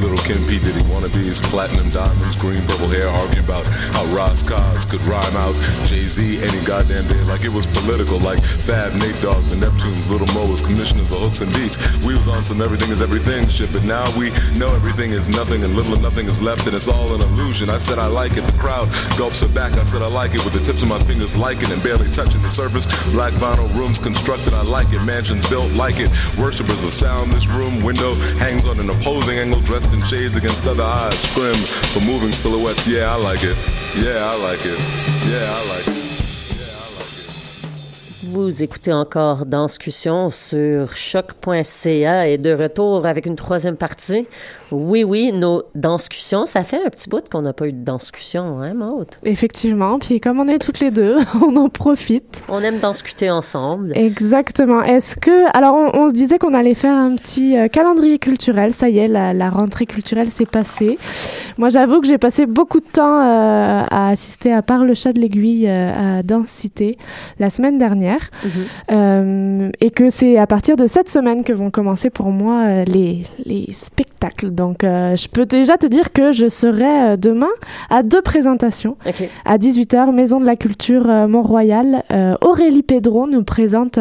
Little 0.01 0.19
Kim 0.19 0.45
P. 0.47 0.59
Diddy 0.59 0.84
wannabes, 1.05 1.43
platinum 1.51 1.89
diamonds, 1.91 2.37
green 2.37 2.63
purple 2.63 2.89
hair, 2.89 3.09
arguing 3.09 3.45
about 3.45 3.67
how 3.93 4.05
Roz 4.15 4.43
Cos 4.43 4.87
could 4.87 5.01
rhyme 5.03 5.37
out 5.37 5.55
Jay 5.85 6.07
Z 6.09 6.43
any 6.43 6.65
goddamn 6.65 7.07
day 7.09 7.23
like 7.25 7.45
it 7.45 7.53
was 7.53 7.67
political, 7.67 8.19
like 8.19 8.43
Fab, 8.43 8.93
Nate 8.95 9.21
Dogg, 9.21 9.45
the 9.47 9.57
Neptunes, 9.57 10.09
Little 10.11 10.29
Mo 10.33 10.45
commissioners 10.65 11.11
of 11.11 11.19
hooks 11.19 11.41
and 11.41 11.51
beats. 11.55 11.77
We 12.05 12.15
was 12.15 12.29
on 12.29 12.45
some 12.45 12.61
everything 12.61 12.91
is 12.91 13.03
everything 13.03 13.49
shit, 13.49 13.73
but 13.73 13.85
now 13.85 14.05
we 14.17 14.31
know 14.57 14.69
everything 14.75 15.11
is 15.11 15.29
nothing 15.29 15.65
and 15.65 15.75
little 15.75 15.95
or 15.95 16.01
nothing 16.01 16.27
is 16.27 16.41
left, 16.41 16.67
and 16.67 16.77
it's 16.77 16.89
all 16.89 17.15
an 17.15 17.21
illusion. 17.21 17.69
I 17.71 17.79
said 17.79 17.99
I 17.99 18.07
like 18.07 18.37
it, 18.37 18.45
the 18.45 18.57
crowd 18.59 18.89
gulps 19.19 19.43
it 19.43 19.55
back. 19.55 19.73
I 19.75 19.85
said 19.85 20.03
I 20.03 20.09
like 20.09 20.35
it 20.35 20.45
with 20.45 20.55
the 20.55 20.61
tips 20.61 20.83
of 20.83 20.89
my 20.89 20.99
fingers 21.01 21.37
like 21.37 21.63
it 21.63 21.73
and 21.73 21.83
barely 21.83 22.11
touching 22.13 22.41
the 22.41 22.49
surface. 22.49 22.87
Black 23.11 23.33
vinyl 23.35 23.69
rooms 23.75 23.99
constructed, 23.99 24.55
I 24.55 24.63
like 24.63 24.93
it. 24.93 25.03
Mansions 25.05 25.49
built 25.49 25.73
like 25.73 25.99
it. 25.99 26.09
Worshippers 26.39 26.83
of 26.83 26.93
sound, 26.93 27.33
this 27.33 27.49
room 27.49 27.83
window 27.83 28.15
hangs 28.39 28.67
on 28.67 28.79
an 28.79 28.89
opposing 28.91 29.39
angle, 29.39 29.61
dressed 29.61 29.93
in 29.93 30.03
shades 30.03 30.37
against 30.37 30.67
other 30.67 30.85
eyes. 30.95 31.19
Scrim 31.19 31.55
for 31.93 32.01
moving 32.01 32.33
silhouettes. 32.33 32.87
Yeah, 32.87 33.15
I 33.15 33.17
like 33.17 33.45
it. 33.45 33.57
Yeah, 33.97 34.31
I 34.31 34.37
like 34.49 34.65
it. 34.65 34.79
Yeah, 35.31 35.53
I 35.53 35.77
like 35.77 35.89
it. 35.89 36.05
Vous 38.27 38.65
écoutez 38.65 38.93
encore 38.93 39.47
Danscussion 39.47 40.31
sur 40.31 40.97
choc.ca 40.97 42.27
et 42.29 42.37
de 42.37 42.53
retour 42.53 43.07
avec 43.07 43.27
une 43.27 43.37
troisième 43.37 43.77
partie. 43.77 44.27
Oui, 44.71 45.05
oui, 45.05 45.33
nos 45.33 45.63
Danscussions, 45.75 46.47
ça 46.47 46.65
fait 46.65 46.85
un 46.85 46.91
petit 46.91 47.09
bout 47.09 47.29
qu'on 47.29 47.43
n'a 47.43 47.53
pas 47.53 47.67
eu 47.67 47.73
de 47.73 47.85
Danscussion, 47.85 48.61
hein, 48.61 48.75
Maud? 48.75 49.07
Effectivement. 49.25 49.99
Puis 49.99 50.21
comme 50.21 50.41
on 50.41 50.49
est 50.49 50.59
toutes 50.59 50.81
les 50.81 50.91
deux, 50.91 51.17
on 51.43 51.57
en 51.57 51.69
profite. 51.69 52.43
On 52.49 52.61
aime 52.61 52.79
discuter 52.79 53.31
ensemble. 53.31 53.93
Exactement. 53.97 54.83
Est-ce 54.83 55.17
que 55.17 55.57
alors 55.57 55.75
on, 55.75 55.99
on 55.99 56.09
se 56.09 56.15
disait 56.15 56.39
qu'on 56.39 56.55
allait 56.55 56.75
faire 56.75 56.95
un 56.95 57.15
petit 57.17 57.57
euh, 57.57 57.69
calendrier 57.69 58.19
culturel. 58.19 58.73
Ça 58.73 58.89
y 58.89 58.99
est, 58.99 59.09
la, 59.09 59.33
la 59.33 59.51
rentrée 59.51 59.87
culturelle 59.87 60.31
s'est 60.31 60.47
passée. 60.47 60.99
Moi, 61.57 61.69
j'avoue 61.69 62.01
que 62.01 62.07
j'ai 62.07 62.19
passé 62.19 62.47
beaucoup 62.47 62.81
de 62.81 62.87
temps 62.87 63.21
euh, 63.21 63.83
à 63.91 64.09
assister 64.09 64.53
à 64.53 64.63
part 64.63 64.85
le 64.85 64.95
chat 64.95 65.13
de 65.13 65.21
l'aiguille 65.21 65.69
euh, 65.69 66.19
à 66.19 66.23
Danse 66.23 66.49
Cité 66.49 66.99
la 67.39 67.51
semaine 67.51 67.79
dernière, 67.79 68.31
Euh, 68.91 69.71
et 69.81 69.91
que 69.91 70.11
c'est 70.11 70.39
à 70.39 70.47
partir 70.47 70.77
de 70.77 70.87
cette 70.87 71.09
semaine 71.09 71.43
que 71.45 71.53
vont 71.53 71.71
commencer 71.71 72.11
pour 72.11 72.31
moi 72.31 72.85
les 72.85 73.23
les 73.45 73.69
spectacles. 73.73 74.51
Donc, 74.55 74.85
euh, 74.85 75.17
je 75.17 75.29
peux 75.29 75.45
déjà 75.47 75.77
te 75.77 75.87
dire 75.87 76.13
que 76.13 76.33
je 76.33 76.49
serai 76.49 77.13
euh, 77.13 77.17
demain 77.17 77.51
à 77.91 78.03
deux 78.03 78.23
présentations. 78.23 78.97
À 79.45 79.59
18h, 79.59 80.13
Maison 80.13 80.41
de 80.41 80.47
la 80.47 80.57
Culture 80.57 81.09
euh, 81.11 81.27
Mont-Royal, 81.27 82.03
Aurélie 82.41 82.83
Pedro 82.83 83.27
nous 83.27 83.43
présente 83.43 83.99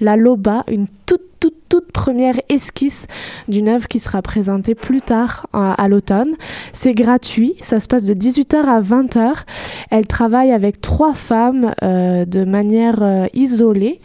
La 0.00 0.16
Loba, 0.16 0.64
une 0.70 0.86
toute, 1.06 1.22
toute, 1.40 1.68
toute 1.68 1.90
première 1.92 2.36
esquisse 2.48 3.06
d'une 3.48 3.68
œuvre 3.68 3.88
qui 3.88 3.98
sera 3.98 4.22
présentée 4.22 4.74
plus 4.74 5.00
tard 5.00 5.46
à, 5.52 5.72
à 5.72 5.88
l'automne. 5.88 6.34
C'est 6.72 6.94
gratuit, 6.94 7.56
ça 7.60 7.80
se 7.80 7.88
passe 7.88 8.04
de 8.04 8.14
18h 8.14 8.56
à 8.56 8.80
20h. 8.80 9.42
Elle 9.90 10.06
travaille 10.06 10.52
avec 10.52 10.80
trois 10.80 11.14
femmes 11.14 11.72
de 11.82 12.44
manière 12.44 13.28
isolée 13.34 14.00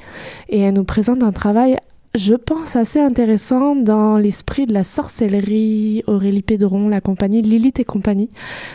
et 0.49 0.61
elle 0.61 0.73
nous 0.73 0.83
présente 0.83 1.23
un 1.23 1.31
travail 1.31 1.77
je 2.15 2.33
pense 2.33 2.75
assez 2.75 2.99
intéressant 2.99 3.75
dans 3.75 4.17
l'esprit 4.17 4.65
de 4.65 4.73
la 4.73 4.83
sorcellerie, 4.83 6.03
Aurélie 6.07 6.41
Pédron, 6.41 6.89
la 6.89 6.99
compagnie 7.01 7.41
Lilith 7.41 7.79
et 7.79 7.85
compagnie. 7.85 8.29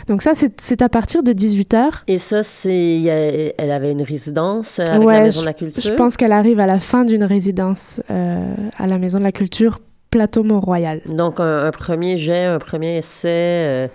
Donc 0.07 0.21
ça, 0.21 0.31
c'est 0.33 0.81
à 0.81 0.89
partir 0.89 1.21
de 1.23 1.33
18h. 1.33 2.03
Et 2.07 2.17
ça, 2.17 2.41
c'est. 2.43 3.01
euh, 3.05 3.49
Elle 3.57 3.71
avait 3.71 3.91
une 3.91 4.01
résidence 4.01 4.79
euh, 4.79 4.83
avec 4.89 5.07
la 5.07 5.19
Maison 5.21 5.41
de 5.41 5.45
la 5.45 5.51
je- 5.51 5.57
Culture? 5.57 5.83
Je 5.83 5.93
pense 5.93 6.17
qu'elle 6.17 6.31
arrive 6.31 6.59
à 6.59 6.65
la 6.65 6.79
fin 6.79 7.03
d'une 7.03 7.23
résidence 7.23 8.01
euh, 8.09 8.41
à 8.77 8.87
la 8.87 8.97
Maison 8.97 9.19
de 9.19 9.23
la 9.23 9.31
Culture, 9.31 9.79
Plateau 10.09 10.43
Mont-Royal. 10.43 11.01
Donc, 11.07 11.39
un, 11.39 11.65
un 11.65 11.71
premier 11.71 12.17
jet, 12.17 12.45
un 12.45 12.59
premier 12.59 12.97
essai. 12.97 13.27
euh, 13.29 13.87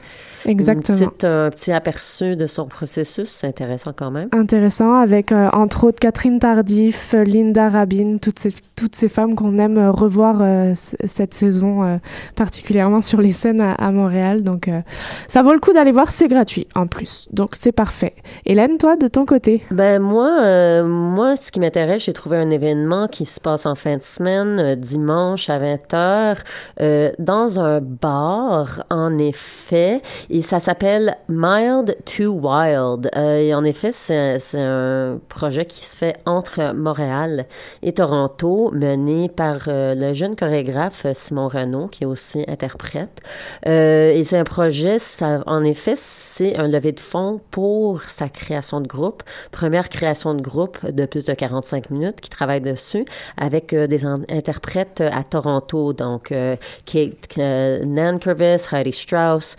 Exactement. 0.47 0.99
Un 1.23 1.51
petit 1.51 1.73
aperçu 1.73 2.37
de 2.37 2.47
son 2.47 2.67
processus. 2.67 3.29
C'est 3.29 3.47
intéressant 3.47 3.93
quand 3.95 4.11
même. 4.11 4.29
Intéressant, 4.33 4.95
avec 4.95 5.33
euh, 5.33 5.49
entre 5.53 5.85
autres 5.85 6.01
Catherine 6.01 6.39
Tardif, 6.39 7.15
euh, 7.15 7.25
Linda 7.25 7.69
Rabin, 7.69 8.19
toutes 8.21 8.39
ces, 8.39 8.53
toutes 8.77 8.97
ces 8.97 9.09
femmes 9.09 9.35
qu'on 9.37 9.59
aime 9.59 9.79
euh, 9.79 9.91
revoir 9.93 10.39
euh, 10.41 10.73
cette 10.75 11.35
saison, 11.35 11.85
euh, 11.85 11.97
particulièrement 12.35 13.01
sur 13.03 13.21
les 13.21 13.33
scènes 13.33 13.61
à, 13.61 13.73
à 13.75 13.91
Montréal. 13.93 14.43
Donc, 14.43 14.69
euh, 14.69 14.81
ça 15.29 15.43
vaut 15.43 15.53
le 15.53 15.61
coup 15.61 15.73
d'aller 15.73 15.93
voir, 15.93 16.11
c'est 16.11 16.29
gratuit 16.29 16.67
en 16.75 16.87
plus. 16.87 17.29
Donc, 17.33 17.51
c'est 17.55 17.73
parfait. 17.73 18.15
Hélène, 18.45 18.79
toi, 18.79 18.97
de 18.97 19.07
ton 19.09 19.25
côté? 19.25 19.63
Ben 19.71 20.01
moi, 20.01 20.39
euh, 20.41 20.85
moi, 20.85 21.37
ce 21.37 21.53
qui 21.53 21.61
m'intéresse, 21.61 22.05
j'ai 22.05 22.13
trouvé 22.13 22.39
un 22.39 22.51
événement 22.51 23.07
qui 23.07 23.25
se 23.25 23.41
passe 23.41 23.67
en 23.67 23.75
fin 23.75 23.97
de 23.99 24.03
semaine, 24.03 24.59
euh, 24.59 24.75
dimanche 24.75 25.49
à 25.49 25.59
20h, 25.59 26.39
euh, 26.81 27.13
dans 27.19 27.61
un 27.61 27.81
bar, 27.81 28.85
en 28.91 29.17
effet, 29.19 30.01
et 30.33 30.41
ça 30.41 30.61
s'appelle 30.61 31.19
Mild 31.29 31.95
to 32.07 32.33
Wild. 32.33 33.11
Euh, 33.15 33.37
et 33.37 33.55
en 33.55 33.65
effet, 33.65 33.93
c'est 33.93 34.39
un 34.55 35.21
projet 35.29 35.67
qui 35.67 35.85
se 35.85 35.95
fait 35.95 36.17
entre 36.25 36.75
Montréal 36.75 37.45
et 37.83 37.93
Toronto, 37.93 38.71
mené 38.73 39.29
par 39.29 39.65
euh, 39.69 39.95
le 39.95 40.15
jeune 40.15 40.35
chorégraphe 40.35 41.07
Simon 41.13 41.49
Renaud, 41.49 41.89
qui 41.89 42.05
est 42.05 42.07
aussi 42.07 42.47
interprète. 42.49 43.21
Euh, 43.67 44.13
et 44.13 44.25
c'est 44.25 44.39
un 44.39 44.45
projet, 44.45 44.99
ça, 44.99 45.43
en 45.47 45.63
effet, 45.65 45.93
c'est 45.97 46.57
un 46.57 46.67
levé 46.67 46.93
de 46.93 47.01
fonds 47.01 47.39
pour 47.51 48.03
sa 48.05 48.31
création 48.31 48.81
de 48.81 48.89
groupe. 48.89 49.23
Première 49.51 49.91
création 49.91 50.33
de 50.33 50.41
groupe 50.41 50.79
de 50.91 51.05
plus 51.05 51.27
de 51.27 51.35
45 51.35 51.91
minutes 51.91 52.23
qui 52.23 52.31
travaille 52.31 52.63
dessus 52.63 53.05
avec 53.37 53.75
euh, 53.75 53.87
des 53.87 54.07
interprètes 54.07 55.03
à 55.03 55.25
Toronto. 55.25 55.93
Donc, 55.93 56.33
euh, 56.33 56.57
Kate, 56.87 57.37
Nan 57.37 58.19
Curvis, 58.19 58.65
Heidi 58.73 58.93
Strauss, 58.93 59.57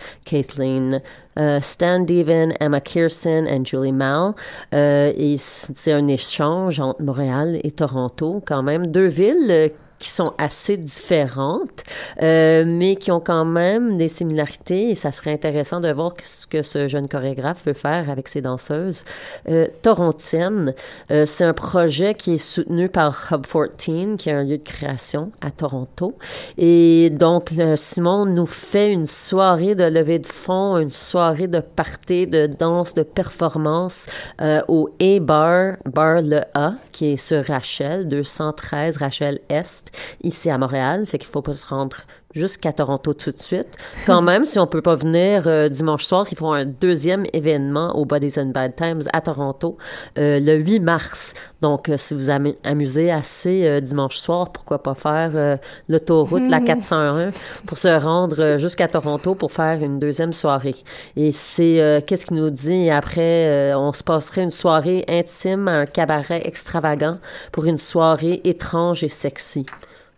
Euh, 1.38 1.60
Stan 1.60 2.00
Deven, 2.00 2.54
Emma 2.60 2.80
Kirsten 2.80 3.46
et 3.46 3.64
Julie 3.64 3.92
Mal. 3.92 4.34
Euh, 4.72 5.34
c'est 5.36 5.92
un 5.92 6.06
échange 6.06 6.78
entre 6.80 7.02
Montréal 7.02 7.60
et 7.64 7.72
Toronto, 7.72 8.42
quand 8.46 8.62
même. 8.62 8.86
Deux 8.86 9.06
villes 9.06 9.50
euh, 9.50 9.68
qui 10.04 10.10
sont 10.10 10.34
assez 10.36 10.76
différentes, 10.76 11.82
euh, 12.20 12.64
mais 12.66 12.96
qui 12.96 13.10
ont 13.10 13.20
quand 13.20 13.46
même 13.46 13.96
des 13.96 14.08
similarités 14.08 14.90
et 14.90 14.94
ça 14.94 15.12
serait 15.12 15.32
intéressant 15.32 15.80
de 15.80 15.90
voir 15.90 16.12
ce 16.22 16.46
que 16.46 16.60
ce 16.60 16.88
jeune 16.88 17.08
chorégraphe 17.08 17.64
veut 17.64 17.72
faire 17.72 18.10
avec 18.10 18.28
ses 18.28 18.42
danseuses 18.42 19.04
euh, 19.48 19.66
torontiennes. 19.80 20.74
Euh, 21.10 21.24
c'est 21.24 21.44
un 21.44 21.54
projet 21.54 22.12
qui 22.12 22.34
est 22.34 22.38
soutenu 22.38 22.90
par 22.90 23.30
Hub 23.32 23.46
14, 23.46 24.18
qui 24.18 24.28
est 24.28 24.32
un 24.32 24.44
lieu 24.44 24.58
de 24.58 24.62
création 24.62 25.32
à 25.40 25.50
Toronto. 25.50 26.14
Et 26.58 27.08
donc, 27.08 27.54
Simon 27.76 28.26
nous 28.26 28.46
fait 28.46 28.92
une 28.92 29.06
soirée 29.06 29.74
de 29.74 29.84
levée 29.84 30.18
de 30.18 30.26
fonds, 30.26 30.76
une 30.76 30.90
soirée 30.90 31.48
de 31.48 31.60
party, 31.60 32.26
de 32.26 32.46
danse, 32.46 32.92
de 32.92 33.04
performance 33.04 34.06
euh, 34.42 34.60
au 34.68 34.90
A-Bar, 35.00 35.76
Bar 35.86 36.20
Le 36.20 36.42
A, 36.52 36.74
qui 36.92 37.12
est 37.12 37.16
sur 37.16 37.42
Rachel, 37.46 38.06
213 38.08 38.98
Rachel 38.98 39.40
Est, 39.48 39.93
ici 40.22 40.50
à 40.50 40.58
Montréal. 40.58 41.06
Fait 41.06 41.18
qu'il 41.18 41.28
faut 41.28 41.42
pas 41.42 41.52
se 41.52 41.66
rendre 41.66 41.98
jusqu'à 42.34 42.72
Toronto 42.72 43.14
tout 43.14 43.30
de 43.30 43.40
suite. 43.40 43.76
Quand 44.06 44.22
même, 44.30 44.44
si 44.44 44.58
on 44.58 44.66
peut 44.66 44.82
pas 44.82 44.96
venir 44.96 45.44
euh, 45.46 45.68
dimanche 45.68 46.04
soir, 46.04 46.26
ils 46.30 46.36
font 46.36 46.52
un 46.52 46.66
deuxième 46.66 47.24
événement 47.32 47.96
au 47.96 48.04
Bodies 48.04 48.34
and 48.38 48.46
Bad 48.46 48.74
Times 48.76 49.02
à 49.12 49.20
Toronto 49.20 49.78
euh, 50.18 50.40
le 50.40 50.54
8 50.54 50.80
mars. 50.80 51.34
Donc, 51.60 51.88
euh, 51.88 51.96
si 51.96 52.14
vous 52.14 52.30
amusez 52.30 53.10
assez 53.10 53.80
dimanche 53.80 54.16
soir, 54.16 54.52
pourquoi 54.52 54.82
pas 54.82 54.94
faire 54.94 55.58
l'autoroute, 55.88 56.48
la 56.48 56.60
401, 56.64 57.30
pour 57.66 57.78
se 57.78 57.88
rendre 57.88 58.58
jusqu'à 58.58 58.88
Toronto 58.88 59.34
pour 59.34 59.52
faire 59.52 59.82
une 59.82 59.98
deuxième 59.98 60.32
soirée. 60.32 60.76
Et 61.16 61.32
c'est, 61.32 62.02
qu'est-ce 62.06 62.26
qu'il 62.26 62.36
nous 62.36 62.50
dit? 62.50 62.90
Après, 62.90 63.72
on 63.74 63.92
se 63.92 64.02
passerait 64.02 64.42
une 64.42 64.50
soirée 64.50 65.04
intime, 65.08 65.68
un 65.68 65.86
cabaret 65.86 66.42
extravagant 66.44 67.18
pour 67.52 67.64
une 67.64 67.78
soirée 67.78 68.40
étrange 68.44 69.04
et 69.04 69.08
sexy. 69.08 69.66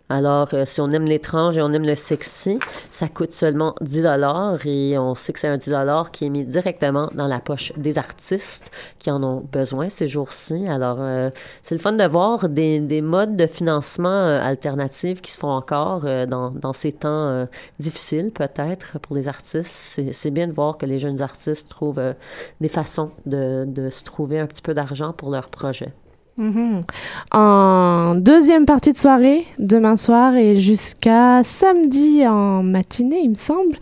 Alors, 0.08 0.54
euh, 0.54 0.62
si 0.66 0.80
on 0.80 0.90
aime 0.92 1.04
l'étrange 1.04 1.58
et 1.58 1.62
on 1.62 1.72
aime 1.72 1.84
le 1.84 1.96
sexy, 1.96 2.60
ça 2.90 3.08
coûte 3.08 3.32
seulement 3.32 3.74
10 3.80 4.02
dollars 4.02 4.64
et 4.64 4.96
on 4.98 5.16
sait 5.16 5.32
que 5.32 5.40
c'est 5.40 5.48
un 5.48 5.56
10 5.56 5.70
dollars 5.70 6.12
qui 6.12 6.26
est 6.26 6.30
mis 6.30 6.44
directement 6.44 7.10
dans 7.14 7.26
la 7.26 7.40
poche 7.40 7.72
des 7.76 7.98
artistes 7.98 8.70
qui 9.00 9.10
en 9.10 9.24
ont 9.24 9.40
besoin 9.50 9.88
ces 9.88 10.06
jours-ci. 10.06 10.64
Alors, 10.68 10.98
euh, 11.00 11.30
c'est 11.62 11.74
le 11.74 11.80
fun 11.80 11.92
de 11.92 12.04
voir 12.04 12.48
des, 12.48 12.78
des 12.78 13.02
modes 13.02 13.36
de 13.36 13.46
financement 13.48 14.08
euh, 14.08 14.40
alternatifs 14.40 15.20
qui 15.20 15.32
se 15.32 15.38
font 15.38 15.50
encore 15.50 16.02
dans, 16.28 16.50
dans 16.50 16.72
ces 16.72 16.92
temps 16.92 17.46
difficiles, 17.80 18.30
peut-être, 18.30 19.00
pour 19.00 19.16
les 19.16 19.26
artistes. 19.26 20.00
C'est 20.12 20.30
bien 20.30 20.46
de 20.46 20.52
voir 20.52 20.78
que 20.78 20.86
les 20.86 21.00
jeunes 21.00 21.20
artistes 21.20 21.68
trouvent 21.68 22.14
des 22.60 22.68
façons 22.68 23.10
de, 23.24 23.64
de 23.66 23.90
se 23.90 24.04
trouver 24.04 24.38
un 24.38 24.46
petit 24.46 24.62
peu 24.62 24.74
d'argent 24.74 25.12
pour 25.12 25.30
leurs 25.30 25.48
projets. 25.48 25.92
Mhm. 26.38 26.82
En 27.32 28.14
deuxième 28.14 28.66
partie 28.66 28.92
de 28.92 28.98
soirée, 28.98 29.46
demain 29.58 29.96
soir 29.96 30.36
et 30.36 30.56
jusqu'à 30.60 31.42
samedi 31.42 32.28
en 32.28 32.62
matinée, 32.62 33.20
il 33.22 33.30
me 33.30 33.34
semble, 33.34 33.74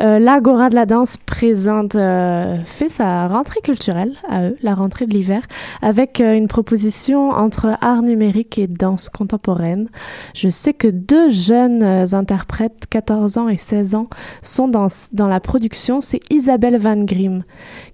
euh, 0.00 0.18
l'Agora 0.18 0.70
de 0.70 0.74
la 0.74 0.86
danse 0.86 1.18
présente 1.18 1.96
euh, 1.96 2.56
fait 2.64 2.88
sa 2.88 3.28
rentrée 3.28 3.60
culturelle 3.60 4.14
à 4.26 4.46
eux, 4.46 4.56
la 4.62 4.74
rentrée 4.74 5.04
de 5.04 5.12
l'hiver, 5.12 5.42
avec 5.82 6.22
euh, 6.22 6.34
une 6.34 6.48
proposition 6.48 7.28
entre 7.28 7.76
art 7.82 8.00
numérique 8.00 8.56
et 8.56 8.68
danse 8.68 9.10
contemporaine. 9.10 9.90
Je 10.34 10.48
sais 10.48 10.72
que 10.72 10.88
deux 10.88 11.28
jeunes 11.28 11.82
interprètes, 12.14 12.86
14 12.88 13.36
ans 13.36 13.48
et 13.50 13.58
16 13.58 13.94
ans, 13.94 14.08
sont 14.40 14.68
dans, 14.68 14.88
dans 15.12 15.28
la 15.28 15.40
production. 15.40 16.00
C'est 16.00 16.20
Isabelle 16.30 16.78
Van 16.78 17.04
Grim 17.04 17.42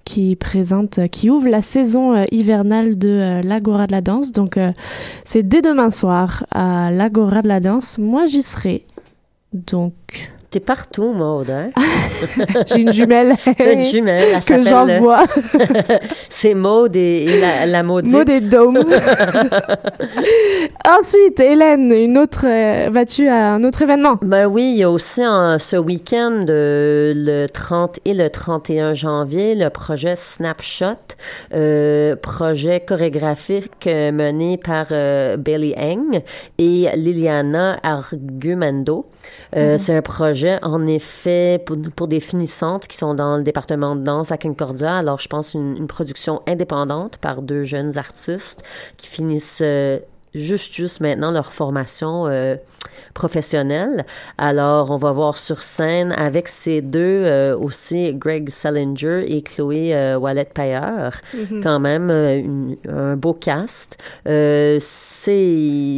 qui 0.05 0.37
présente, 0.37 1.01
qui 1.11 1.31
ouvre 1.31 1.49
la 1.49 1.63
saison 1.63 2.25
hivernale 2.31 2.97
de 2.97 3.41
l'Agora 3.43 3.87
de 3.87 3.93
la 3.93 4.03
danse. 4.05 4.33
Donc, 4.33 4.57
euh, 4.57 4.73
c'est 5.25 5.43
dès 5.43 5.63
demain 5.63 5.91
soir 5.91 6.47
à 6.51 6.91
l'Agora 6.91 7.43
de 7.43 7.49
la 7.49 7.61
danse. 7.61 7.99
Moi, 7.99 8.27
j'y 8.27 8.43
serai. 8.43 8.87
Donc, 9.53 9.95
T'es 10.55 10.61
partout, 10.61 11.13
Maude. 11.13 11.51
Hein? 11.51 11.71
J'ai 12.69 12.83
une 12.83 12.93
jumelle. 12.93 13.35
une 13.59 13.83
jumelle, 13.83 14.39
que 14.39 14.63
j'envoie. 14.63 15.25
c'est 16.31 16.55
Maude 16.55 16.95
et, 16.95 17.41
la, 17.41 17.67
la 17.67 17.83
maudite. 17.83 18.13
Maude 18.13 18.29
et 18.29 18.41
Dôme. 18.41 18.79
Ensuite, 20.87 21.41
Hélène, 21.41 21.91
une 21.91 22.19
autre, 22.19 22.45
euh, 22.47 22.89
vas-tu 22.89 23.27
à 23.27 23.55
un 23.55 23.65
autre 23.65 23.83
événement? 23.83 24.19
Ben 24.23 24.47
oui, 24.47 24.75
il 24.75 24.79
y 24.79 24.83
a 24.85 24.91
aussi 24.91 25.23
ce 25.23 25.77
week-end, 25.77 26.45
euh, 26.49 27.13
le 27.17 27.47
30 27.49 27.99
et 28.05 28.15
le 28.15 28.31
31 28.31 28.95
janvier, 28.95 29.57
le 29.57 29.71
projet 29.71 30.15
Snapshot, 30.15 31.17
euh, 31.53 32.15
projet 32.15 32.79
chorégraphique 32.79 33.87
mené 33.87 34.57
par 34.57 34.87
Bailey 34.91 35.75
Eng 35.77 36.23
et 36.59 36.89
Liliana 36.95 37.79
Argumendo. 37.83 39.07
Mm-hmm. 39.57 39.79
C'est 39.79 39.95
un 39.97 40.03
projet 40.03 40.44
en 40.63 40.87
effet, 40.87 41.63
pour, 41.65 42.09
des 42.09 42.21
finissantes 42.21 42.87
qui 42.87 42.97
sont 42.97 43.15
dans 43.15 43.37
le 43.37 43.43
département 43.43 43.97
de 43.97 44.03
danse 44.03 44.33
à 44.33 44.39
Concordia. 44.39 44.97
Alors, 44.97 45.21
je 45.21 45.29
pense 45.29 45.55
une, 45.55 45.77
une 45.77 45.87
production 45.87 46.43
indépendante 46.47 47.17
par 47.19 47.43
deux 47.43 47.63
jeunes 47.63 47.97
artistes 47.99 48.63
qui 48.97 49.09
finissent 49.09 49.63
euh, 49.63 49.99
juste, 50.35 50.73
juste 50.73 51.01
maintenant 51.01 51.31
leur 51.31 51.53
formation 51.53 52.27
euh, 52.27 52.57
professionnelle. 53.15 54.05
Alors, 54.39 54.91
on 54.91 54.97
va 54.97 55.13
voir 55.13 55.37
sur 55.37 55.63
scène 55.63 56.13
avec 56.13 56.49
ces 56.49 56.83
deux 56.83 57.01
euh, 57.25 57.57
aussi 57.57 58.15
Greg 58.15 58.51
Salinger 58.51 59.25
et 59.27 59.43
Chloé 59.43 60.17
Wallet-Payer. 60.17 61.11
Mm-hmm. 61.35 61.63
Quand 61.63 61.81
même, 61.81 62.77
un 62.89 63.17
beau 63.17 63.35
cast. 63.35 63.97
c'est, 64.25 64.81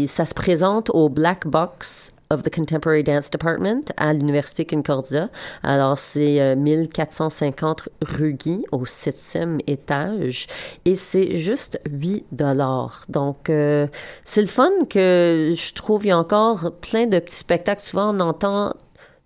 ça 0.09 0.27
se 0.27 0.35
présente 0.35 0.91
au 0.91 1.09
Black 1.09 1.47
Box 1.47 2.13
of 2.31 2.43
the 2.43 2.51
Contemporary 2.51 3.03
Dance 3.03 3.31
Department 3.31 3.93
à 3.97 4.13
l'Université 4.13 4.65
Concordia. 4.65 5.31
Alors, 5.63 5.99
c'est 5.99 6.57
1450 6.57 7.89
euh, 7.89 8.07
rue 8.07 8.37
au 8.73 8.85
septième 8.87 9.59
étage 9.67 10.47
et 10.85 10.95
c'est 10.95 11.37
juste 11.37 11.81
8 11.91 12.27
dollars. 12.33 13.05
Donc, 13.09 13.51
euh, 13.51 13.87
c'est 14.25 14.41
le 14.41 14.47
fun 14.47 14.71
que 14.91 15.55
je 15.57 15.75
trouve 15.75 16.05
il 16.05 16.09
y 16.09 16.13
a 16.13 16.19
encore 16.19 16.73
plein 16.81 17.07
de 17.07 17.19
petits 17.19 17.37
spectacles. 17.37 17.83
Souvent, 17.83 18.15
on 18.15 18.21
entend 18.21 18.75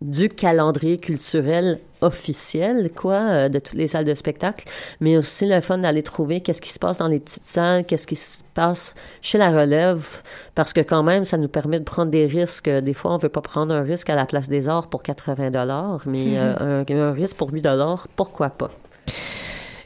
du 0.01 0.29
calendrier 0.29 0.99
culturel 0.99 1.79
officiel, 2.01 2.91
quoi, 2.95 3.21
euh, 3.21 3.49
de 3.49 3.59
toutes 3.59 3.75
les 3.75 3.87
salles 3.87 4.05
de 4.05 4.15
spectacle, 4.15 4.65
mais 5.01 5.17
aussi 5.17 5.47
le 5.47 5.61
fun 5.61 5.79
d'aller 5.79 6.03
trouver 6.03 6.41
qu'est-ce 6.41 6.63
qui 6.63 6.73
se 6.73 6.79
passe 6.79 6.99
dans 6.99 7.09
les 7.09 7.21
petites 7.21 7.45
salles, 7.45 7.85
qu'est-ce 7.85 8.07
qui 8.07 8.17
se 8.17 8.39
passe 8.55 8.95
chez 9.21 9.37
la 9.39 9.51
relève, 9.51 10.23
parce 10.55 10.73
que 10.73 10.81
quand 10.81 11.03
même, 11.03 11.25
ça 11.25 11.37
nous 11.37 11.49
permet 11.49 11.79
de 11.79 11.85
prendre 11.85 12.11
des 12.11 12.27
risques. 12.27 12.71
Des 12.71 12.95
fois, 12.95 13.15
on 13.15 13.19
veut 13.19 13.29
pas 13.29 13.43
prendre 13.43 13.75
un 13.75 13.83
risque 13.83 14.09
à 14.09 14.17
la 14.17 14.27
place 14.27 14.49
des 14.49 14.69
arts 14.69 14.89
pour 14.89 15.03
80 15.03 15.51
dollars, 15.51 16.03
mais 16.07 16.35
euh, 16.39 16.85
un, 16.89 17.13
risque 17.13 17.37
pour 17.37 17.53
8 17.53 17.63
dollars, 17.63 18.09
pourquoi 18.17 18.51
pas? 18.51 18.71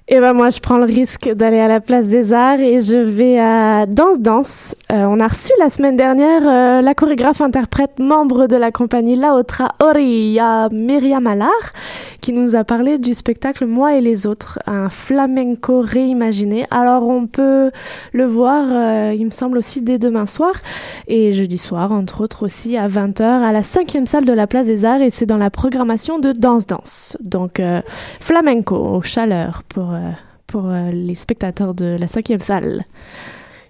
Et 0.06 0.16
eh 0.16 0.20
ben 0.20 0.34
moi, 0.34 0.50
je 0.50 0.60
prends 0.60 0.76
le 0.76 0.84
risque 0.84 1.30
d'aller 1.30 1.60
à 1.60 1.66
la 1.66 1.80
place 1.80 2.08
des 2.08 2.34
arts 2.34 2.60
et 2.60 2.82
je 2.82 2.98
vais 2.98 3.38
à 3.38 3.86
Danse 3.86 4.20
Danse. 4.20 4.76
Euh, 4.92 5.06
on 5.08 5.18
a 5.18 5.26
reçu 5.26 5.50
la 5.58 5.70
semaine 5.70 5.96
dernière 5.96 6.46
euh, 6.46 6.82
la 6.82 6.92
chorégraphe 6.92 7.40
interprète 7.40 7.98
membre 7.98 8.46
de 8.46 8.54
la 8.54 8.70
compagnie 8.70 9.14
Laotra 9.14 9.74
Oria, 9.80 10.68
Myriam 10.70 11.26
Allar, 11.26 11.48
qui 12.20 12.34
nous 12.34 12.54
a 12.54 12.64
parlé 12.64 12.98
du 12.98 13.14
spectacle 13.14 13.64
Moi 13.64 13.94
et 13.94 14.02
les 14.02 14.26
autres, 14.26 14.58
un 14.66 14.90
flamenco 14.90 15.80
réimaginé. 15.80 16.66
Alors 16.70 17.08
on 17.08 17.26
peut 17.26 17.70
le 18.12 18.26
voir, 18.26 18.66
euh, 18.70 19.14
il 19.16 19.24
me 19.24 19.30
semble 19.30 19.56
aussi 19.56 19.80
dès 19.80 19.96
demain 19.96 20.26
soir 20.26 20.52
et 21.08 21.32
jeudi 21.32 21.56
soir, 21.56 21.92
entre 21.92 22.20
autres 22.20 22.44
aussi 22.44 22.76
à 22.76 22.88
20h 22.88 23.22
à 23.22 23.52
la 23.52 23.62
cinquième 23.62 24.06
salle 24.06 24.26
de 24.26 24.34
la 24.34 24.46
place 24.46 24.66
des 24.66 24.84
arts 24.84 25.00
et 25.00 25.08
c'est 25.08 25.24
dans 25.24 25.38
la 25.38 25.48
programmation 25.48 26.18
de 26.18 26.32
Danse 26.32 26.66
Danse. 26.66 27.16
Donc 27.22 27.62
flamenco 28.20 28.76
aux 28.76 29.00
chaleurs 29.00 29.62
pour 29.62 29.93
euh, 29.93 29.93
pour 30.46 30.68
euh, 30.68 30.90
les 30.90 31.14
spectateurs 31.14 31.74
de 31.74 31.96
la 31.98 32.06
cinquième 32.06 32.40
salle. 32.40 32.84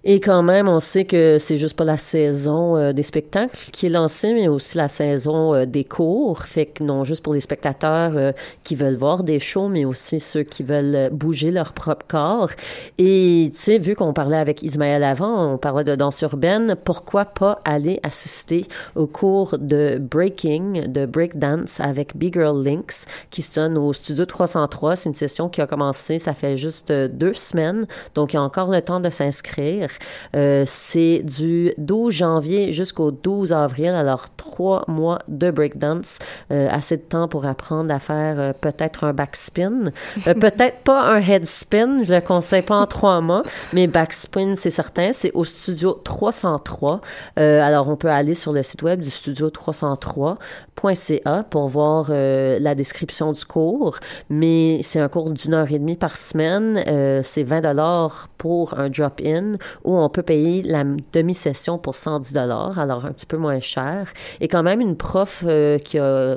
Et 0.06 0.20
quand 0.20 0.42
même, 0.42 0.68
on 0.68 0.80
sait 0.80 1.06
que 1.06 1.38
c'est 1.40 1.56
juste 1.56 1.78
pas 1.78 1.84
la 1.84 1.96
saison 1.96 2.76
euh, 2.76 2.92
des 2.92 3.02
spectacles 3.02 3.70
qui 3.72 3.86
est 3.86 3.88
lancée, 3.88 4.34
mais 4.34 4.48
aussi 4.48 4.76
la 4.76 4.88
saison 4.88 5.54
euh, 5.54 5.64
des 5.64 5.84
cours. 5.84 6.42
Fait 6.42 6.66
que 6.66 6.84
non 6.84 7.04
juste 7.04 7.24
pour 7.24 7.32
les 7.32 7.40
spectateurs 7.40 8.12
euh, 8.14 8.32
qui 8.64 8.74
veulent 8.74 8.96
voir 8.96 9.22
des 9.22 9.38
shows, 9.38 9.68
mais 9.68 9.86
aussi 9.86 10.20
ceux 10.20 10.42
qui 10.42 10.62
veulent 10.62 11.08
bouger 11.10 11.50
leur 11.50 11.72
propre 11.72 12.04
corps. 12.06 12.50
Et 12.98 13.50
tu 13.54 13.58
sais, 13.58 13.78
vu 13.78 13.96
qu'on 13.96 14.12
parlait 14.12 14.36
avec 14.36 14.62
Ismaël 14.62 15.02
avant, 15.04 15.54
on 15.54 15.56
parlait 15.56 15.84
de 15.84 15.94
danse 15.94 16.20
urbaine, 16.20 16.76
pourquoi 16.84 17.24
pas 17.24 17.62
aller 17.64 17.98
assister 18.02 18.66
au 18.96 19.06
cours 19.06 19.56
de 19.58 19.96
breaking, 19.98 20.86
de 20.86 21.06
breakdance 21.06 21.80
avec 21.80 22.14
Big 22.14 22.34
Girl 22.34 22.62
Links 22.62 23.06
qui 23.30 23.40
se 23.40 23.54
donne 23.54 23.78
au 23.78 23.94
Studio 23.94 24.26
303. 24.26 24.96
C'est 24.96 25.08
une 25.08 25.14
session 25.14 25.48
qui 25.48 25.62
a 25.62 25.66
commencé, 25.66 26.18
ça 26.18 26.34
fait 26.34 26.58
juste 26.58 26.92
deux 26.92 27.32
semaines, 27.32 27.86
donc 28.14 28.34
il 28.34 28.36
y 28.36 28.38
a 28.38 28.42
encore 28.42 28.70
le 28.70 28.82
temps 28.82 29.00
de 29.00 29.08
s'inscrire. 29.08 29.88
Euh, 30.36 30.64
c'est 30.66 31.22
du 31.22 31.72
12 31.78 32.12
janvier 32.12 32.72
jusqu'au 32.72 33.10
12 33.10 33.52
avril, 33.52 33.88
alors 33.88 34.28
trois 34.36 34.84
mois 34.88 35.18
de 35.28 35.50
breakdance, 35.50 36.18
euh, 36.50 36.68
assez 36.70 36.96
de 36.96 37.02
temps 37.02 37.28
pour 37.28 37.46
apprendre 37.46 37.92
à 37.92 37.98
faire 37.98 38.38
euh, 38.38 38.52
peut-être 38.52 39.04
un 39.04 39.12
backspin, 39.12 39.84
peut-être 40.24 40.78
pas 40.84 41.02
un 41.02 41.20
headspin, 41.20 42.02
je 42.02 42.14
le 42.14 42.20
conseille 42.20 42.62
pas 42.62 42.76
en 42.76 42.86
trois 42.86 43.20
mois, 43.20 43.42
mais 43.72 43.86
backspin 43.86 44.54
c'est 44.56 44.70
certain, 44.70 45.12
c'est 45.12 45.32
au 45.34 45.44
studio 45.44 46.00
303. 46.04 47.00
Euh, 47.38 47.60
alors 47.60 47.88
on 47.88 47.96
peut 47.96 48.10
aller 48.10 48.34
sur 48.34 48.52
le 48.52 48.62
site 48.62 48.82
web 48.82 49.00
du 49.00 49.10
studio 49.10 49.48
303.ca 49.48 51.44
pour 51.50 51.68
voir 51.68 52.10
la 52.10 52.74
description 52.74 53.32
du 53.32 53.44
cours, 53.44 53.98
mais 54.28 54.80
c'est 54.82 55.00
un 55.00 55.08
cours 55.08 55.30
d'une 55.30 55.54
heure 55.54 55.70
et 55.70 55.78
demie 55.78 55.96
par 55.96 56.16
semaine, 56.16 56.82
c'est 57.22 57.42
20 57.42 57.62
dollars 57.62 58.28
pour 58.38 58.78
un 58.78 58.88
drop-in 58.88 59.54
ou 59.84 59.96
on 59.96 60.08
peut 60.08 60.22
payer 60.22 60.62
la 60.62 60.84
demi-session 61.12 61.78
pour 61.78 61.94
110 61.94 62.32
dollars, 62.32 62.78
alors 62.78 63.04
un 63.04 63.12
petit 63.12 63.26
peu 63.26 63.36
moins 63.36 63.60
cher 63.60 64.12
et 64.40 64.48
quand 64.48 64.62
même 64.62 64.80
une 64.80 64.96
prof 64.96 65.44
euh, 65.46 65.78
qui 65.78 65.98
a 65.98 66.36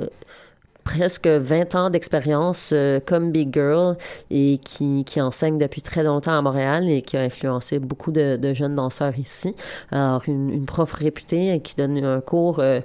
presque 0.88 1.26
20 1.26 1.74
ans 1.74 1.90
d'expérience 1.90 2.70
euh, 2.72 2.98
comme 3.04 3.30
Big 3.30 3.52
Girl 3.52 3.96
et 4.30 4.58
qui, 4.58 5.04
enseigne 5.20 5.58
depuis 5.58 5.82
très 5.82 6.02
longtemps 6.02 6.32
à 6.32 6.40
Montréal 6.40 6.88
et 6.88 7.02
qui 7.02 7.18
a 7.18 7.20
influencé 7.20 7.78
beaucoup 7.78 8.10
de, 8.10 8.54
jeunes 8.54 8.74
danseurs 8.74 9.18
ici. 9.18 9.54
Alors, 9.90 10.22
une, 10.26 10.64
prof 10.64 10.90
réputée 10.92 11.52
et 11.52 11.60
qui 11.60 11.74
donne 11.74 12.02
un 12.02 12.20
cours 12.22 12.60
euh, 12.60 12.80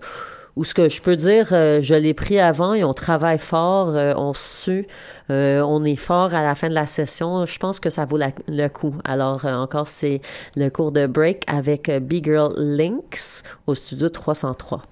où 0.55 0.63
ce 0.63 0.73
que 0.73 0.89
je 0.89 1.01
peux 1.01 1.15
dire, 1.15 1.49
euh, 1.51 1.81
je 1.81 1.95
l'ai 1.95 2.13
pris 2.13 2.39
avant 2.39 2.73
et 2.73 2.83
on 2.83 2.93
travaille 2.93 3.39
fort, 3.39 3.89
euh, 3.89 4.13
on 4.15 4.33
sue, 4.33 4.87
euh, 5.29 5.61
on 5.61 5.83
est 5.83 5.95
fort 5.95 6.33
à 6.33 6.43
la 6.43 6.55
fin 6.55 6.69
de 6.69 6.73
la 6.73 6.85
session. 6.85 7.45
Je 7.45 7.57
pense 7.57 7.79
que 7.79 7.89
ça 7.89 8.05
vaut 8.05 8.19
le 8.47 8.67
coup. 8.67 8.93
Alors, 9.03 9.45
euh, 9.45 9.53
encore, 9.53 9.87
c'est 9.87 10.21
le 10.55 10.69
cours 10.69 10.91
de 10.91 11.07
break 11.07 11.43
avec 11.47 11.89
euh, 11.89 11.99
Big 11.99 12.25
Girl 12.25 12.53
Links 12.57 13.43
au 13.67 13.75
studio 13.75 14.09
303. 14.09 14.83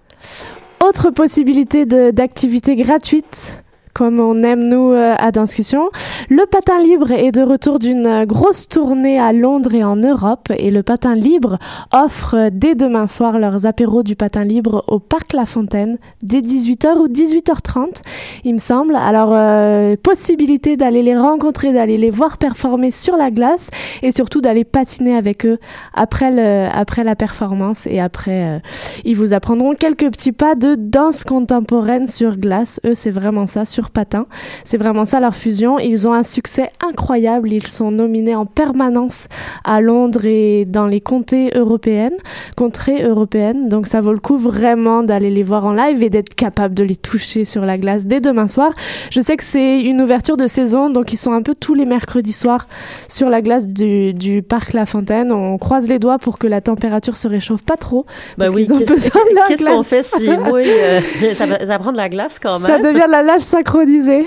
Autre 0.84 1.12
possibilité 1.12 1.86
d'activité 1.86 2.76
gratuite? 2.76 3.62
Comme 3.94 4.20
on 4.20 4.44
aime 4.44 4.68
nous 4.68 4.92
euh, 4.92 5.16
à 5.18 5.32
Danscussion. 5.32 5.90
Le 6.30 6.46
patin 6.46 6.82
libre 6.82 7.12
est 7.12 7.32
de 7.32 7.42
retour 7.42 7.80
d'une 7.80 8.26
grosse 8.26 8.68
tournée 8.68 9.20
à 9.20 9.34
Londres 9.34 9.74
et 9.74 9.84
en 9.84 9.96
Europe 9.96 10.50
et 10.58 10.72
le 10.72 10.84
patin 10.84 11.16
libre 11.16 11.58
offre 11.94 12.50
dès 12.52 12.76
demain 12.76 13.08
soir 13.08 13.40
leurs 13.40 13.66
apéros 13.66 14.04
du 14.04 14.16
patin 14.16 14.44
libre 14.44 14.84
au 14.88 15.00
Parc 15.00 15.34
La 15.34 15.46
Fontaine 15.46 15.98
dès 16.22 16.42
18h 16.42 16.98
ou 16.98 17.08
18h30 17.08 18.02
il 18.44 18.54
me 18.54 18.60
semble. 18.60 18.96
Alors 18.96 19.32
euh, 19.34 19.96
possibilité 20.02 20.78
d'aller 20.78 21.04
les 21.04 21.18
rencontrer, 21.18 21.74
d'aller 21.74 21.98
les 21.98 22.10
voir 22.10 22.38
performer 22.38 22.92
sur 22.92 23.18
la 23.18 23.32
glace 23.32 23.70
et 24.02 24.12
surtout 24.12 24.42
d'aller 24.42 24.64
patiner 24.64 25.16
avec 25.16 25.46
eux 25.46 25.58
après 25.94 26.70
après 26.70 27.04
la 27.04 27.16
performance 27.16 27.88
et 27.88 28.00
après 28.00 28.46
euh, 28.46 28.60
ils 29.04 29.16
vous 29.16 29.34
apprendront 29.34 29.74
quelques 29.74 30.10
petits 30.12 30.32
pas 30.32 30.56
de 30.56 30.76
danse 30.76 31.24
contemporaine 31.24 32.08
sur 32.08 32.38
glace. 32.38 32.80
Eux, 32.86 32.94
c'est 32.94 33.12
vraiment 33.12 33.46
ça, 33.46 33.66
sur 33.66 33.81
patin. 33.90 34.26
C'est 34.64 34.78
vraiment 34.78 35.06
ça 35.06 35.20
leur 35.20 35.36
fusion. 35.36 35.80
Ils 35.80 36.08
ont 36.08 36.14
un 36.14 36.24
succès 36.24 36.70
incroyable. 36.86 37.52
Ils 37.52 37.68
sont 37.68 37.92
nominés 37.92 38.36
en 38.36 38.46
permanence 38.46 39.28
à 39.64 39.82
Londres 39.82 40.26
et 40.26 40.66
dans 40.66 40.86
les 40.86 41.02
comtés 41.02 41.52
européennes, 41.56 42.18
contrées 42.56 43.04
européennes. 43.04 43.70
Donc 43.70 43.88
ça 43.88 44.02
vaut 44.02 44.14
le 44.14 44.20
coup 44.20 44.38
vraiment 44.38 45.04
d'aller 45.04 45.30
les 45.32 45.44
voir 45.44 45.66
en 45.66 45.74
live 45.74 46.04
et 46.04 46.10
d'être 46.10 46.36
capable 46.36 46.76
de 46.76 46.84
les 46.84 46.96
toucher 46.96 47.46
sur 47.46 47.66
la 47.66 47.78
glace 47.78 48.06
dès 48.06 48.20
demain 48.22 48.48
soir. 48.48 48.72
Je 49.10 49.22
sais 49.22 49.38
que 49.38 49.44
c'est 49.44 49.82
une 49.82 50.02
ouverture 50.02 50.38
de 50.38 50.48
saison, 50.48 50.90
donc 50.90 51.14
ils 51.14 51.18
sont 51.18 51.32
un 51.32 51.42
peu 51.42 51.56
tous 51.56 51.74
les 51.74 51.86
mercredis 51.86 52.34
soirs 52.34 52.68
sur 53.08 53.30
la 53.30 53.42
glace 53.42 53.66
du, 53.68 54.14
du 54.14 54.42
parc 54.42 54.74
La 54.74 54.86
Fontaine. 54.86 55.32
On 55.32 55.58
croise 55.58 55.88
les 55.88 56.00
doigts 56.00 56.20
pour 56.20 56.38
que 56.38 56.48
la 56.48 56.62
température 56.62 57.18
se 57.18 57.28
réchauffe 57.28 57.64
pas 57.64 57.78
trop. 57.78 58.06
Ben 58.38 58.46
parce 58.46 58.58
oui, 58.58 58.68
qu'est-ce 59.48 59.66
qu'on 59.66 59.84
fait 59.84 60.04
si 60.04 60.30
mouille? 60.30 60.66
euh, 60.70 61.34
ça, 61.34 61.80
prend 61.80 61.92
de 61.92 61.98
la 61.98 62.10
glace 62.10 62.40
quand 62.40 62.60
même. 62.60 62.68
Ça 62.68 62.78
devient 62.78 63.06
de 63.06 63.12
la 63.12 63.24
nage 63.24 63.42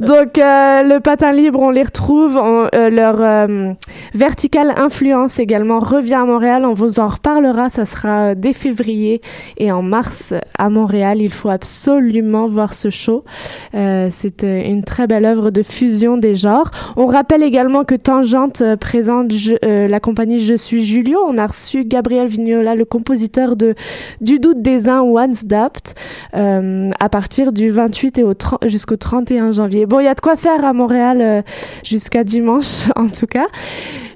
Donc, 0.00 0.38
euh, 0.38 0.82
le 0.82 0.98
patin 1.00 1.32
libre, 1.32 1.60
on 1.60 1.70
les 1.70 1.82
retrouve. 1.82 2.36
On- 2.36 2.66
euh, 2.74 2.90
leur 2.90 3.16
euh, 3.20 3.72
verticale 4.14 4.72
influence 4.76 5.38
également 5.38 5.78
revient 5.78 6.14
à 6.14 6.24
Montréal. 6.24 6.64
On 6.64 6.74
vous 6.74 7.00
en 7.00 7.06
reparlera. 7.06 7.70
Ça 7.70 7.84
sera 7.86 8.34
dès 8.34 8.52
février 8.52 9.20
et 9.56 9.70
en 9.72 9.82
mars 9.82 10.34
à 10.58 10.68
Montréal. 10.68 11.20
Il 11.22 11.32
faut 11.32 11.48
absolument 11.50 12.46
voir 12.48 12.74
ce 12.74 12.90
show. 12.90 13.24
C'est 13.72 14.42
une 14.42 14.82
très 14.84 15.06
belle 15.06 15.24
œuvre 15.24 15.50
de 15.50 15.62
fusion 15.62 16.16
des 16.16 16.34
genres. 16.34 16.70
On 16.96 17.06
rappelle 17.06 17.42
également 17.42 17.84
que 17.84 17.94
Tangente 17.94 18.62
présente 18.80 19.32
je- 19.32 19.86
la 19.86 20.00
compagnie 20.00 20.40
Je 20.40 20.54
suis 20.54 20.82
Julio. 20.84 21.18
On 21.26 21.38
a 21.38 21.46
reçu 21.46 21.84
Gabriel 21.84 22.26
Vignola, 22.28 22.74
le 22.74 22.84
compositeur 22.84 23.56
de 23.56 23.74
Du 24.20 24.38
doute 24.38 24.62
des 24.62 24.88
uns 24.88 25.00
Once 25.02 25.44
Dapt, 25.44 25.94
à 26.32 27.08
partir 27.08 27.27
du 27.52 27.70
28 27.70 28.18
et 28.18 28.22
au 28.24 28.34
30 28.34 28.66
jusqu'au 28.68 28.96
31 28.96 29.52
janvier. 29.52 29.86
Bon, 29.86 30.00
il 30.00 30.04
y 30.04 30.08
a 30.08 30.14
de 30.14 30.20
quoi 30.20 30.36
faire 30.36 30.64
à 30.64 30.72
Montréal 30.72 31.20
euh, 31.20 31.42
jusqu'à 31.84 32.24
dimanche, 32.24 32.88
en 32.96 33.08
tout 33.08 33.26
cas. 33.26 33.46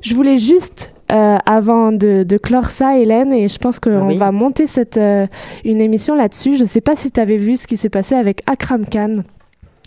Je 0.02 0.14
voulais 0.14 0.36
juste 0.38 0.90
euh, 1.12 1.36
avant 1.46 1.92
de, 1.92 2.24
de 2.24 2.36
clore 2.38 2.70
ça, 2.70 2.96
Hélène, 2.98 3.32
et 3.32 3.46
je 3.48 3.58
pense 3.58 3.78
qu'on 3.80 4.06
Oui. 4.08 4.16
va 4.16 4.32
monter 4.32 4.66
cette, 4.66 4.96
euh, 4.96 5.26
une 5.64 5.80
émission 5.80 6.14
là-dessus. 6.14 6.56
Je 6.56 6.64
sais 6.64 6.80
pas 6.80 6.96
si 6.96 7.10
tu 7.10 7.20
avais 7.20 7.36
vu 7.36 7.56
ce 7.56 7.66
qui 7.66 7.76
s'est 7.76 7.90
passé 7.90 8.14
avec 8.14 8.40
Akram 8.46 8.84
Khan. 8.86 9.16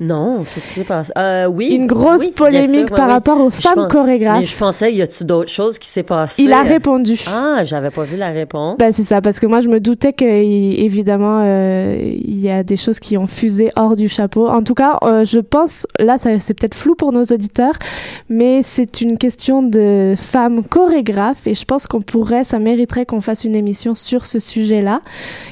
Non, 0.01 0.43
qu'est-ce 0.43 0.67
qui 0.67 0.73
s'est 0.73 0.83
passé? 0.83 1.11
Euh, 1.17 1.45
oui. 1.45 1.69
Une 1.69 1.87
grosse 1.87 2.19
oui, 2.21 2.31
polémique 2.31 2.87
sûr, 2.87 2.95
par 2.97 3.07
oui, 3.07 3.13
rapport 3.13 3.39
aux 3.39 3.49
femmes 3.49 3.73
pense- 3.75 3.87
chorégraphes. 3.93 4.39
Mais 4.39 4.45
je 4.45 4.57
pensais, 4.57 4.93
y 4.93 5.01
a-tu 5.01 5.23
d'autres 5.23 5.49
choses 5.49 5.79
qui 5.79 5.87
s'est 5.87 6.03
passé? 6.03 6.43
Il 6.43 6.51
a 6.51 6.63
répondu. 6.63 7.17
Ah, 7.31 7.63
j'avais 7.63 7.91
pas 7.91 8.03
vu 8.03 8.17
la 8.17 8.31
réponse. 8.31 8.77
Ben, 8.77 8.91
c'est 8.91 9.05
ça, 9.05 9.21
parce 9.21 9.39
que 9.39 9.45
moi, 9.47 9.61
je 9.61 9.69
me 9.69 9.79
doutais 9.79 10.11
qu'évidemment, 10.11 11.43
euh, 11.45 11.95
il 12.13 12.39
y 12.41 12.49
a 12.49 12.63
des 12.63 12.75
choses 12.75 12.99
qui 12.99 13.17
ont 13.17 13.25
fusé 13.27 13.71
hors 13.77 13.95
du 13.95 14.09
chapeau. 14.09 14.49
En 14.49 14.63
tout 14.63 14.73
cas, 14.73 14.97
euh, 15.03 15.23
je 15.23 15.39
pense, 15.39 15.87
là, 15.97 16.17
c'est 16.17 16.53
peut-être 16.53 16.75
flou 16.75 16.95
pour 16.95 17.13
nos 17.13 17.23
auditeurs, 17.23 17.75
mais 18.27 18.63
c'est 18.63 18.99
une 18.99 19.17
question 19.17 19.63
de 19.63 20.15
femmes 20.17 20.63
chorégraphes 20.67 21.47
et 21.47 21.53
je 21.53 21.63
pense 21.63 21.87
qu'on 21.87 22.01
pourrait, 22.01 22.43
ça 22.43 22.59
mériterait 22.59 23.05
qu'on 23.05 23.21
fasse 23.21 23.45
une 23.45 23.55
émission 23.55 23.95
sur 23.95 24.25
ce 24.25 24.39
sujet-là 24.39 24.99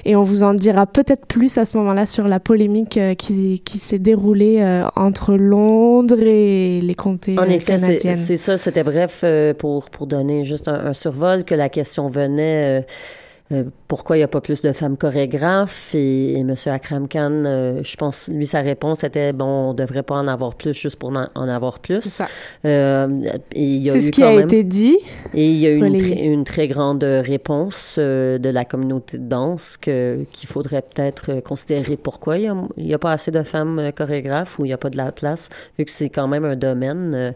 et 0.04 0.18
on 0.18 0.24
vous 0.24 0.44
en 0.44 0.54
dira 0.54 0.86
peut-être 0.86 1.26
plus 1.28 1.58
à 1.58 1.64
ce 1.64 1.78
moment-là 1.78 2.06
sur 2.06 2.28
la 2.28 2.42
polémique 2.42 2.98
euh, 2.98 3.14
qui, 3.16 3.62
qui 3.64 3.78
s'est 3.80 4.00
déroulée 4.00 4.33
euh, 4.42 4.88
entre 4.96 5.36
Londres 5.36 6.22
et 6.22 6.82
les 6.82 6.96
comtés 6.96 7.38
En 7.38 7.44
euh, 7.44 7.50
effet, 7.50 7.78
c'est 7.78 8.38
ça. 8.38 8.58
C'était 8.58 8.84
bref 8.84 9.22
euh, 9.24 9.54
pour, 9.54 9.90
pour 9.90 10.08
donner 10.08 10.44
juste 10.44 10.68
un, 10.68 10.86
un 10.88 10.94
survol 10.94 11.44
que 11.44 11.56
la 11.56 11.70
question 11.70 12.10
venait. 12.10 12.86
Euh, 13.52 13.66
pourquoi 13.88 14.16
il 14.16 14.20
n'y 14.20 14.24
a 14.24 14.30
pas 14.30 14.42
plus 14.42 14.62
de 14.62 14.72
femmes 14.72 14.98
chorégraphes? 14.98 15.94
Et, 15.94 16.34
et 16.34 16.40
M. 16.40 16.56
Akram 16.68 17.08
Khan, 17.08 17.44
euh, 17.46 17.84
je 17.84 17.96
pense, 17.98 18.30
lui, 18.30 18.48
sa 18.48 18.62
réponse 18.62 19.04
était, 19.04 19.34
bon, 19.34 19.46
on 19.46 19.74
ne 19.74 19.78
devrait 19.78 20.02
pas 20.02 20.16
en 20.16 20.28
avoir 20.28 20.56
plus 20.56 20.74
juste 20.74 20.96
pour 20.96 21.10
en, 21.10 21.28
en 21.36 21.48
avoir 21.50 21.80
plus. 21.80 22.02
C'est 22.02 22.10
ça. 22.10 22.28
Euh, 22.66 23.08
ce 23.54 24.10
qui 24.12 24.24
a 24.24 24.34
été 24.42 24.64
dit. 24.64 24.98
Et 25.34 25.52
il 25.52 25.58
y 25.58 25.68
a 25.68 25.72
eu 25.72 25.86
une, 25.86 25.98
très- 25.98 26.26
une 26.26 26.44
très 26.46 26.68
grande 26.68 27.04
réponse 27.04 28.00
de 28.00 28.50
la 28.50 28.66
communauté 28.66 29.18
de 29.18 29.28
danse 29.28 29.78
qu'il 29.78 30.26
faudrait 30.48 30.82
peut-être 30.82 31.42
considérer 31.42 31.98
pourquoi 31.98 32.38
il 32.38 32.54
n'y 32.78 32.94
a, 32.94 33.00
pas 33.00 33.12
assez 33.12 33.32
de 33.32 33.44
femmes 33.44 33.92
chorégraphes 33.96 34.58
ou 34.58 34.66
il 34.66 34.70
n'y 34.70 34.74
a 34.74 34.78
pas 34.78 34.90
de 34.90 34.98
la 34.98 35.12
place, 35.12 35.50
vu 35.78 35.86
que 35.86 35.92
c'est 35.92 36.10
quand 36.10 36.28
même 36.28 36.46
un 36.46 36.56
domaine 36.56 37.34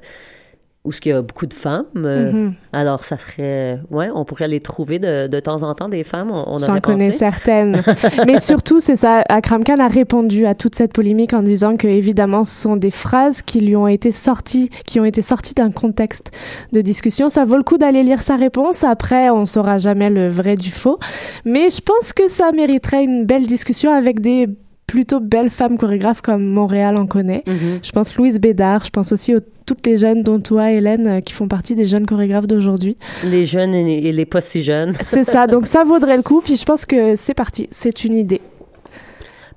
où 0.85 0.91
il 1.03 1.09
y 1.09 1.11
a 1.11 1.21
beaucoup 1.21 1.47
de 1.47 1.53
femmes. 1.53 1.83
euh, 1.97 2.31
Mhm. 2.31 2.53
Alors, 2.71 3.03
ça 3.03 3.17
serait... 3.17 3.77
Ouais, 3.91 4.09
on 4.15 4.23
pourrait 4.23 4.47
les 4.47 4.61
trouver 4.61 4.99
de, 4.99 5.27
de 5.27 5.39
temps 5.41 5.63
en 5.63 5.73
temps, 5.73 5.89
des 5.89 6.05
femmes. 6.05 6.31
On, 6.31 6.43
on 6.47 6.57
J'en 6.59 6.79
connais 6.79 7.11
certaines. 7.11 7.81
Mais 8.25 8.39
surtout, 8.39 8.79
c'est 8.79 8.95
ça, 8.95 9.21
Akram 9.27 9.65
Khan 9.65 9.79
a 9.79 9.89
répondu 9.89 10.45
à 10.45 10.55
toute 10.55 10.75
cette 10.75 10.93
polémique 10.93 11.33
en 11.33 11.43
disant 11.43 11.75
que, 11.75 11.87
évidemment, 11.87 12.45
ce 12.45 12.61
sont 12.61 12.77
des 12.77 12.91
phrases 12.91 13.41
qui 13.41 13.59
lui 13.59 13.75
ont 13.75 13.87
été 13.87 14.13
sorties, 14.13 14.69
qui 14.85 15.01
ont 15.01 15.05
été 15.05 15.21
sorties 15.21 15.53
d'un 15.55 15.71
contexte 15.71 16.31
de 16.71 16.79
discussion. 16.79 17.27
Ça 17.27 17.43
vaut 17.43 17.57
le 17.57 17.63
coup 17.63 17.77
d'aller 17.77 18.03
lire 18.03 18.21
sa 18.21 18.37
réponse. 18.37 18.85
Après, 18.85 19.29
on 19.29 19.45
saura 19.45 19.77
jamais 19.79 20.09
le 20.09 20.29
vrai 20.29 20.55
du 20.55 20.71
faux. 20.71 20.99
Mais 21.43 21.69
je 21.69 21.81
pense 21.81 22.13
que 22.13 22.29
ça 22.29 22.53
mériterait 22.53 23.03
une 23.03 23.25
belle 23.25 23.45
discussion 23.45 23.91
avec 23.91 24.21
des 24.21 24.47
plutôt 24.87 25.19
belles 25.19 25.49
femmes 25.49 25.77
chorégraphes 25.77 26.21
comme 26.21 26.45
Montréal 26.45 26.97
en 26.97 27.05
connaît. 27.05 27.43
Mhm. 27.45 27.79
Je 27.83 27.91
pense 27.91 28.15
Louise 28.15 28.39
Bédard, 28.39 28.85
je 28.85 28.89
pense 28.89 29.11
aussi 29.11 29.35
aux 29.35 29.41
toutes 29.65 29.85
les 29.85 29.97
jeunes, 29.97 30.23
dont 30.23 30.39
toi, 30.39 30.71
Hélène, 30.71 31.07
euh, 31.07 31.19
qui 31.19 31.33
font 31.33 31.49
partie 31.49 31.75
des 31.75 31.85
jeunes 31.85 32.05
chorégraphes 32.05 32.47
d'aujourd'hui. 32.47 32.95
Les 33.25 33.45
jeunes 33.45 33.75
et, 33.75 34.07
et 34.07 34.13
les 34.13 34.25
pas 34.25 34.39
si 34.39 34.63
jeunes. 34.63 34.93
C'est 35.03 35.25
ça, 35.25 35.45
donc 35.47 35.67
ça 35.67 35.83
vaudrait 35.83 36.15
le 36.15 36.23
coup, 36.23 36.41
puis 36.41 36.55
je 36.55 36.63
pense 36.63 36.85
que 36.85 37.15
c'est 37.15 37.33
parti, 37.33 37.67
c'est 37.69 38.05
une 38.05 38.13
idée. 38.13 38.39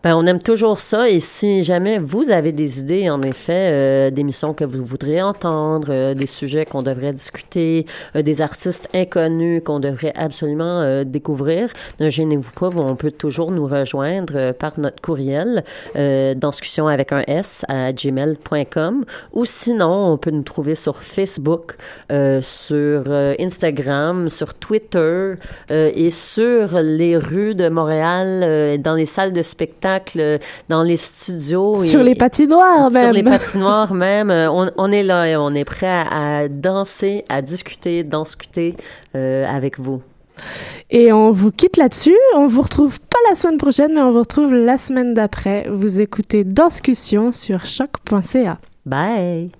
Ben, 0.02 0.16
on 0.16 0.24
aime 0.24 0.40
toujours 0.40 0.80
ça. 0.80 1.10
Et 1.10 1.20
si 1.20 1.62
jamais 1.62 1.98
vous 1.98 2.30
avez 2.30 2.52
des 2.52 2.80
idées, 2.80 3.10
en 3.10 3.20
effet, 3.20 3.70
euh, 3.70 4.10
d'émissions 4.10 4.54
que 4.54 4.64
vous 4.64 4.82
voudriez 4.82 5.20
entendre, 5.20 5.88
euh, 5.90 6.14
des 6.14 6.26
sujets 6.26 6.64
qu'on 6.64 6.80
devrait 6.80 7.12
discuter, 7.12 7.84
euh, 8.16 8.22
des 8.22 8.40
artistes 8.40 8.88
inconnus 8.94 9.60
qu'on 9.62 9.78
devrait 9.78 10.14
absolument 10.14 10.80
euh, 10.80 11.04
découvrir, 11.04 11.68
ne 12.00 12.08
gênez-vous 12.08 12.52
pas. 12.52 12.70
On 12.74 12.96
peut 12.96 13.10
toujours 13.10 13.50
nous 13.50 13.66
rejoindre 13.66 14.32
euh, 14.36 14.52
par 14.54 14.80
notre 14.80 15.02
courriel, 15.02 15.64
euh, 15.96 16.32
discussion 16.32 16.88
avec 16.88 17.12
un 17.12 17.22
S 17.26 17.66
à 17.68 17.92
gmail.com. 17.92 19.04
Ou 19.34 19.44
sinon, 19.44 20.12
on 20.12 20.16
peut 20.16 20.30
nous 20.30 20.42
trouver 20.42 20.74
sur 20.74 21.02
Facebook, 21.02 21.76
sur 22.40 23.04
Instagram, 23.38 24.28
sur 24.28 24.54
Twitter 24.54 25.34
et 25.70 26.10
sur 26.10 26.80
les 26.80 27.16
rues 27.16 27.54
de 27.54 27.68
Montréal, 27.68 28.80
dans 28.80 28.94
les 28.94 29.06
salles 29.06 29.32
de 29.32 29.42
spectacle, 29.42 29.89
euh, 30.16 30.38
dans 30.68 30.82
les 30.82 30.96
studios. 30.96 31.74
Sur 31.76 32.00
et- 32.00 32.04
les 32.04 32.14
patinoires, 32.14 32.90
sur 32.90 33.00
même. 33.00 33.12
les 33.14 33.22
patinoires 33.38 33.94
même. 33.94 34.30
On, 34.30 34.70
on 34.76 34.92
est 34.92 35.02
là 35.02 35.26
et 35.28 35.36
on 35.36 35.54
est 35.54 35.64
prêt 35.64 35.86
à, 35.88 36.38
à 36.42 36.48
danser, 36.48 37.24
à 37.28 37.42
discuter, 37.42 38.04
discuter 38.04 38.76
euh, 39.16 39.46
avec 39.46 39.78
vous. 39.78 40.02
Et 40.90 41.12
on 41.12 41.30
vous 41.32 41.50
quitte 41.50 41.76
là-dessus. 41.76 42.16
On 42.34 42.46
vous 42.46 42.62
retrouve 42.62 42.98
pas 43.00 43.18
la 43.28 43.36
semaine 43.36 43.58
prochaine, 43.58 43.92
mais 43.94 44.00
on 44.00 44.10
vous 44.10 44.20
retrouve 44.20 44.54
la 44.54 44.78
semaine 44.78 45.12
d'après. 45.12 45.66
Vous 45.70 46.00
écoutez 46.00 46.44
Danscussion 46.44 47.30
sur 47.32 47.64
choc.ca. 47.66 48.58
Bye! 48.86 49.50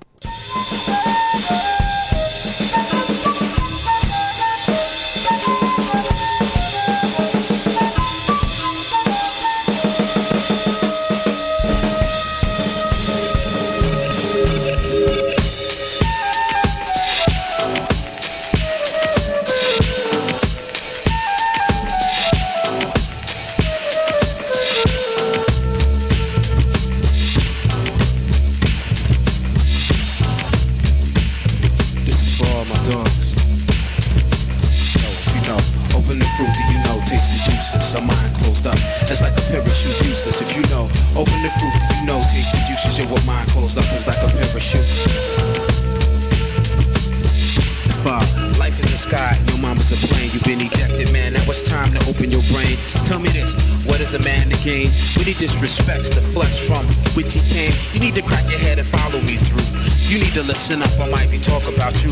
When 54.60 55.24
he 55.24 55.32
disrespects 55.32 56.12
the 56.12 56.20
flesh 56.20 56.68
from 56.68 56.84
which 57.16 57.32
he 57.32 57.40
came, 57.48 57.72
you 57.94 58.00
need 58.00 58.14
to 58.16 58.20
crack 58.20 58.44
your 58.50 58.60
head 58.60 58.76
and 58.76 58.86
follow 58.86 59.16
me 59.24 59.40
through. 59.40 59.64
You 60.04 60.20
need 60.20 60.34
to 60.34 60.42
listen 60.42 60.82
up, 60.82 60.92
I 61.00 61.08
might 61.08 61.30
be 61.30 61.38
talking 61.38 61.72
about 61.72 61.96
you. 62.04 62.10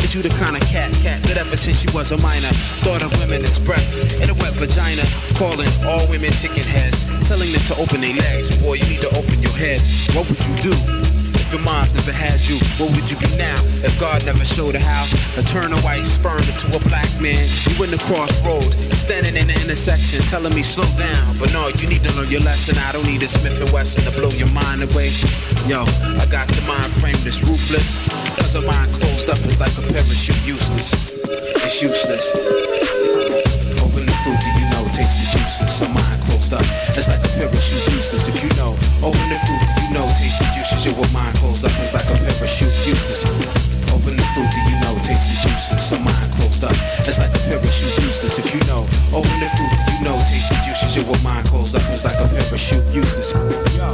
Is 0.00 0.14
you 0.16 0.22
the 0.22 0.32
kind 0.40 0.56
of 0.56 0.62
cat, 0.72 0.88
cat 1.04 1.20
that 1.28 1.36
ever 1.36 1.58
since 1.58 1.84
she 1.84 1.88
was 1.92 2.10
a 2.12 2.18
minor 2.24 2.48
thought 2.80 3.04
of 3.04 3.12
women 3.20 3.44
as 3.44 3.58
breasts 3.58 4.16
and 4.16 4.30
a 4.30 4.34
wet 4.40 4.56
vagina, 4.56 5.04
calling 5.36 5.68
all 5.84 6.08
women 6.08 6.32
chicken 6.32 6.64
heads, 6.64 7.04
telling 7.28 7.52
them 7.52 7.60
to 7.68 7.76
open 7.76 8.00
their 8.00 8.16
legs. 8.16 8.56
Boy, 8.56 8.80
you 8.80 8.88
need 8.88 9.02
to 9.04 9.12
open 9.20 9.36
your 9.44 9.52
head. 9.52 9.84
What 10.16 10.24
would 10.24 10.40
you 10.40 10.72
do? 10.72 11.23
If 11.44 11.52
your 11.52 11.60
mom 11.60 11.84
never 11.92 12.10
had 12.10 12.40
you, 12.40 12.56
what 12.80 12.88
would 12.96 13.04
you 13.04 13.20
be 13.20 13.28
now? 13.36 13.60
If 13.84 14.00
God 14.00 14.24
never 14.24 14.48
showed 14.48 14.72
her 14.72 14.80
how 14.80 15.04
to 15.36 15.44
turn 15.44 15.76
a 15.76 15.80
white 15.84 16.08
sperm 16.08 16.40
into 16.40 16.72
a 16.72 16.80
black 16.88 17.04
man, 17.20 17.52
you 17.68 17.76
in 17.84 17.92
the 17.92 18.00
crossroads, 18.08 18.72
standing 18.96 19.36
in 19.36 19.52
the 19.52 19.56
intersection, 19.60 20.24
telling 20.24 20.54
me 20.56 20.62
slow 20.62 20.88
down. 20.96 21.36
But 21.36 21.52
no, 21.52 21.68
you 21.68 21.86
need 21.86 22.02
to 22.08 22.12
learn 22.16 22.32
your 22.32 22.40
lesson. 22.40 22.80
I 22.80 22.92
don't 22.92 23.04
need 23.04 23.20
a 23.20 23.28
Smith 23.28 23.60
and 23.60 23.68
Wesson 23.76 24.08
to 24.08 24.12
blow 24.16 24.32
your 24.32 24.48
mind 24.56 24.88
away. 24.88 25.12
Yo, 25.68 25.84
I 26.16 26.24
got 26.32 26.48
the 26.48 26.64
mind 26.64 26.88
frame 26.96 27.20
that's 27.20 27.44
ruthless. 27.44 27.92
Cause 28.40 28.56
a 28.56 28.64
mind 28.64 28.88
closed 28.96 29.28
up 29.28 29.36
is 29.44 29.60
like 29.60 29.76
a 29.76 29.84
parachute 29.92 30.40
useless. 30.48 31.12
It's 31.60 31.82
useless. 31.84 32.24
Open 33.84 34.00
the 34.00 34.16
fruit, 34.24 34.40
do 34.40 34.48
you? 34.48 34.63
Taste 34.94 35.18
the 35.18 35.26
juices. 35.26 35.74
Some 35.74 35.90
mind 35.90 36.22
closed 36.22 36.54
up. 36.54 36.62
It's 36.94 37.10
like 37.10 37.18
a 37.18 37.26
parachute 37.34 37.82
useless. 37.90 38.30
If 38.30 38.38
you 38.46 38.50
know, 38.54 38.78
open 39.02 39.26
the 39.26 39.34
fruit, 39.42 39.66
you 39.82 39.90
know? 39.90 40.06
Taste 40.14 40.38
the 40.38 40.46
juices. 40.54 40.86
Your 40.86 40.94
mind 41.10 41.34
closed 41.42 41.66
up. 41.66 41.74
It's 41.82 41.90
like 41.90 42.06
a 42.06 42.14
parachute 42.14 42.70
useless. 42.86 43.26
Open 43.90 44.14
the 44.14 44.22
fruit, 44.38 44.46
do 44.54 44.60
you 44.70 44.78
know? 44.86 44.94
Taste 45.02 45.26
the 45.26 45.36
juices. 45.42 45.82
Some 45.82 46.06
mind 46.06 46.30
closed 46.38 46.62
up. 46.62 46.78
It's 47.02 47.18
like 47.18 47.34
a 47.34 47.40
parachute 47.42 47.90
useless. 48.06 48.38
If 48.38 48.54
you 48.54 48.62
know, 48.70 48.86
open 49.10 49.34
the 49.42 49.50
fruit, 49.58 49.74
you 49.98 50.06
know? 50.06 50.14
Taste 50.30 50.46
the 50.54 50.62
juices. 50.62 50.94
Your 50.94 51.10
mind 51.26 51.50
closed 51.50 51.74
up. 51.74 51.82
It's 51.90 52.06
like 52.06 52.14
a 52.14 52.30
parachute 52.30 52.86
useless. 52.94 53.34
Yo, 53.74 53.90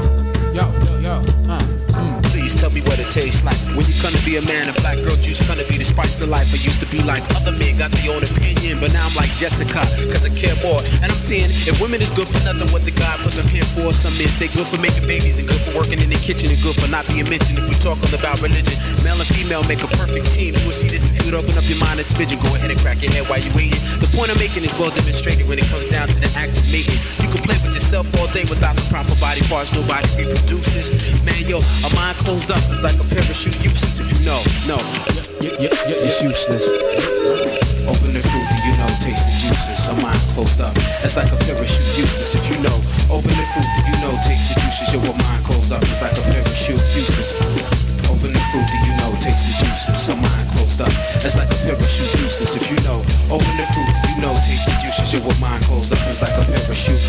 yo, 0.53 0.69
yo, 0.85 1.01
yo. 1.01 1.15
Uh. 1.49 2.10
Please 2.51 2.67
tell 2.67 2.75
me 2.75 2.83
what 2.91 2.99
it 2.99 3.07
tastes 3.15 3.47
like 3.47 3.55
when 3.79 3.87
you 3.87 3.95
gonna 4.03 4.19
be 4.27 4.35
a 4.35 4.43
man. 4.43 4.67
A 4.67 4.75
black 4.83 4.99
girl 5.07 5.15
juice 5.23 5.39
gonna 5.47 5.63
be 5.71 5.79
the 5.79 5.87
spice 5.87 6.19
of 6.19 6.35
life. 6.35 6.51
I 6.51 6.59
used 6.59 6.83
to 6.83 6.89
be 6.91 6.99
like 7.07 7.23
other 7.39 7.55
men, 7.55 7.79
got 7.79 7.95
their 7.95 8.11
own 8.11 8.27
opinion, 8.27 8.83
but 8.83 8.91
now 8.91 9.07
I'm 9.07 9.15
like 9.15 9.31
Jessica, 9.39 9.87
cause 10.11 10.27
I 10.27 10.35
care 10.35 10.59
more. 10.59 10.83
And 10.99 11.07
I'm 11.07 11.15
saying 11.15 11.55
if 11.71 11.79
women 11.79 12.03
is 12.03 12.11
good 12.11 12.27
for 12.27 12.43
nothing, 12.43 12.67
what 12.75 12.83
the 12.83 12.91
God 12.99 13.23
put 13.23 13.39
them 13.39 13.47
here 13.47 13.63
for? 13.63 13.95
Some 13.95 14.19
men 14.19 14.27
say 14.27 14.51
good 14.51 14.67
for 14.67 14.83
making 14.83 15.07
babies 15.07 15.39
and 15.39 15.47
good 15.47 15.63
for 15.63 15.79
working 15.79 16.03
in 16.03 16.11
the 16.11 16.19
kitchen 16.19 16.51
and 16.51 16.59
good 16.59 16.75
for 16.75 16.91
not 16.91 17.07
being 17.07 17.31
mentioned. 17.31 17.63
If 17.63 17.71
we 17.71 17.79
talking 17.79 18.11
about 18.19 18.43
religion, 18.43 18.75
male 19.07 19.23
and 19.23 19.31
female 19.31 19.63
make 19.71 19.87
a 19.87 19.91
perfect 19.95 20.35
team. 20.35 20.59
You 20.59 20.67
will 20.67 20.75
see 20.75 20.91
this 20.91 21.07
if 21.07 21.23
you 21.23 21.39
open 21.39 21.55
up 21.55 21.63
your 21.71 21.79
mind 21.79 22.03
and 22.03 22.09
smidgen. 22.09 22.43
Go 22.43 22.51
ahead 22.59 22.75
and 22.75 22.83
crack 22.83 22.99
your 22.99 23.15
head 23.15 23.31
while 23.31 23.39
you 23.39 23.55
waiting. 23.55 23.79
The 24.03 24.11
point 24.11 24.27
I'm 24.27 24.43
making 24.43 24.67
is 24.67 24.75
well 24.75 24.91
demonstrated 24.91 25.47
when 25.47 25.63
it 25.63 25.71
comes 25.71 25.87
down 25.87 26.11
to 26.11 26.19
the 26.19 26.31
act 26.35 26.59
of 26.59 26.67
mating. 26.67 26.99
You 27.23 27.31
can 27.31 27.47
play 27.47 27.55
with 27.63 27.79
yourself 27.79 28.11
all 28.19 28.27
day 28.35 28.43
without 28.51 28.75
the 28.75 28.83
proper 28.91 29.15
body 29.23 29.47
parts. 29.47 29.71
Nobody 29.71 30.03
reproduces. 30.19 30.91
Man, 31.23 31.47
yo, 31.47 31.63
a 31.87 31.89
mind 31.95 32.19
closed 32.19 32.40
up 32.49 32.63
is 32.73 32.81
like 32.81 32.97
a 32.97 33.05
parachute 33.11 33.59
useless 33.61 34.01
if 34.01 34.09
you 34.17 34.25
know. 34.25 34.41
No, 34.65 34.79
it's 35.43 36.23
useless. 36.23 36.65
Open 37.85 38.15
the 38.15 38.23
fruit, 38.23 38.47
do 38.49 38.57
you 38.65 38.73
know? 38.81 38.89
Taste 39.03 39.27
the 39.29 39.35
juices. 39.37 39.85
A 39.91 39.95
mind 40.01 40.17
closed 40.33 40.63
up. 40.63 40.73
It's 41.05 41.19
like 41.19 41.29
a 41.29 41.37
parachute 41.37 41.91
useless 41.99 42.39
if 42.39 42.47
you 42.49 42.57
know. 42.63 42.79
Open 43.13 43.35
the 43.35 43.45
fruit, 43.51 43.67
do 43.67 43.81
you 43.85 43.99
know? 44.01 44.15
Taste 44.25 44.47
the 44.49 44.55
juices. 44.57 44.89
Yo, 44.95 45.03
a 45.03 45.13
mind 45.13 45.43
closed 45.45 45.75
up 45.75 45.83
is 45.85 46.01
like 46.01 46.17
a 46.17 46.23
parachute 46.23 46.81
useless. 46.97 47.35
Open 48.09 48.33
the 48.33 48.43
fruit, 48.55 48.67
do 48.71 48.79
you 48.89 48.95
know? 48.97 49.11
Taste 49.19 49.45
the 49.45 49.53
juices. 49.61 50.09
A 50.09 50.15
mind 50.17 50.47
closed 50.55 50.81
up. 50.81 50.95
It's 51.21 51.37
like 51.37 51.51
a 51.51 51.59
parachute 51.67 52.15
useless 52.25 52.57
if 52.57 52.65
you 52.71 52.79
know. 52.87 53.03
Open 53.29 53.53
the 53.59 53.67
fruit, 53.75 53.91
do 53.91 54.07
you 54.17 54.23
know? 54.23 54.33
Taste 54.47 54.65
the 54.65 54.75
juices. 54.81 55.11
Yo, 55.13 55.21
a 55.21 55.33
mind 55.43 55.67
closed 55.67 55.93
up 55.93 56.01
is 56.09 56.23
like 56.23 56.33
a 56.39 56.45
parachute. 56.47 57.05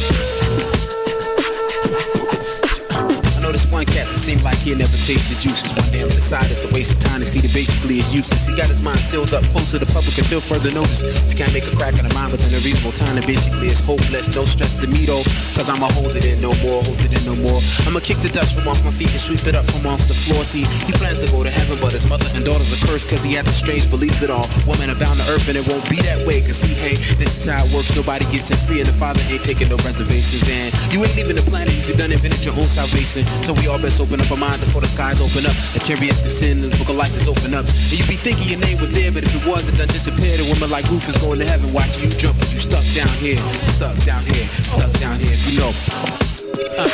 One 3.71 3.87
cat 3.87 4.11
that 4.11 4.19
seemed 4.19 4.43
like 4.43 4.59
he 4.59 4.75
never 4.75 4.99
tasted 5.07 5.39
juices. 5.39 5.71
One 5.71 5.87
I'm 5.95 6.11
decided 6.11 6.51
it's 6.51 6.67
a 6.67 6.71
waste 6.75 6.91
of 6.91 6.99
time 7.07 7.23
to 7.23 7.25
see 7.25 7.39
that 7.39 7.55
basically 7.55 8.03
is 8.03 8.11
useless. 8.11 8.43
He 8.43 8.51
got 8.51 8.67
his 8.67 8.83
mind 8.83 8.99
sealed 8.99 9.31
up 9.31 9.47
close 9.55 9.71
to 9.71 9.79
the 9.79 9.87
public 9.87 10.11
until 10.19 10.43
further 10.43 10.75
notice. 10.75 11.07
You 11.31 11.39
can't 11.39 11.55
make 11.55 11.63
a 11.63 11.75
crack 11.79 11.95
in 11.95 12.03
the 12.03 12.11
mind 12.11 12.35
within 12.35 12.51
a 12.51 12.59
reasonable 12.59 12.91
time, 12.91 13.15
And 13.15 13.23
basically 13.23 13.71
it's 13.71 13.79
hopeless. 13.79 14.27
No 14.35 14.43
stress 14.43 14.75
to 14.83 14.91
me 14.91 15.07
though, 15.07 15.23
cause 15.55 15.71
I'ma 15.71 15.87
hold 15.95 16.19
it 16.19 16.27
in 16.27 16.43
no 16.43 16.51
more, 16.59 16.83
hold 16.83 16.99
it 16.99 17.15
in 17.15 17.23
no 17.23 17.39
more. 17.39 17.63
I'ma 17.87 18.03
kick 18.03 18.19
the 18.19 18.27
dust 18.27 18.59
from 18.59 18.67
off 18.67 18.83
my 18.83 18.91
feet 18.91 19.15
and 19.15 19.23
sweep 19.23 19.47
it 19.47 19.55
up 19.55 19.63
from 19.63 19.87
off 19.87 20.03
the 20.11 20.19
floor. 20.19 20.43
See, 20.43 20.67
he 20.83 20.91
plans 20.99 21.23
to 21.23 21.31
go 21.31 21.39
to 21.39 21.51
heaven, 21.51 21.79
but 21.79 21.95
his 21.95 22.03
mother 22.11 22.27
and 22.35 22.43
daughters 22.43 22.75
are 22.75 22.81
cursed 22.83 23.07
cause 23.07 23.23
he 23.23 23.39
had 23.39 23.47
the 23.47 23.55
strange 23.55 23.87
belief 23.87 24.19
that 24.19 24.27
all 24.27 24.51
women 24.67 24.91
are 24.91 24.99
bound 24.99 25.23
to 25.23 25.25
earth 25.31 25.47
and 25.47 25.55
it 25.55 25.63
won't 25.63 25.87
be 25.87 25.95
that 26.03 26.27
way. 26.27 26.43
Cause 26.43 26.59
see, 26.59 26.75
hey, 26.75 26.99
this 27.15 27.31
is 27.39 27.47
how 27.47 27.63
it 27.63 27.71
works. 27.71 27.95
Nobody 27.95 28.27
gets 28.35 28.51
it 28.51 28.59
free 28.67 28.83
and 28.83 28.89
the 28.91 28.97
father 28.99 29.23
ain't 29.31 29.47
taking 29.47 29.71
no 29.71 29.79
reservations. 29.87 30.43
And 30.51 30.75
you 30.91 30.99
ain't 31.07 31.15
leaving 31.15 31.39
the 31.39 31.47
planet 31.47 31.71
if 31.71 31.87
you 31.87 31.95
done 31.95 32.11
invented 32.11 32.43
your 32.43 32.59
own 32.59 32.67
salvation. 32.67 33.23
So 33.47 33.55
we 33.61 33.67
all 33.67 33.79
best 33.79 34.01
open 34.01 34.19
up 34.19 34.29
our 34.31 34.37
minds 34.37 34.59
before 34.65 34.81
the 34.81 34.87
skies 34.87 35.21
open 35.21 35.45
up. 35.45 35.53
Chariots 35.85 36.21
to 36.25 36.29
sin 36.29 36.63
and 36.63 36.71
the 36.73 36.77
book 36.77 36.89
of 36.89 36.95
life 36.95 37.13
is 37.15 37.27
open 37.27 37.53
up. 37.53 37.65
And 37.65 37.93
you 37.93 38.05
be 38.09 38.17
thinking 38.17 38.49
your 38.49 38.59
name 38.59 38.81
was 38.81 38.91
there, 38.91 39.11
but 39.11 39.23
if 39.23 39.33
it 39.35 39.45
was, 39.45 39.69
it 39.69 39.77
done 39.77 39.87
disappeared. 39.87 40.41
A 40.41 40.45
woman 40.49 40.69
like 40.69 40.89
Ruth 40.89 41.07
is 41.07 41.17
going 41.21 41.39
to 41.39 41.45
heaven 41.45 41.71
watching 41.71 42.09
you 42.09 42.09
jump, 42.09 42.37
but 42.39 42.49
you 42.51 42.59
stuck 42.59 42.85
down 42.97 43.13
here, 43.21 43.37
stuck 43.77 43.95
down 44.01 44.25
here, 44.25 44.45
stuck 44.65 44.91
down 44.97 45.19
here. 45.19 45.33
If 45.33 45.45
you 45.45 45.59
know, 45.61 45.71
uh, 46.77 46.89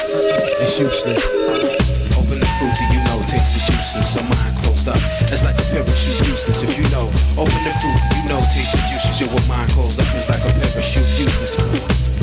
it's 0.59 0.79
useless. 0.79 1.96
Open 2.27 2.43
the 2.43 2.51
fruit, 2.59 2.75
do 2.75 2.83
you 2.91 2.99
know? 3.07 3.23
Taste 3.23 3.55
the 3.55 3.63
juices. 3.63 4.03
Some 4.03 4.27
mind 4.27 4.51
closed 4.59 4.83
up. 4.91 4.99
It's 5.31 5.47
like 5.47 5.55
a 5.55 5.63
parachute 5.71 6.19
useless. 6.27 6.59
If 6.59 6.75
you 6.75 6.83
know, 6.91 7.07
open 7.39 7.55
the 7.63 7.71
fruit, 7.79 7.95
do 8.03 8.19
you 8.19 8.27
know? 8.27 8.43
Taste 8.51 8.75
the 8.75 8.83
juices. 8.83 9.15
Your 9.23 9.31
mind 9.47 9.71
closed 9.71 9.95
up. 9.95 10.11
It's 10.11 10.27
like 10.27 10.43
a 10.43 10.51
parachute 10.51 11.07
useless. 11.15 11.55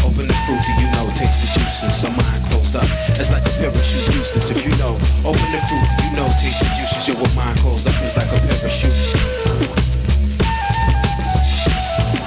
Open 0.04 0.28
the 0.28 0.36
fruit, 0.44 0.60
do 0.60 0.72
you 0.76 0.92
know? 0.92 1.08
Taste 1.16 1.40
the 1.40 1.48
juices. 1.56 2.04
Some 2.04 2.12
mind 2.20 2.44
closed 2.52 2.76
up. 2.76 2.84
It's 3.16 3.32
like 3.32 3.48
a 3.48 3.52
parachute 3.56 4.04
useless. 4.12 4.52
If 4.52 4.60
you 4.60 4.76
know, 4.76 4.92
open 5.24 5.48
the 5.56 5.60
fruit, 5.72 5.88
do 5.96 6.04
you 6.04 6.12
know? 6.20 6.28
Taste 6.36 6.60
the 6.60 6.68
juices. 6.76 7.08
Your 7.08 7.16
mind 7.32 7.56
closed 7.64 7.88
up. 7.88 7.96
It's 8.04 8.12
like 8.12 8.28
a 8.28 8.36
parachute. 8.44 8.92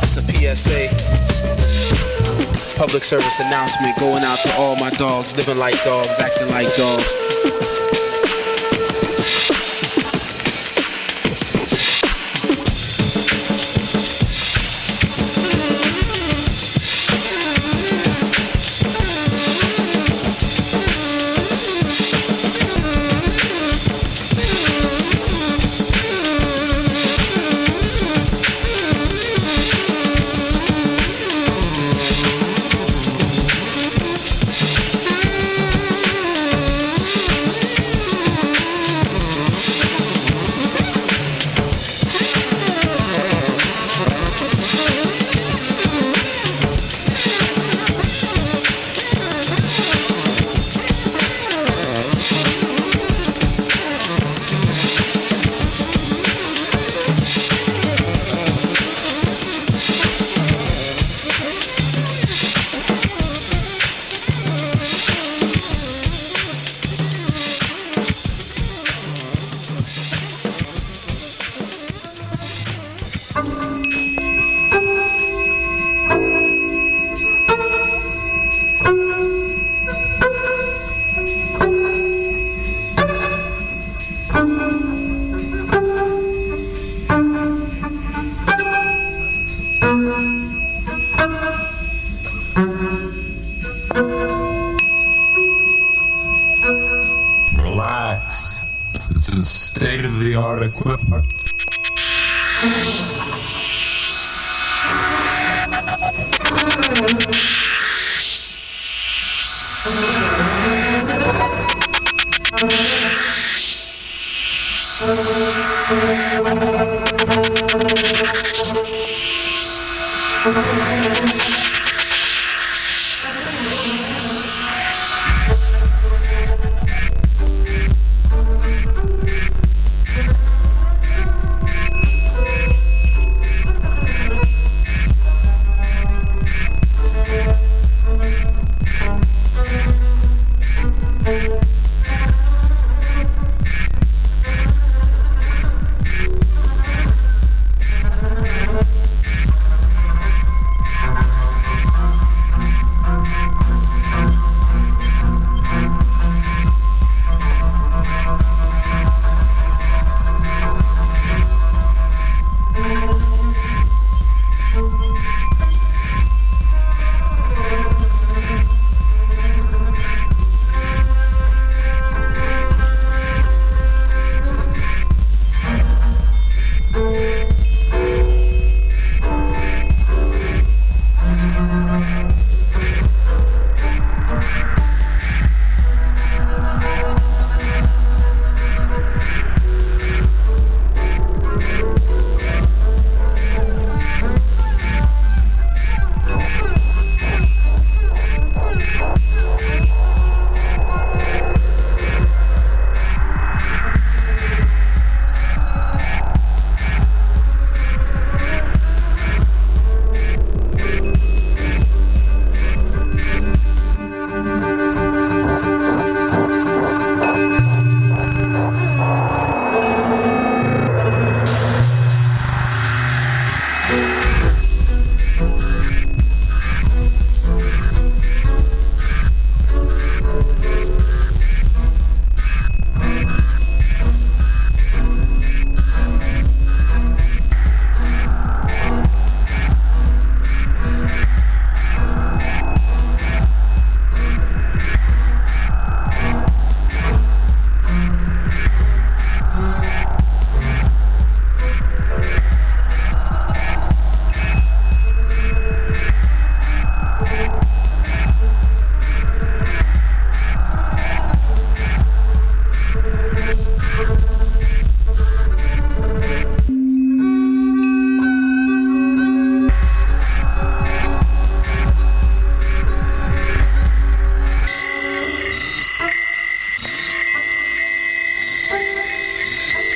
It's 0.02 0.18
a 0.18 0.26
PSA. 0.26 0.90
Public 2.74 3.06
service 3.06 3.38
announcement 3.38 3.94
going 4.02 4.26
out 4.26 4.42
to 4.42 4.52
all 4.58 4.74
my 4.82 4.90
dogs, 4.98 5.38
living 5.38 5.62
like 5.62 5.78
dogs, 5.86 6.18
acting 6.18 6.50
like 6.50 6.74
dogs. 6.74 7.27